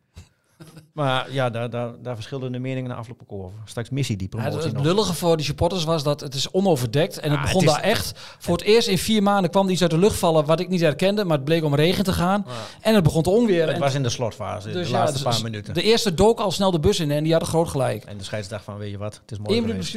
Maar 0.93 1.33
ja, 1.33 1.51
daar, 1.51 1.71
daar, 1.71 1.93
daar 2.03 2.15
verschilden 2.15 2.53
de 2.53 2.59
meningen 2.59 2.91
na 2.91 2.97
afloop 2.97 3.23
ook 3.27 3.33
over. 3.33 3.59
Straks 3.65 3.91
missie 3.91 4.17
die 4.17 4.29
Ja, 4.31 4.37
promotie 4.37 4.57
het, 4.57 4.65
het 4.67 4.75
nog. 4.77 4.85
lullige 4.85 5.15
voor 5.15 5.37
die 5.37 5.47
supporters 5.47 5.85
was 5.85 6.03
dat 6.03 6.21
het 6.21 6.35
is 6.35 6.51
onoverdekt. 6.51 7.19
En 7.19 7.31
het 7.31 7.41
begon 7.41 7.61
het 7.61 7.69
is- 7.69 7.75
daar 7.75 7.85
echt. 7.85 8.13
Voor 8.39 8.57
het 8.57 8.65
eerst 8.67 8.89
in 8.89 8.99
vier 8.99 9.23
maanden 9.23 9.51
kwam 9.51 9.67
er 9.67 9.73
iets 9.73 9.83
uit 9.83 9.91
de 9.91 9.99
lucht 9.99 10.17
vallen 10.19 10.45
wat 10.45 10.61
ik 10.61 10.69
niet 10.69 10.81
herkende. 10.81 11.25
Maar 11.25 11.37
het 11.37 11.45
bleek 11.45 11.65
om 11.65 11.75
regen 11.75 12.05
te 12.05 12.13
gaan. 12.13 12.47
En 12.81 12.95
het 12.95 13.05
begon 13.05 13.23
te 13.23 13.31
onweer. 13.31 13.67
Het 13.67 13.75
En 13.75 13.81
was 13.81 13.95
in 13.95 14.03
de 14.03 14.09
slotfase, 14.09 14.71
dus 14.71 14.87
de 14.87 14.93
ja, 14.93 14.99
laatste 14.99 15.25
dus- 15.25 15.35
paar 15.35 15.43
minuten. 15.43 15.75
De 15.75 15.83
eerste 15.83 16.15
dook 16.15 16.41
al 16.41 16.51
snel 16.51 16.71
de 16.71 16.81
bus 16.81 17.01
in 17.01 17.11
en 17.11 17.23
die 17.23 17.33
hadden 17.33 17.49
groot 17.51 17.69
gelijk. 17.69 18.05
En 18.05 18.19
de 18.19 18.25
scheidsdag 18.25 18.63
van, 18.65 18.77
weet 18.79 18.91
je 18.91 18.99
wat, 18.99 19.15
het 19.23 19.31
is 19.31 19.39
mooi 19.39 19.57
Eén 19.59 19.67
minuut. 19.67 19.93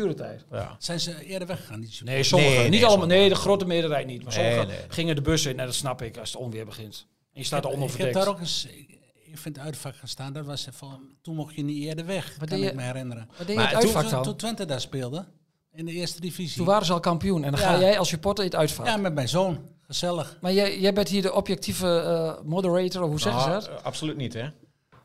Ja. 0.51 0.75
Zijn 0.79 0.99
ze 0.99 1.25
eerder 1.25 1.47
weggegaan? 1.47 1.79
Die 1.79 1.89
supporters? 1.91 2.13
Nee, 2.15 2.23
sommigen. 2.23 2.55
Nee, 2.55 2.69
niet 2.69 2.79
nee, 2.79 2.89
allemaal. 2.89 3.07
Nee, 3.07 3.29
de 3.29 3.35
grote 3.35 3.65
meerderheid 3.65 4.05
niet. 4.07 4.23
Maar 4.23 4.37
Nee, 4.37 4.43
sommigen 4.51 4.67
nee. 4.67 4.85
gingen 4.87 5.15
de 5.15 5.21
bus 5.21 5.45
in. 5.45 5.59
En 5.59 5.65
dat 5.65 5.75
snap 5.75 6.01
ik 6.01 6.17
als 6.17 6.31
het 6.31 6.41
onweer 6.41 6.65
begint. 6.65 7.05
En 7.33 7.39
je 7.39 7.45
staat 7.45 7.59
er 7.59 7.65
Ik 7.65 7.71
heb 7.71 7.81
onoverdekt. 7.83 8.13
daar 8.13 8.27
ook 8.27 8.39
eens 8.39 8.65
ik 8.65 8.99
vind 9.39 9.55
het 9.55 9.65
uitvak 9.65 9.95
gestaan. 9.95 10.33
Dat 10.33 10.45
was 10.45 10.67
van, 10.71 10.99
toen 11.21 11.35
mocht 11.35 11.55
je 11.55 11.63
niet 11.63 11.83
eerder 11.83 12.05
weg, 12.05 12.35
Wat 12.39 12.49
kan 12.49 12.57
deed 12.57 12.65
ik 12.67 12.71
je- 12.71 12.77
me 12.79 12.83
herinneren. 12.85 13.27
Wat 13.27 13.37
deed 13.37 13.47
je 13.47 13.53
Maar 13.55 13.63
het 13.63 13.73
toen- 13.73 13.81
uitvak 13.83 14.01
Toen, 14.03 14.11
dan? 14.11 14.23
toen 14.23 14.35
Twente 14.35 14.65
daar 14.65 14.81
speelde, 14.81 15.25
in 15.73 15.85
de 15.85 15.91
eerste 15.91 16.21
divisie. 16.21 16.57
Toen 16.57 16.65
waren 16.65 16.85
ze 16.85 16.93
al 16.93 16.99
kampioen. 16.99 17.43
En 17.43 17.51
dan 17.51 17.59
ga 17.59 17.79
jij 17.79 17.99
als 17.99 18.09
supporter 18.09 18.43
in 18.43 18.49
het 18.49 18.59
uitvak. 18.59 18.85
ja, 18.85 18.97
met 18.97 19.13
mijn 19.13 19.29
zoon. 19.29 19.59
Gezellig. 19.81 20.37
Maar 20.41 20.53
jij, 20.53 20.79
jij 20.79 20.93
bent 20.93 21.07
hier 21.09 21.21
de 21.21 21.33
objectieve 21.33 21.99
eh, 21.99 22.45
moderator, 22.45 23.01
of 23.03 23.09
hoe 23.09 23.19
zeggen 23.19 23.41
ze 23.41 23.47
Nou, 23.47 23.61
dat? 23.61 23.83
absoluut 23.83 24.17
niet, 24.17 24.33
hè? 24.33 24.47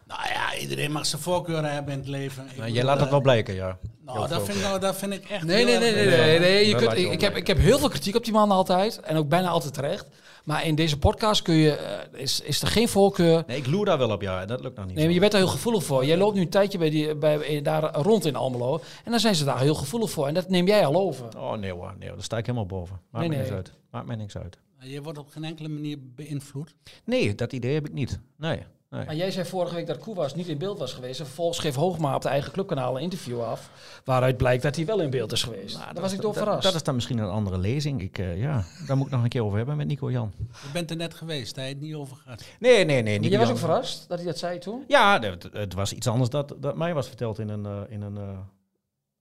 Nou 0.07 0.29
ja, 0.29 0.57
iedereen 0.57 0.93
mag 0.93 1.07
zijn 1.07 1.23
voorkeuren 1.23 1.73
hebben 1.73 1.93
in 1.93 1.99
het 1.99 2.09
leven. 2.09 2.45
Nou, 2.45 2.57
jij 2.57 2.67
bedoel, 2.67 2.83
laat 2.85 2.97
dat 2.97 3.05
eh, 3.07 3.13
wel 3.13 3.21
blijken, 3.21 3.55
ja. 3.55 3.79
Nou, 4.15 4.29
dat 4.29 4.45
vind, 4.45 4.57
ik, 4.59 4.63
nou, 4.65 4.81
dat 4.81 4.97
vind 4.97 5.13
ik 5.13 5.25
echt 5.25 5.45
Nee, 5.45 5.57
heel 5.57 5.67
nee, 5.67 5.79
nee, 5.95 6.07
nee, 6.07 6.17
nee, 6.17 6.39
nee. 6.39 6.69
Je 6.69 6.75
kunt, 6.75 6.97
ik, 6.97 7.21
heb, 7.21 7.37
ik 7.37 7.47
heb 7.47 7.59
heel 7.59 7.79
veel 7.79 7.89
kritiek 7.89 8.17
op 8.17 8.25
die 8.25 8.33
man 8.33 8.51
altijd. 8.51 9.01
En 9.01 9.17
ook 9.17 9.29
bijna 9.29 9.49
altijd 9.49 9.75
terecht. 9.75 10.07
Maar 10.45 10.67
in 10.67 10.75
deze 10.75 10.99
podcast 10.99 11.43
kun 11.43 11.55
je, 11.55 11.77
eh, 11.77 12.21
is, 12.21 12.41
is 12.41 12.63
er 12.63 12.69
geen 12.69 12.89
voorkeur. 12.89 13.45
Nee, 13.47 13.57
ik 13.57 13.67
loer 13.67 13.85
daar 13.85 13.99
wel 13.99 14.11
op, 14.11 14.23
ja. 14.23 14.47
Dat 14.47 14.61
lukt 14.61 14.77
nog 14.77 14.87
niet. 14.87 14.95
Nee, 14.95 15.05
maar 15.05 15.15
je 15.15 15.21
bent 15.21 15.33
daar 15.33 15.41
heel 15.41 15.51
gevoelig 15.51 15.85
voor. 15.85 16.05
Jij 16.05 16.17
loopt 16.17 16.35
nu 16.35 16.41
een 16.41 16.49
tijdje 16.49 16.79
bij 16.79 16.91
die, 16.91 17.15
bij, 17.17 17.63
daar 17.63 17.95
rond 17.95 18.25
in 18.25 18.37
Almelo. 18.37 18.81
En 19.05 19.11
dan 19.11 19.21
zijn 19.21 19.35
ze 19.35 19.45
daar 19.45 19.61
heel 19.61 19.75
gevoelig 19.75 20.11
voor. 20.11 20.27
En 20.27 20.35
dat 20.35 20.49
neem 20.49 20.67
jij 20.67 20.87
al 20.87 20.95
over. 20.95 21.27
Oh, 21.37 21.53
nee 21.53 21.73
hoor, 21.73 21.95
nee 21.99 22.07
hoor, 22.09 22.17
daar 22.17 22.25
sta 22.25 22.37
ik 22.39 22.47
helemaal 22.47 22.67
boven. 22.67 23.01
Maakt 23.11 23.29
Nee, 23.29 23.29
me 23.29 23.37
niks 23.37 23.49
nee. 23.49 23.59
uit. 23.59 23.73
Maakt 23.91 24.07
mij 24.07 24.17
niks 24.17 24.37
uit. 24.37 24.59
Je 24.79 25.03
wordt 25.03 25.19
op 25.19 25.29
geen 25.29 25.45
enkele 25.45 25.69
manier 25.69 25.99
beïnvloed. 26.15 26.75
Nee, 27.05 27.35
dat 27.35 27.53
idee 27.53 27.75
heb 27.75 27.87
ik 27.87 27.93
niet. 27.93 28.21
Nee, 28.37 28.63
nee. 28.91 29.05
Maar 29.05 29.15
jij 29.15 29.31
zei 29.31 29.47
vorige 29.47 29.75
week 29.75 29.87
dat 29.87 29.99
Koewas 29.99 30.35
niet 30.35 30.49
in 30.49 30.59
beeld 30.59 30.79
was 30.79 30.93
geweest. 30.93 31.21
En 31.21 31.27
vervolgens 31.27 31.59
geeft 31.59 31.77
Hoogma 31.77 32.15
op 32.15 32.23
de 32.23 32.29
eigen 32.29 32.53
clubkanaal 32.53 32.97
een 32.97 33.03
interview 33.03 33.43
af. 33.43 33.71
Waaruit 34.05 34.37
blijkt 34.37 34.63
dat 34.63 34.77
hij 34.77 34.87
wel 34.87 35.01
in 35.01 35.11
beeld 35.11 35.33
is 35.33 35.43
geweest. 35.43 35.79
daar 35.79 36.03
was 36.03 36.13
ik 36.13 36.21
door 36.21 36.33
dat, 36.33 36.43
verrast. 36.43 36.63
dat 36.63 36.75
is 36.75 36.83
dan 36.83 36.95
misschien 36.95 37.19
een 37.19 37.29
andere 37.29 37.59
lezing. 37.59 38.03
Ik, 38.03 38.19
eh, 38.19 38.41
ja, 38.41 38.65
daar 38.87 38.97
moet 38.97 39.07
ik 39.07 39.13
nog 39.13 39.23
een 39.23 39.29
keer 39.29 39.45
over 39.45 39.57
hebben 39.57 39.77
met 39.77 39.87
Nico 39.87 40.11
Jan. 40.11 40.33
Je 40.37 40.69
bent 40.73 40.91
er 40.91 40.97
net 40.97 41.15
geweest, 41.15 41.55
daar 41.55 41.65
heb 41.65 41.75
je 41.75 41.79
het 41.81 41.89
niet 41.89 42.01
over 42.01 42.17
gehad. 42.17 42.45
Nee, 42.59 42.85
nee, 42.85 43.03
nee. 43.03 43.19
Nico 43.19 43.31
jij 43.31 43.41
was 43.41 43.51
ook 43.51 43.59
verrast 43.59 44.09
dat 44.09 44.19
hij 44.19 44.27
dat 44.27 44.39
zei 44.39 44.59
toen? 44.59 44.85
Ja, 44.89 45.21
het, 45.21 45.49
het 45.53 45.75
was 45.75 45.93
iets 45.93 46.07
anders 46.07 46.31
dat, 46.31 46.55
dat 46.59 46.77
mij 46.77 46.95
was 46.95 47.09
verteld 47.09 47.39
in 47.39 47.49
een, 47.49 47.67
eh, 47.67 47.81
in 47.89 48.03
een 48.03 48.17
eh, 48.17 48.39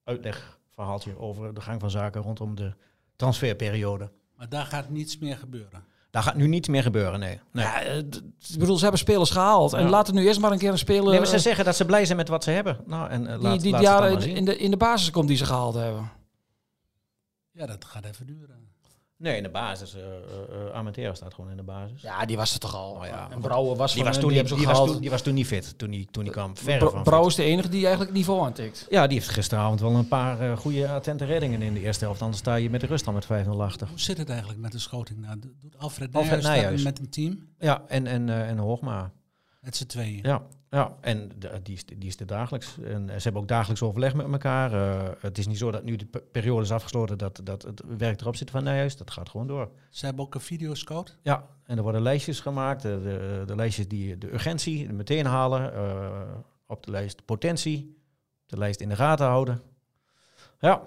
uitlegverhaaltje 0.03 1.19
over 1.19 1.53
de 1.53 1.61
gang 1.61 1.79
van 1.79 1.89
zaken 1.89 2.21
rondom 2.21 2.55
de 2.55 2.73
transferperiode. 3.15 4.09
Maar 4.35 4.49
daar 4.49 4.65
gaat 4.65 4.89
niets 4.89 5.17
meer 5.17 5.37
gebeuren. 5.37 5.83
Daar 6.15 6.23
gaat 6.23 6.35
nu 6.35 6.47
niets 6.47 6.67
meer 6.67 6.81
gebeuren, 6.83 7.19
nee. 7.19 7.39
Nee, 7.51 7.65
Ja, 7.65 7.81
eh, 7.81 7.97
ik 7.97 8.59
bedoel, 8.59 8.75
ze 8.75 8.81
hebben 8.81 8.99
spelers 8.99 9.29
gehaald. 9.29 9.73
En 9.73 9.83
Ja. 9.83 9.89
laten 9.89 10.13
nu 10.15 10.25
eerst 10.25 10.39
maar 10.39 10.51
een 10.51 10.57
keer 10.57 10.71
een 10.71 10.77
speler... 10.77 11.09
nee 11.09 11.17
maar 11.17 11.27
ze 11.27 11.39
zeggen 11.39 11.65
dat 11.65 11.75
ze 11.75 11.85
blij 11.85 12.05
zijn 12.05 12.17
met 12.17 12.27
wat 12.27 12.43
ze 12.43 12.51
hebben. 12.51 12.77
Nou, 12.85 13.09
en 13.09 13.27
eh, 13.27 13.33
die, 13.33 13.41
laat, 13.41 13.61
die 13.61 13.71
laat 13.71 13.81
ze 13.81 13.87
het 13.87 13.97
dan 13.97 14.01
jaren 14.01 14.01
maar 14.01 14.11
in, 14.11 14.21
zien. 14.21 14.35
in 14.35 14.45
de, 14.45 14.57
in 14.57 14.71
de 14.71 14.77
basis 14.77 15.11
komt 15.11 15.27
die 15.27 15.37
ze 15.37 15.45
gehaald 15.45 15.73
hebben. 15.75 16.11
Ja, 17.51 17.65
dat 17.65 17.85
gaat 17.85 18.05
even 18.05 18.25
duren. 18.25 18.67
Nee, 19.17 19.37
in 19.37 19.43
de 19.43 19.49
basis. 19.49 19.95
eh 19.95 20.01
eh, 20.01 20.67
eh, 20.67 20.73
Amatera 20.73 21.13
staat 21.13 21.33
gewoon 21.33 21.51
in 21.51 21.57
de 21.57 21.63
basis. 21.63 22.01
Ja, 22.01 22.25
die 22.25 22.37
was 22.37 22.53
er 22.53 22.59
toch 22.59 22.75
al. 22.75 22.91
Oh 22.91 23.05
ja, 23.05 23.27
en 23.31 23.39
Brouwer 23.39 23.75
was 23.75 23.93
Die 23.93 24.03
van 24.03 24.11
was, 24.11 24.21
toen 24.21 24.29
die 24.33 24.43
die, 24.43 24.65
was 24.65 24.85
toen, 24.85 24.99
die 25.01 25.09
was 25.09 25.21
toen 25.21 25.33
niet 25.33 25.47
fit, 25.47 25.77
toen 25.77 25.91
hij, 25.91 26.07
toen 26.11 26.29
kwam. 26.29 26.57
Verre 26.57 26.89
van 26.89 27.03
Brouwer 27.03 27.29
is 27.29 27.35
de 27.35 27.43
enige 27.43 27.69
die 27.69 27.79
eigenlijk 27.79 28.09
het 28.09 28.17
niveau 28.19 28.45
aantikt. 28.45 28.85
Ja, 28.89 29.07
die 29.07 29.17
heeft 29.17 29.29
gisteravond 29.29 29.79
wel 29.79 29.95
een 29.95 30.07
paar 30.07 30.39
eh, 30.39 30.57
goede 30.57 30.89
attente 30.89 31.25
reddingen 31.25 31.61
in 31.61 31.73
de 31.73 31.79
eerste 31.79 32.05
helft. 32.05 32.21
Anders 32.21 32.39
sta 32.39 32.55
je 32.55 32.69
met 32.69 32.81
de 32.81 32.87
rust 32.87 33.07
al 33.07 33.13
met 33.13 33.25
5-0 33.25 33.27
achter. 33.57 33.87
Hoe 33.87 33.99
zit 33.99 34.17
het 34.17 34.29
eigenlijk 34.29 34.59
met 34.59 34.71
de 34.71 34.79
schoting? 34.79 35.19
Nou, 35.19 35.39
doet 35.39 35.53
Alfred, 35.77 36.13
Alfred 36.13 36.13
Nijhuis 36.13 36.43
dat 36.43 36.51
Nijhuis. 36.55 36.83
met 36.83 36.99
een 36.99 37.09
team? 37.09 37.47
Ja, 37.59 37.83
en, 37.87 38.07
en, 38.07 38.29
eh, 38.29 38.49
en 38.49 38.57
Hoogma. 38.57 39.11
Met 39.61 39.75
z'n 39.75 39.85
tweeën. 39.85 40.19
Ja, 40.23 40.41
ja. 40.75 40.95
en 41.01 41.31
de- 41.37 41.59
die, 41.63 41.75
is, 41.75 41.85
die 41.85 41.97
is 42.07 42.19
er 42.19 42.25
dagelijks. 42.25 42.77
En 42.83 43.07
ze 43.07 43.21
hebben 43.23 43.41
ook 43.41 43.47
dagelijks 43.47 43.81
overleg 43.81 44.13
met 44.13 44.31
elkaar. 44.31 44.73
Eh, 44.73 45.09
het 45.19 45.37
is 45.37 45.47
niet 45.47 45.57
zo 45.57 45.71
dat 45.71 45.83
nu 45.83 45.95
de 45.95 46.05
pe- 46.05 46.23
periode 46.31 46.61
is 46.63 46.71
afgesloten 46.71 47.17
dat, 47.17 47.39
dat 47.43 47.61
het 47.61 47.81
werk 47.97 48.21
erop 48.21 48.35
zit 48.35 48.49
van 48.51 48.63
Nijhuis. 48.63 48.97
Dat 48.97 49.11
gaat 49.11 49.29
gewoon 49.29 49.47
door. 49.47 49.69
Ze 49.89 50.05
hebben 50.05 50.25
ook 50.25 50.35
een 50.35 50.41
videoscout. 50.41 51.17
Ja, 51.21 51.47
en 51.63 51.77
er 51.77 51.83
worden 51.83 52.01
lijstjes 52.01 52.39
gemaakt. 52.39 52.81
De, 52.81 53.01
de, 53.03 53.43
de 53.45 53.55
lijstjes 53.55 53.87
die 53.87 54.17
de 54.17 54.33
urgentie 54.33 54.93
meteen 54.93 55.25
halen. 55.25 55.73
eh, 55.73 56.21
op 56.67 56.83
de 56.85 56.91
lijst 56.91 57.25
potentie. 57.25 57.97
op 58.43 58.49
De 58.49 58.57
lijst 58.57 58.79
in 58.79 58.89
de 58.89 58.95
gaten 58.95 59.25
houden. 59.25 59.61
Ja, 60.59 60.81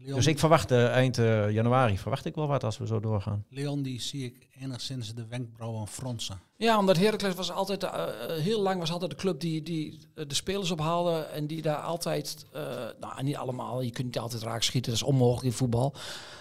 Leon, 0.00 0.14
dus 0.16 0.26
ik 0.26 0.38
verwacht 0.38 0.70
eh, 0.70 0.86
eind 0.88 1.18
eh, 1.18 1.50
januari 1.50 1.98
verwacht 1.98 2.24
ik 2.24 2.34
wel 2.34 2.46
wat 2.46 2.64
als 2.64 2.78
we 2.78 2.86
zo 2.86 3.00
doorgaan. 3.00 3.44
Leon, 3.48 3.82
die 3.82 4.00
zie 4.00 4.24
ik 4.24 4.48
enigszins 4.60 5.14
de 5.14 5.26
wenkbrauwen 5.26 5.86
fronsen. 5.86 6.40
Ja, 6.56 6.78
omdat 6.78 6.96
Heracles 6.96 7.34
was 7.34 7.50
altijd, 7.52 7.82
eh, 7.84 8.04
heel 8.36 8.60
lang 8.62 8.78
was 8.80 8.92
altijd 8.92 9.10
de 9.10 9.16
club 9.16 9.40
die, 9.40 9.62
die 9.62 9.98
de 10.14 10.34
spelers 10.34 10.70
ophaalde. 10.70 11.18
En 11.20 11.46
die 11.46 11.62
daar 11.62 11.76
altijd, 11.76 12.46
eh, 12.52 12.62
nou 13.00 13.22
niet 13.22 13.36
allemaal, 13.36 13.80
je 13.80 13.90
kunt 13.90 14.06
niet 14.06 14.18
altijd 14.18 14.42
raak 14.42 14.62
schieten, 14.62 14.92
dat 14.92 15.00
is 15.00 15.06
onmogelijk 15.06 15.44
in 15.46 15.52
voetbal. 15.52 15.94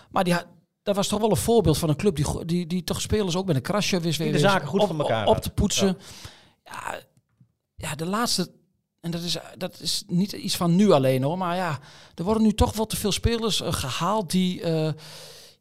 Maar 0.10 0.24
die, 0.24 0.34
had- 0.34 0.48
dat 0.84 0.96
was 0.96 1.08
toch 1.08 1.20
wel 1.20 1.30
een 1.32 1.38
voorbeeld 1.38 1.78
van 1.78 1.89
een 1.89 1.96
club 1.96 2.15
die, 2.15 2.46
die, 2.46 2.67
die 2.67 2.84
toch 2.84 3.02
spelers 3.02 3.36
ook 3.36 3.46
met 3.46 3.56
een 3.56 3.62
krasje 3.62 4.00
wist 4.00 4.17
de 4.20 4.39
zaken 4.39 4.67
goed 4.67 4.82
op, 4.82 4.88
voor 4.88 5.00
elkaar 5.00 5.28
op, 5.28 5.36
op 5.36 5.41
te 5.41 5.50
poetsen. 5.50 5.98
Ja. 6.63 7.00
Ja, 7.76 7.96
de 7.96 8.06
laatste, 8.06 8.52
en 9.02 9.12
dat 9.12 9.22
is, 9.22 9.38
dat 9.58 9.80
is 9.80 10.04
niet 10.08 10.32
iets 10.32 10.56
van 10.58 10.76
nu 10.76 10.92
alleen 10.92 11.24
hoor, 11.24 11.38
maar 11.38 11.56
ja, 11.56 11.80
er 12.16 12.24
worden 12.24 12.44
nu 12.44 12.54
toch 12.54 12.74
wel 12.76 12.86
te 12.86 12.96
veel 12.96 13.12
spelers 13.12 13.62
eh, 13.62 13.74
gehaald 13.74 14.32
die, 14.32 14.62
eh, 14.62 14.92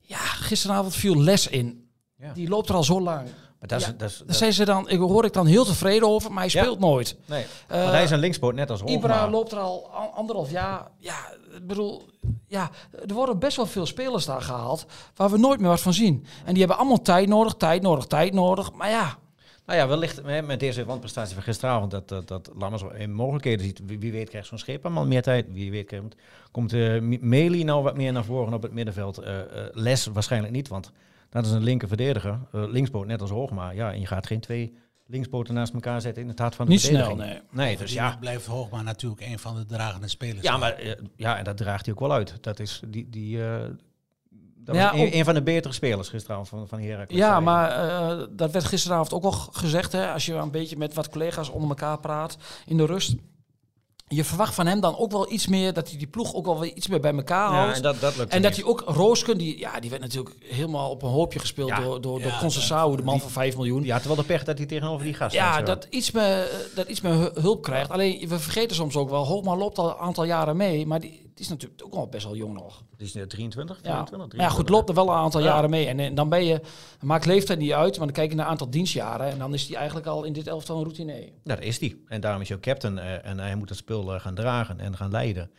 ja, 0.00 0.18
gisteravond 0.18 0.94
viel 0.94 1.22
Les 1.22 1.46
in. 1.46 1.88
Ja. 2.18 2.32
Die 2.32 2.48
loopt 2.48 2.68
er 2.68 2.74
al 2.74 2.84
zo 2.84 3.00
lang. 3.00 3.28
Maar 3.58 3.68
dat 3.68 3.80
is, 3.80 3.86
Ja, 3.86 3.92
dat 3.92 4.10
is, 4.10 4.16
Daar 4.18 4.26
dat- 4.26 4.36
zijn 4.36 4.52
ze 4.52 4.64
dan, 4.64 4.88
ik 4.88 4.98
hoor 4.98 5.24
ik 5.24 5.32
dan 5.32 5.46
heel 5.46 5.64
tevreden 5.64 6.08
over, 6.08 6.32
maar 6.32 6.42
hij 6.42 6.52
Ja. 6.52 6.60
speelt 6.62 6.78
nooit. 6.78 7.16
nee. 7.26 7.46
Eh, 7.68 7.78
Want 7.80 7.90
hij 7.90 8.02
is 8.02 8.10
een 8.10 8.18
linkspoot, 8.18 8.54
net 8.54 8.70
als 8.70 8.80
Hoogma. 8.80 8.96
Ibra 8.96 9.30
loopt 9.30 9.52
er 9.52 9.58
al 9.58 9.90
an- 9.92 10.12
anderhalf 10.14 10.50
jaar. 10.50 10.90
Ja, 10.98 11.16
ik 11.56 11.66
bedoel, 11.66 12.08
ja, 12.46 12.70
er 13.08 13.14
worden 13.14 13.38
best 13.38 13.56
wel 13.56 13.66
veel 13.66 13.86
spelers 13.86 14.24
daar 14.24 14.42
gehaald 14.42 14.86
waar 15.14 15.30
we 15.30 15.38
nooit 15.38 15.60
meer 15.60 15.68
wat 15.68 15.80
van 15.80 15.92
zien. 15.94 16.26
En 16.44 16.50
die 16.50 16.58
hebben 16.58 16.76
allemaal 16.78 17.02
tijd 17.02 17.28
nodig, 17.28 17.54
tijd 17.54 17.82
nodig, 17.82 18.04
tijd 18.04 18.32
nodig. 18.32 18.72
Maar 18.72 18.90
ja, 18.90 19.18
Nou 19.66 19.78
ja, 19.78 19.88
wellicht 19.88 20.20
hè, 20.24 20.42
met 20.42 20.60
deze 20.60 20.84
wanprestatie 20.84 21.34
van 21.34 21.42
gisteravond 21.42 21.90
dat, 21.90 22.08
dat, 22.08 22.28
dat 22.28 22.50
Lammers 22.54 22.82
mogelijkheden 23.08 23.64
ziet. 23.64 23.80
Wie, 23.86 23.98
wie 23.98 24.12
weet 24.12 24.28
krijgt 24.28 24.48
zo'n 24.48 24.58
scheep 24.58 24.84
allemaal 24.84 25.06
meer 25.06 25.22
tijd. 25.22 25.46
Wie 25.52 25.70
weet 25.70 25.88
komt, 25.88 26.16
komt 26.50 26.72
M- 26.72 27.28
Meli 27.28 27.64
nou 27.64 27.82
wat 27.82 27.96
meer 27.96 28.12
naar 28.12 28.24
voren 28.24 28.54
op 28.54 28.62
het 28.62 28.72
middenveld. 28.72 29.18
Eh, 29.18 29.40
eh, 29.40 29.46
Les 29.72 30.06
waarschijnlijk 30.06 30.52
niet, 30.52 30.68
want 30.68 30.92
dat 31.30 31.46
is 31.46 31.50
een 31.50 31.62
linker 31.62 31.88
verdediger. 31.88 32.38
Eh, 32.52 32.68
linkspoot 32.68 33.06
net 33.06 33.20
als 33.20 33.30
Hoogma. 33.30 33.70
Ja, 33.70 33.92
en 33.92 34.00
je 34.00 34.06
gaat 34.06 34.26
geen 34.26 34.40
twee 34.40 34.74
linkspoten 35.06 35.54
naast 35.54 35.74
elkaar 35.74 36.00
zetten 36.00 36.22
in 36.22 36.28
het 36.28 36.38
hart 36.38 36.54
van 36.54 36.66
de 36.66 36.72
niet 36.72 36.80
snel, 36.80 37.16
nee. 37.16 37.40
Nee, 37.50 37.76
dus 37.76 37.92
ja. 37.92 38.16
blijft 38.20 38.46
Hoogma 38.46 38.82
natuurlijk 38.82 39.20
een 39.20 39.38
van 39.38 39.56
de 39.56 39.64
dragende 39.64 40.08
spelers. 40.08 40.42
Ja, 40.42 40.56
maar 40.56 40.96
ja, 41.16 41.38
en 41.38 41.44
dat 41.44 41.56
draagt 41.56 41.84
hij 41.84 41.94
ook 41.94 42.00
wel 42.00 42.12
uit. 42.12 42.38
Dat 42.40 42.60
is 42.60 42.82
die, 42.86 43.08
die 43.10 43.38
dat 44.66 44.74
Ja, 44.76 44.96
was 44.96 45.10
een, 45.12 45.24
van 45.24 45.34
de 45.34 45.42
betere 45.42 45.74
spelers 45.74 46.08
gisteravond 46.08 46.48
van, 46.48 46.68
van 46.68 46.80
Heracles. 46.80 47.18
Ja, 47.18 47.40
maar 47.40 47.70
eh, 47.70 48.26
dat 48.30 48.50
werd 48.50 48.64
gisteravond 48.64 49.12
ook 49.12 49.24
al 49.24 49.32
gezegd. 49.52 49.92
Hè, 49.92 50.12
als 50.12 50.26
je 50.26 50.34
een 50.34 50.50
beetje 50.50 50.76
met 50.76 50.94
wat 50.94 51.08
collega's 51.08 51.48
onder 51.48 51.68
elkaar 51.68 51.98
praat 52.00 52.36
in 52.66 52.76
de 52.76 52.86
rust. 52.86 53.14
Je 54.08 54.24
verwacht 54.24 54.54
van 54.54 54.66
hem 54.66 54.80
dan 54.80 54.96
ook 54.98 55.10
wel 55.12 55.32
iets 55.32 55.46
meer, 55.46 55.72
dat 55.72 55.88
hij 55.88 55.98
die 55.98 56.06
ploeg 56.06 56.34
ook 56.34 56.44
wel 56.44 56.60
weer 56.60 56.72
iets 56.74 56.86
meer 56.88 57.00
bij 57.00 57.12
elkaar 57.14 57.50
ja, 57.52 57.56
houdt. 57.58 57.76
en 57.76 57.82
dat, 57.82 58.00
dat 58.00 58.16
lukt 58.16 58.32
En 58.32 58.42
dat 58.42 58.54
hij 58.56 58.64
ook 58.64 58.82
Roosken, 58.86 59.38
die, 59.38 59.58
ja, 59.58 59.80
die 59.80 59.90
werd 59.90 60.02
natuurlijk 60.02 60.36
helemaal 60.44 60.90
op 60.90 61.02
een 61.02 61.08
hoopje 61.08 61.38
gespeeld 61.38 61.68
Ja. 61.68 61.80
door, 61.80 62.00
door, 62.00 62.20
door 62.20 62.30
Ja, 62.30 62.38
Conceição, 62.40 62.96
de 62.96 63.02
man 63.02 63.20
van 63.20 63.30
5 63.30 63.56
miljoen. 63.56 63.88
Had 63.88 64.04
wel 64.04 64.16
de 64.16 64.22
pech 64.24 64.44
dat 64.44 64.58
hij 64.58 64.66
tegenover 64.66 65.04
die 65.04 65.14
gast 65.14 65.34
Ja, 65.34 65.52
staat, 65.52 65.66
dat 65.66 65.86
iets, 65.90 66.10
meer, 66.10 66.48
dat 66.74 66.88
iets 66.88 67.00
meer 67.00 67.12
hu- 67.12 67.40
hulp 67.40 67.62
krijgt. 67.62 67.90
Alleen, 67.90 68.28
we 68.28 68.38
vergeten 68.38 68.76
soms 68.76 68.96
ook 68.96 69.10
wel, 69.10 69.26
Hoogma 69.26 69.56
loopt 69.56 69.78
al 69.78 69.88
een 69.88 69.96
aantal 69.96 70.24
jaren 70.24 70.56
mee, 70.56 70.86
maar 70.86 71.00
die, 71.00 71.25
die 71.36 71.44
is 71.44 71.50
natuurlijk 71.50 71.84
ook 71.84 71.94
wel 71.94 72.08
best 72.08 72.24
wel 72.24 72.36
jong 72.36 72.54
nog. 72.54 72.82
Die 72.96 73.06
is 73.06 73.14
nu 73.14 73.26
23, 73.26 73.76
Ja, 73.82 73.92
24, 73.94 74.38
maar 74.38 74.46
ja 74.46 74.52
goed, 74.52 74.68
loopt 74.68 74.88
er 74.88 74.94
wel 74.94 75.08
een 75.08 75.14
aantal 75.14 75.40
Ja. 75.40 75.46
jaren 75.46 75.70
mee. 75.70 75.86
En, 75.86 76.14
dan 76.14 76.28
ben 76.28 76.44
je, 76.44 76.60
maakt 77.00 77.26
leeftijd 77.26 77.58
niet 77.58 77.72
uit, 77.72 77.96
maar 77.96 78.06
dan 78.06 78.14
kijk 78.16 78.30
je 78.30 78.36
naar 78.36 78.44
een 78.44 78.50
aantal 78.50 78.70
dienstjaren 78.70 79.30
en 79.30 79.38
dan 79.38 79.54
is 79.54 79.66
hij 79.68 79.76
eigenlijk 79.76 80.06
al 80.06 80.24
in 80.24 80.32
dit 80.32 80.46
elftal 80.46 80.76
een 80.76 80.82
routine. 80.82 81.32
Dat 81.44 81.60
is 81.60 81.78
die. 81.78 82.04
En 82.08 82.20
daarom 82.20 82.40
is 82.40 82.48
hij 82.48 82.56
ook 82.56 82.62
captain. 82.62 82.98
eh, 82.98 83.26
en 83.26 83.38
hij 83.38 83.54
moet 83.56 83.68
het 83.68 83.78
spul 83.78 84.14
eh, 84.14 84.20
gaan 84.20 84.34
dragen 84.34 84.80
en 84.80 84.96
gaan 84.96 85.10
leiden. 85.10 85.50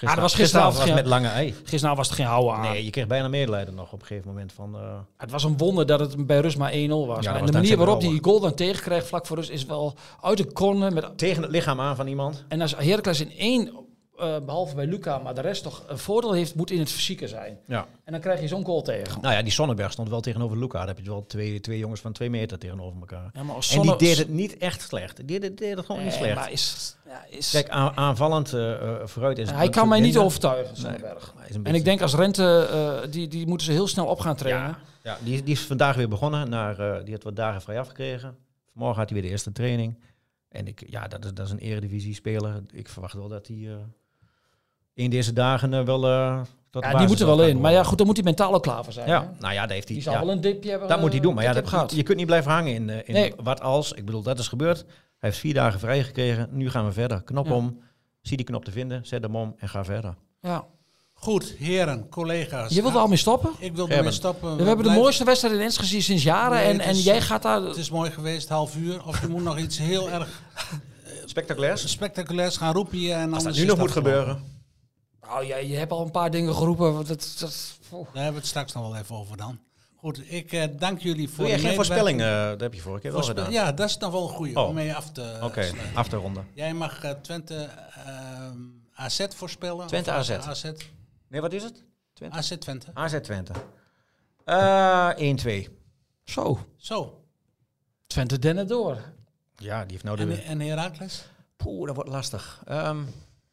dat 0.00 0.14
was 0.14 0.34
gisteravond 0.34 0.34
gisteravond 0.34 0.76
was 0.76 0.84
geen- 0.84 0.94
met 0.94 1.06
lange 1.06 1.28
ei. 1.28 1.54
Gisteravond 1.64 1.96
was 1.96 2.08
er 2.08 2.14
geen 2.14 2.26
houden 2.26 2.54
aan. 2.54 2.60
Nee, 2.72 2.84
je 2.84 2.90
kreeg 2.90 3.06
bijna 3.06 3.28
medelijden 3.28 3.74
nog 3.74 3.92
op 3.92 4.00
een 4.00 4.06
gegeven 4.06 4.28
moment 4.28 4.52
van... 4.52 4.74
eh, 4.74 4.98
Het 5.16 5.30
was 5.30 5.44
een 5.44 5.56
wonder 5.56 5.86
dat 5.86 6.00
het 6.00 6.26
bij 6.26 6.40
rust 6.40 6.58
maar 6.58 6.72
1-0 6.72 6.76
was. 7.06 7.26
en 7.26 7.46
de 7.46 7.52
manier 7.52 7.76
waarop 7.76 7.98
Brouwer. 7.98 8.08
die 8.20 8.22
goal 8.24 8.40
dan 8.40 8.54
tegenkrijgt 8.54 9.06
vlak 9.06 9.26
voor 9.26 9.36
rust 9.36 9.50
is 9.50 9.64
wel 9.64 9.94
uit 10.20 10.38
de 10.38 10.52
corner. 10.52 10.92
Met, 10.92 11.18
tegen 11.18 11.42
het 11.42 11.50
lichaam 11.50 11.80
aan 11.80 11.96
van 11.96 12.06
iemand. 12.06 12.44
en 12.48 12.60
als 12.60 12.76
Heracles 12.76 13.20
in 13.20 13.32
één 13.36 13.88
eh, 14.20 14.36
behalve 14.44 14.74
bij 14.74 14.86
Luca, 14.86 15.18
maar 15.18 15.34
de 15.34 15.40
rest 15.40 15.62
toch 15.62 15.84
een 15.86 15.98
voordeel 15.98 16.32
heeft, 16.32 16.54
moet 16.54 16.70
in 16.70 16.78
het 16.78 16.90
fysieke 16.92 17.28
zijn. 17.28 17.58
Ja. 17.66 17.86
En 18.04 18.12
dan 18.12 18.20
krijg 18.20 18.40
je 18.40 18.48
zo'n 18.48 18.64
goal 18.64 18.82
tegen. 18.82 19.20
Nou 19.20 19.34
ja, 19.34 19.42
die 19.42 19.52
Sonnenberg 19.52 19.92
stond 19.92 20.08
wel 20.08 20.20
tegenover 20.20 20.58
Luca. 20.58 20.78
Daar 20.78 20.86
heb 20.86 20.98
je 20.98 21.10
wel 21.10 21.26
twee, 21.26 21.60
twee 21.60 21.78
jongens 21.78 22.00
van 22.00 22.12
twee 22.12 22.30
meter 22.30 22.58
tegenover 22.58 23.00
elkaar. 23.00 23.30
Ja, 23.32 23.42
maar 23.42 23.54
als 23.54 23.74
En 23.74 23.82
die 23.82 23.96
deed 23.96 24.18
het 24.18 24.28
niet 24.28 24.56
echt 24.58 24.80
slecht. 24.82 25.26
Die 25.26 25.40
deed, 25.40 25.58
deed 25.58 25.76
het 25.76 25.86
gewoon 25.86 26.04
niet 26.04 26.12
slecht. 26.12 26.34
maar 26.34 26.52
is, 26.52 26.96
ja, 27.06 27.24
is, 27.28 27.50
Kijk, 27.50 27.68
aan- 27.68 27.96
aanvallend 27.96 28.52
eh, 28.52 28.72
eh, 28.72 29.06
vooruit 29.06 29.38
is 29.38 29.50
hij 29.50 29.68
kan 29.68 29.88
mij 29.88 30.00
niet 30.00 30.18
overtuigen, 30.18 30.76
Sonnenberg. 30.76 31.34
En 31.62 31.74
ik 31.74 31.84
denk 31.84 32.00
als 32.02 32.14
Rente, 32.14 33.06
die, 33.10 33.28
die 33.28 33.46
moeten 33.46 33.66
ze 33.66 33.72
heel 33.72 33.86
snel 33.88 34.06
op 34.06 34.20
gaan 34.20 34.36
trainen. 34.36 34.76
Ja, 35.02 35.18
die, 35.24 35.42
die 35.42 35.54
is 35.54 35.60
vandaag 35.60 35.96
weer 35.96 36.08
begonnen. 36.08 36.48
Naar, 36.48 37.04
die 37.04 37.14
had 37.14 37.22
wat 37.22 37.36
dagen 37.36 37.60
vrij 37.62 37.78
afgekregen. 37.80 38.36
Vanmorgen 38.72 38.98
had 39.00 39.10
hij 39.10 39.18
weer 39.20 39.26
de 39.28 39.32
eerste 39.32 39.52
training. 39.52 39.98
En 40.48 40.66
ik, 40.66 40.82
ja, 40.86 41.08
dat 41.08 41.24
is, 41.24 41.34
dat 41.34 41.46
is 41.46 41.52
een 41.52 41.58
eredivisie-speler. 41.58 42.62
Ik 42.72 42.88
verwacht 42.88 43.14
wel 43.14 43.28
dat 43.28 43.46
hij 43.46 43.68
in 45.04 45.10
deze 45.10 45.32
dagen 45.32 45.74
eh, 45.74 45.82
wel... 45.84 46.04
eh 46.04 46.40
Ja, 46.80 46.98
die 46.98 47.06
moeten 47.06 47.26
wel 47.26 47.42
in. 47.44 47.60
Maar 47.60 47.72
ja, 47.72 47.82
goed, 47.82 47.98
dan 47.98 48.06
moet 48.06 48.16
hij 48.16 48.24
mentaal 48.24 48.54
ook 48.54 48.62
klaar 48.62 48.84
voor 48.84 48.92
zijn. 48.92 49.06
hè? 49.08 49.12
Ja, 49.14 49.32
nou 49.38 49.54
ja, 49.54 49.60
daar 49.60 49.70
heeft 49.74 49.86
hij... 49.86 49.94
Die 49.94 50.02
zal 50.04 50.12
ja, 50.12 50.20
wel 50.20 50.30
een 50.30 50.40
dipje 50.40 50.70
hebben. 50.70 50.88
dat 50.88 51.00
moet 51.00 51.12
hij 51.12 51.20
doen. 51.20 51.34
Maar 51.34 51.44
ja, 51.44 51.52
dat 51.52 51.62
dat, 51.62 51.72
gehad. 51.72 51.92
je 51.94 52.02
kunt 52.02 52.16
niet 52.16 52.26
blijven 52.26 52.50
hangen 52.50 52.74
in, 52.74 52.90
eh, 52.90 52.96
in 53.04 53.14
Nee. 53.14 53.32
wat 53.42 53.60
als. 53.60 53.92
Ik 53.92 54.04
bedoel, 54.04 54.22
dat 54.22 54.38
is 54.38 54.48
gebeurd. 54.48 54.78
Hij 54.78 55.28
heeft 55.28 55.38
vier 55.38 55.54
dagen 55.54 55.80
vrij 55.80 56.02
gekregen. 56.04 56.48
Nu 56.50 56.70
gaan 56.70 56.84
we 56.86 56.92
verder. 56.92 57.22
Knop 57.22 57.46
Ja. 57.46 57.52
om. 57.52 57.80
Zie 58.22 58.36
die 58.36 58.46
knop 58.46 58.64
te 58.64 58.70
vinden. 58.70 59.06
Zet 59.06 59.22
hem 59.22 59.36
om 59.36 59.54
en 59.58 59.68
ga 59.68 59.84
verder. 59.84 60.14
Ja. 60.40 60.64
Goed, 61.14 61.54
heren, 61.58 62.08
collega's. 62.08 62.74
Je 62.74 62.82
wilt 62.82 62.94
er 62.94 63.00
al 63.00 63.06
mee 63.08 63.16
stoppen? 63.16 63.50
Ik 63.58 63.74
wil 63.76 63.88
ermee 63.88 64.12
stoppen. 64.12 64.56
We 64.56 64.62
hebben 64.64 64.86
de 64.86 64.92
mooiste 64.92 65.24
wedstrijd 65.24 65.54
in 65.54 65.60
Enschede 65.60 65.86
gezien 65.86 66.02
sinds 66.02 66.22
jaren. 66.22 66.56
Nee, 66.56 66.64
en, 66.66 66.72
het 66.76 66.82
en 66.82 66.90
is- 66.90 67.04
jij 67.04 67.20
gaat 67.20 67.42
daar... 67.42 67.62
Het 67.62 67.76
is 67.76 67.90
mooi 67.90 68.10
geweest, 68.10 68.48
half 68.48 68.76
uur. 68.76 69.06
Of 69.06 69.20
je 69.20 69.28
moet 69.28 69.42
nog 69.42 69.58
iets 69.58 69.78
heel 69.78 70.10
erg 70.10 70.28
Spectaculairs. 71.24 71.90
spectaculairs 71.90 72.56
gaan 72.56 72.72
roepen. 72.74 73.14
En 73.14 73.34
Als 73.34 73.44
dat 73.44 73.54
nu 73.54 73.64
nog 73.64 73.78
moet 73.78 73.90
gebeuren. 73.90 74.58
Nou, 75.30 75.44
ja, 75.44 75.56
je 75.56 75.76
hebt 75.76 75.92
al 75.92 76.04
een 76.04 76.10
paar 76.10 76.30
dingen 76.30 76.54
geroepen. 76.54 76.94
Dat, 77.06 77.36
dat, 77.38 77.78
oh. 77.90 78.04
Daar 78.04 78.22
hebben 78.22 78.32
we 78.32 78.38
het 78.38 78.46
straks 78.46 78.72
nog 78.72 78.88
wel 78.88 78.96
even 78.96 79.16
over 79.16 79.36
dan. 79.36 79.58
Goed, 79.96 80.32
ik 80.32 80.52
eh, 80.52 80.68
dank 80.78 81.00
jullie 81.00 81.28
voor 81.28 81.38
Doe 81.38 81.46
jij 81.46 81.56
de 81.56 81.62
geen 81.62 81.74
voorspelling? 81.74 82.20
eh 82.20 82.48
dat 82.48 82.60
heb 82.60 82.74
je 82.74 82.80
vorige 82.80 83.00
keer 83.02 83.12
wel 83.12 83.22
gedaan. 83.22 83.52
Ja, 83.52 83.72
dat 83.72 83.88
is 83.88 83.98
dan 83.98 84.12
wel 84.12 84.22
een 84.22 84.28
goede 84.34 84.60
Oh. 84.60 84.68
om 84.68 84.74
mee 84.74 84.94
af 84.94 85.10
te 85.12 85.38
Oké, 85.42 85.70
af 85.94 86.08
te 86.08 86.16
ronden. 86.16 86.48
Jij 86.54 86.74
mag 86.74 87.02
eh, 87.04 87.10
Twente 87.10 87.68
ehm, 88.06 88.58
AZ 88.92 89.26
voorspellen. 89.34 89.86
Twente 89.86 90.10
AZ. 90.10 90.30
AZ. 90.30 90.70
Nee, 91.28 91.40
wat 91.40 91.52
is 91.52 91.62
het? 91.62 91.84
Twente? 92.12 92.36
AZ 92.36 92.56
Twente. 92.58 92.86
AZ 92.94 93.20
Twente. 93.20 93.52
Eh 94.44 95.10
1-2. 95.66 95.68
Zo, 96.24 96.58
Zo. 96.76 97.24
Twente 98.06 98.38
dennen 98.38 98.66
door. 98.66 99.12
Ja, 99.56 99.82
die 99.82 99.90
heeft 99.92 100.04
nou 100.04 100.16
de... 100.16 100.22
En, 100.22 100.42
en 100.44 100.60
Herakles? 100.60 101.24
Poeh, 101.56 101.86
dat 101.86 101.94
wordt 101.94 102.10
lastig. 102.10 102.62
Ehm, 102.66 103.02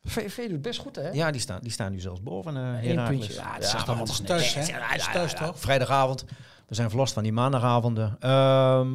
VV 0.07 0.49
doet 0.49 0.61
best 0.61 0.79
goed, 0.79 0.95
hè? 0.95 1.09
ja, 1.09 1.31
die 1.31 1.41
staan, 1.41 1.59
die 1.61 1.71
staan 1.71 1.91
nu 1.91 1.99
zelfs 1.99 2.21
boven. 2.21 2.57
eh 2.57 2.89
Eén 2.89 3.07
puntje. 3.07 3.33
Ja, 3.33 3.53
het 3.53 3.73
allemaal 3.87 4.03
is 4.03 4.17
nog 4.17 4.27
thuis, 4.27 4.53
hè? 4.53 4.61
Het 4.61 5.01
is 5.01 5.07
thuis, 5.11 5.33
toch? 5.33 5.59
Vrijdagavond. 5.59 6.25
We 6.67 6.75
zijn 6.75 6.89
verlost 6.89 7.13
van 7.13 7.23
die 7.23 7.31
maandagavonden. 7.33 8.15
Ehm, 8.19 8.93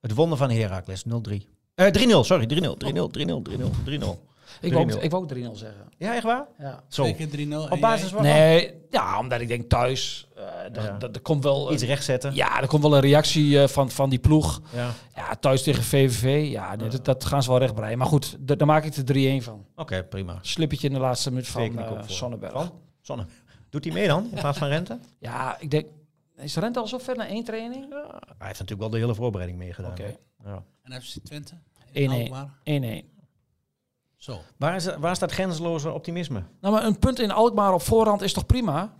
het 0.00 0.14
wonder 0.14 0.38
van 0.38 0.50
Heracles, 0.50 1.04
0-3. 1.04 1.46
Eh 1.74 1.86
3-0, 1.86 2.24
sorry, 2.24 2.46
3-0. 2.46 2.76
3-0, 2.76 3.10
3-0, 3.10 3.42
3-0, 3.42 3.70
3-0. 3.84 4.26
Ik 4.60 4.72
wou, 4.72 4.92
3-0. 4.92 5.02
ik 5.02 5.10
wou 5.10 5.22
ook 5.22 5.28
3-0 5.34 5.50
zeggen. 5.58 5.86
Ja, 5.98 6.14
echt 6.14 6.22
waar? 6.22 6.46
Ja. 6.58 6.82
Zo. 6.88 7.12
Keer 7.12 7.28
3-0. 7.28 7.70
Op 7.70 7.80
basis 7.80 8.10
van 8.10 8.22
Nee, 8.22 8.74
ja, 8.90 9.18
omdat 9.18 9.40
ik 9.40 9.48
denk 9.48 9.68
thuis, 9.68 10.28
eh 10.36 10.42
er- 10.76 10.82
Ja. 10.82 10.96
er- 11.12 11.20
komt 11.20 11.44
wel... 11.44 11.72
iets 11.72 11.82
een- 11.82 11.88
rechtzetten. 11.88 12.34
ja, 12.34 12.60
er 12.60 12.66
komt 12.66 12.82
wel 12.82 12.94
een 12.94 13.00
reactie 13.00 13.60
eh, 13.62 13.68
van, 13.68 13.90
van 13.90 14.10
die 14.10 14.18
ploeg. 14.18 14.60
Ja. 14.74 14.90
Ja, 15.14 15.34
thuis 15.34 15.62
tegen 15.62 15.82
VVV, 15.82 16.48
ja, 16.50 16.76
nee, 16.76 16.88
dat, 16.88 17.04
dat 17.04 17.24
gaan 17.24 17.42
ze 17.42 17.48
wel 17.50 17.58
rechtbreien. 17.58 17.98
Maar 17.98 18.06
goed, 18.06 18.36
daar 18.40 18.66
maak 18.66 18.84
ik 18.84 18.94
er 18.94 19.04
3-1 19.40 19.44
van. 19.44 19.66
Oké, 19.76 20.04
prima. 20.04 20.38
Slippertje 20.42 20.88
in 20.88 20.94
de 20.94 21.00
laatste 21.00 21.30
minuut 21.30 21.48
van 21.48 21.62
ik 21.62 21.74
eh. 21.76 22.02
Sonnenberg. 22.06 22.52
Van? 22.52 22.72
Zonne. 23.00 23.26
Doet 23.70 23.84
hij 23.84 23.92
mee 23.92 24.06
dan, 24.06 24.24
in 24.32 24.38
plaats 24.40 24.58
van 24.58 24.68
Rente? 24.68 24.98
Ja, 25.18 25.56
ik 25.60 25.70
denk... 25.70 25.86
Is 26.36 26.56
Rente 26.56 26.78
al 26.78 26.86
zo 26.86 26.98
ver 26.98 27.16
naar 27.16 27.26
één 27.26 27.44
training? 27.44 27.86
Hij 27.90 28.46
heeft 28.46 28.58
natuurlijk 28.58 28.80
wel 28.80 28.88
de 28.90 28.98
hele 28.98 29.14
voorbereiding 29.14 29.58
meegedaan. 29.60 29.90
Oké. 29.90 30.16
Ja. 30.44 30.62
En 30.82 31.02
FC 31.02 31.14
Twente? 31.24 31.54
1-1. 31.92 32.08
Alkmaar? 32.10 32.48
1-1. 32.64 33.17
Zo. 34.18 34.40
Waar, 34.56 34.76
is, 34.76 34.96
waar 34.96 35.16
staat 35.16 35.32
grenzeloze 35.32 35.92
optimisme? 35.92 36.42
Nou, 36.60 36.74
maar 36.74 36.84
een 36.84 36.98
punt 36.98 37.18
in 37.18 37.30
Alkmaar 37.30 37.72
op 37.72 37.82
voorhand 37.82 38.22
is 38.22 38.32
toch 38.32 38.46
prima? 38.46 38.94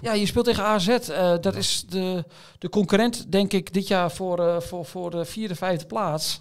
Ja, 0.00 0.12
je 0.12 0.26
speelt 0.26 0.44
tegen 0.44 0.64
AZ. 0.64 0.88
eh, 0.88 1.34
dat 1.40 1.54
is 1.54 1.84
de, 1.86 2.24
de 2.58 2.68
concurrent, 2.68 3.32
denk 3.32 3.52
ik, 3.52 3.72
dit 3.72 3.88
jaar 3.88 4.10
voor, 4.10 4.38
eh, 4.48 4.60
voor, 4.60 4.84
voor 4.84 5.10
de 5.10 5.24
vierde, 5.24 5.54
vijfde 5.54 5.86
plaats. 5.86 6.40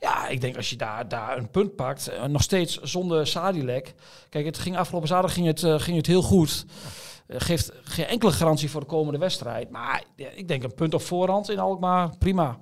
Ja, 0.00 0.28
ik 0.28 0.40
denk 0.40 0.56
als 0.56 0.70
je 0.70 0.76
daar, 0.76 1.08
daar 1.08 1.38
een 1.38 1.50
punt 1.50 1.76
pakt, 1.76 2.08
eh, 2.08 2.24
nog 2.24 2.42
steeds 2.42 2.80
zonder 2.80 3.26
Sadilek. 3.26 3.94
Kijk, 4.28 4.44
het 4.44 4.58
ging 4.58 4.76
afgelopen 4.76 5.08
zaterdag 5.08 5.34
ging 5.34 5.46
het, 5.46 5.82
ging 5.82 5.96
het 5.96 6.06
heel 6.06 6.22
goed. 6.22 6.64
Geeft 7.28 7.72
geen 7.82 8.06
enkele 8.06 8.32
garantie 8.32 8.70
voor 8.70 8.80
de 8.80 8.86
komende 8.86 9.18
wedstrijd. 9.18 9.70
Maar 9.70 10.04
ja, 10.16 10.28
ik 10.28 10.48
denk 10.48 10.62
een 10.62 10.74
punt 10.74 10.94
op 10.94 11.02
voorhand 11.02 11.50
in 11.50 11.58
Alkmaar, 11.58 12.16
prima. 12.18 12.58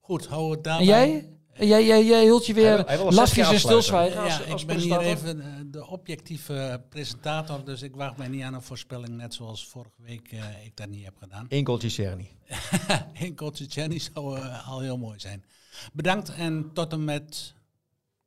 Goed, 0.00 0.26
hou 0.26 0.50
het 0.50 0.64
daarbij. 0.64 0.86
En 1.02 1.10
jij? 1.10 1.35
En 1.56 1.66
Jij, 1.66 1.84
jij, 1.86 2.04
jij 2.04 2.22
hield 2.22 2.46
je 2.46 2.54
weer 2.54 2.84
lafjes 3.08 3.50
en 3.50 3.58
stilzwijgen 3.60 4.24
Ja, 4.24 4.38
als 4.50 4.60
ik 4.60 4.66
ben 4.66 4.78
hier 4.78 4.98
even 5.00 5.40
eh, 5.40 5.46
de 5.66 5.86
objectieve 5.86 6.82
presentator, 6.88 7.64
dus 7.64 7.82
ik 7.82 7.96
waag 7.96 8.16
mij 8.16 8.28
niet 8.28 8.42
aan 8.42 8.54
een 8.54 8.62
voorspelling, 8.62 9.16
net 9.16 9.34
zoals 9.34 9.66
vorige 9.66 10.02
week 10.02 10.32
eh, 10.32 10.38
ik 10.64 10.76
dat 10.76 10.88
niet 10.88 11.04
heb 11.04 11.14
gedaan. 11.20 11.46
Eén 11.48 11.66
goaltje 11.66 11.88
Cerny. 11.88 12.30
Eén 13.20 13.52
Jenny 13.68 13.98
zou 13.98 14.38
eh, 14.38 14.68
al 14.68 14.80
heel 14.80 14.98
mooi 14.98 15.20
zijn. 15.20 15.44
Bedankt 15.92 16.34
en 16.34 16.70
tot 16.72 16.92
en 16.92 17.04
met... 17.04 17.54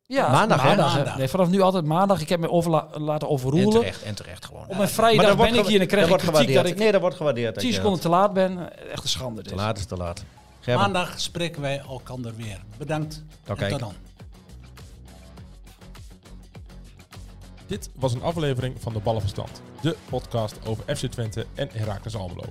Ja, 0.05 0.31
Maandag? 0.31 0.63
Maandag. 0.63 1.17
Nee, 1.17 1.27
vanaf 1.27 1.49
nu 1.49 1.61
altijd 1.61 1.85
maandag. 1.85 2.21
Ik 2.21 2.29
heb 2.29 2.39
me 2.39 2.49
over 2.49 2.71
laten 2.99 3.27
En 3.27 3.33
overroelen. 3.33 3.69
terecht, 3.79 4.03
en 4.03 4.15
terecht 4.15 4.45
gewoon. 4.45 4.67
Op 4.67 4.77
mijn 4.77 4.89
vrijdag 4.89 5.25
dat 5.25 5.35
wordt 5.35 5.51
ben 5.51 5.59
ik 5.61 5.65
hier 5.65 5.73
en 5.81 5.87
dan 5.87 5.87
krijg 5.87 6.05
ik 6.09 6.11
kritiek 6.17 6.33
dat 6.35 6.41
gewaardeerd. 6.41 6.67
ik 6.75 6.77
Nee, 6.83 6.91
dat 6.91 7.01
wordt 7.01 7.15
gewaardeerd. 7.15 7.53
dat 7.53 7.59
10 7.63 7.69
je- 7.69 7.75
seconden 7.75 7.99
te 8.01 8.09
laat 8.09 8.33
ben. 8.33 8.77
Echt 8.91 9.03
een 9.03 9.09
schande 9.09 9.41
Te 9.41 9.55
laat 9.55 9.77
is 9.77 9.85
te 9.85 9.97
laat. 9.97 10.23
Gerben. 10.59 10.83
Maandag 10.83 11.19
spreken 11.19 11.61
wij 11.61 11.79
elkander 11.79 12.35
weer. 12.35 12.63
Bedankt 12.77 13.23
tot 13.45 13.79
dan. 13.79 13.93
Dit 17.67 17.89
was 17.95 18.13
een 18.13 18.21
aflevering 18.21 18.81
van 18.81 18.93
De 18.93 18.99
Ballenverstand, 18.99 19.61
de 19.81 19.97
podcast 20.09 20.59
over 20.65 20.95
FC 20.95 21.05
Twente 21.05 21.45
en 21.55 21.69
Heracles 21.71 22.15
Almelo. 22.15 22.45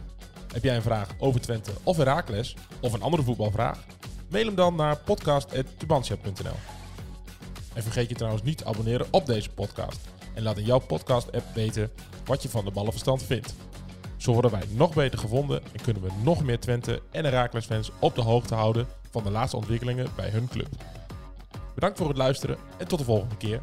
Heb 0.52 0.62
jij 0.62 0.76
een 0.76 0.82
vraag 0.82 1.08
over 1.18 1.40
Twente 1.40 1.70
of 1.82 1.96
Heracles, 1.96 2.56
of 2.80 2.92
een 2.92 3.02
andere 3.02 3.22
voetbalvraag? 3.22 3.84
Mail 4.28 4.46
hem 4.46 4.54
dan 4.54 4.74
naar 4.74 4.96
podcast.tubantia.nl 4.98 6.56
En 7.74 7.82
vergeet 7.82 8.08
je 8.08 8.14
trouwens 8.14 8.42
niet 8.42 8.58
te 8.58 8.64
abonneren 8.64 9.06
op 9.10 9.26
deze 9.26 9.50
podcast. 9.50 9.98
En 10.34 10.42
laat 10.42 10.58
in 10.58 10.64
jouw 10.64 10.78
podcast-app 10.78 11.54
weten 11.54 11.90
wat 12.24 12.42
je 12.42 12.48
van 12.48 12.64
De 12.64 12.70
Ballenverstand 12.70 13.22
vindt. 13.22 13.54
Zo 14.18 14.32
worden 14.32 14.50
wij 14.50 14.62
nog 14.70 14.94
beter 14.94 15.18
gevonden 15.18 15.62
en 15.72 15.82
kunnen 15.82 16.02
we 16.02 16.08
nog 16.22 16.44
meer 16.44 16.60
Twente 16.60 17.02
en 17.10 17.24
Heracles 17.24 17.66
fans 17.66 17.90
op 17.98 18.14
de 18.14 18.22
hoogte 18.22 18.54
houden 18.54 18.86
van 19.10 19.22
de 19.22 19.30
laatste 19.30 19.56
ontwikkelingen 19.56 20.08
bij 20.16 20.30
hun 20.30 20.48
club. 20.48 20.68
Bedankt 21.74 21.98
voor 21.98 22.08
het 22.08 22.16
luisteren 22.16 22.56
en 22.78 22.88
tot 22.88 22.98
de 22.98 23.04
volgende 23.04 23.36
keer. 23.36 23.62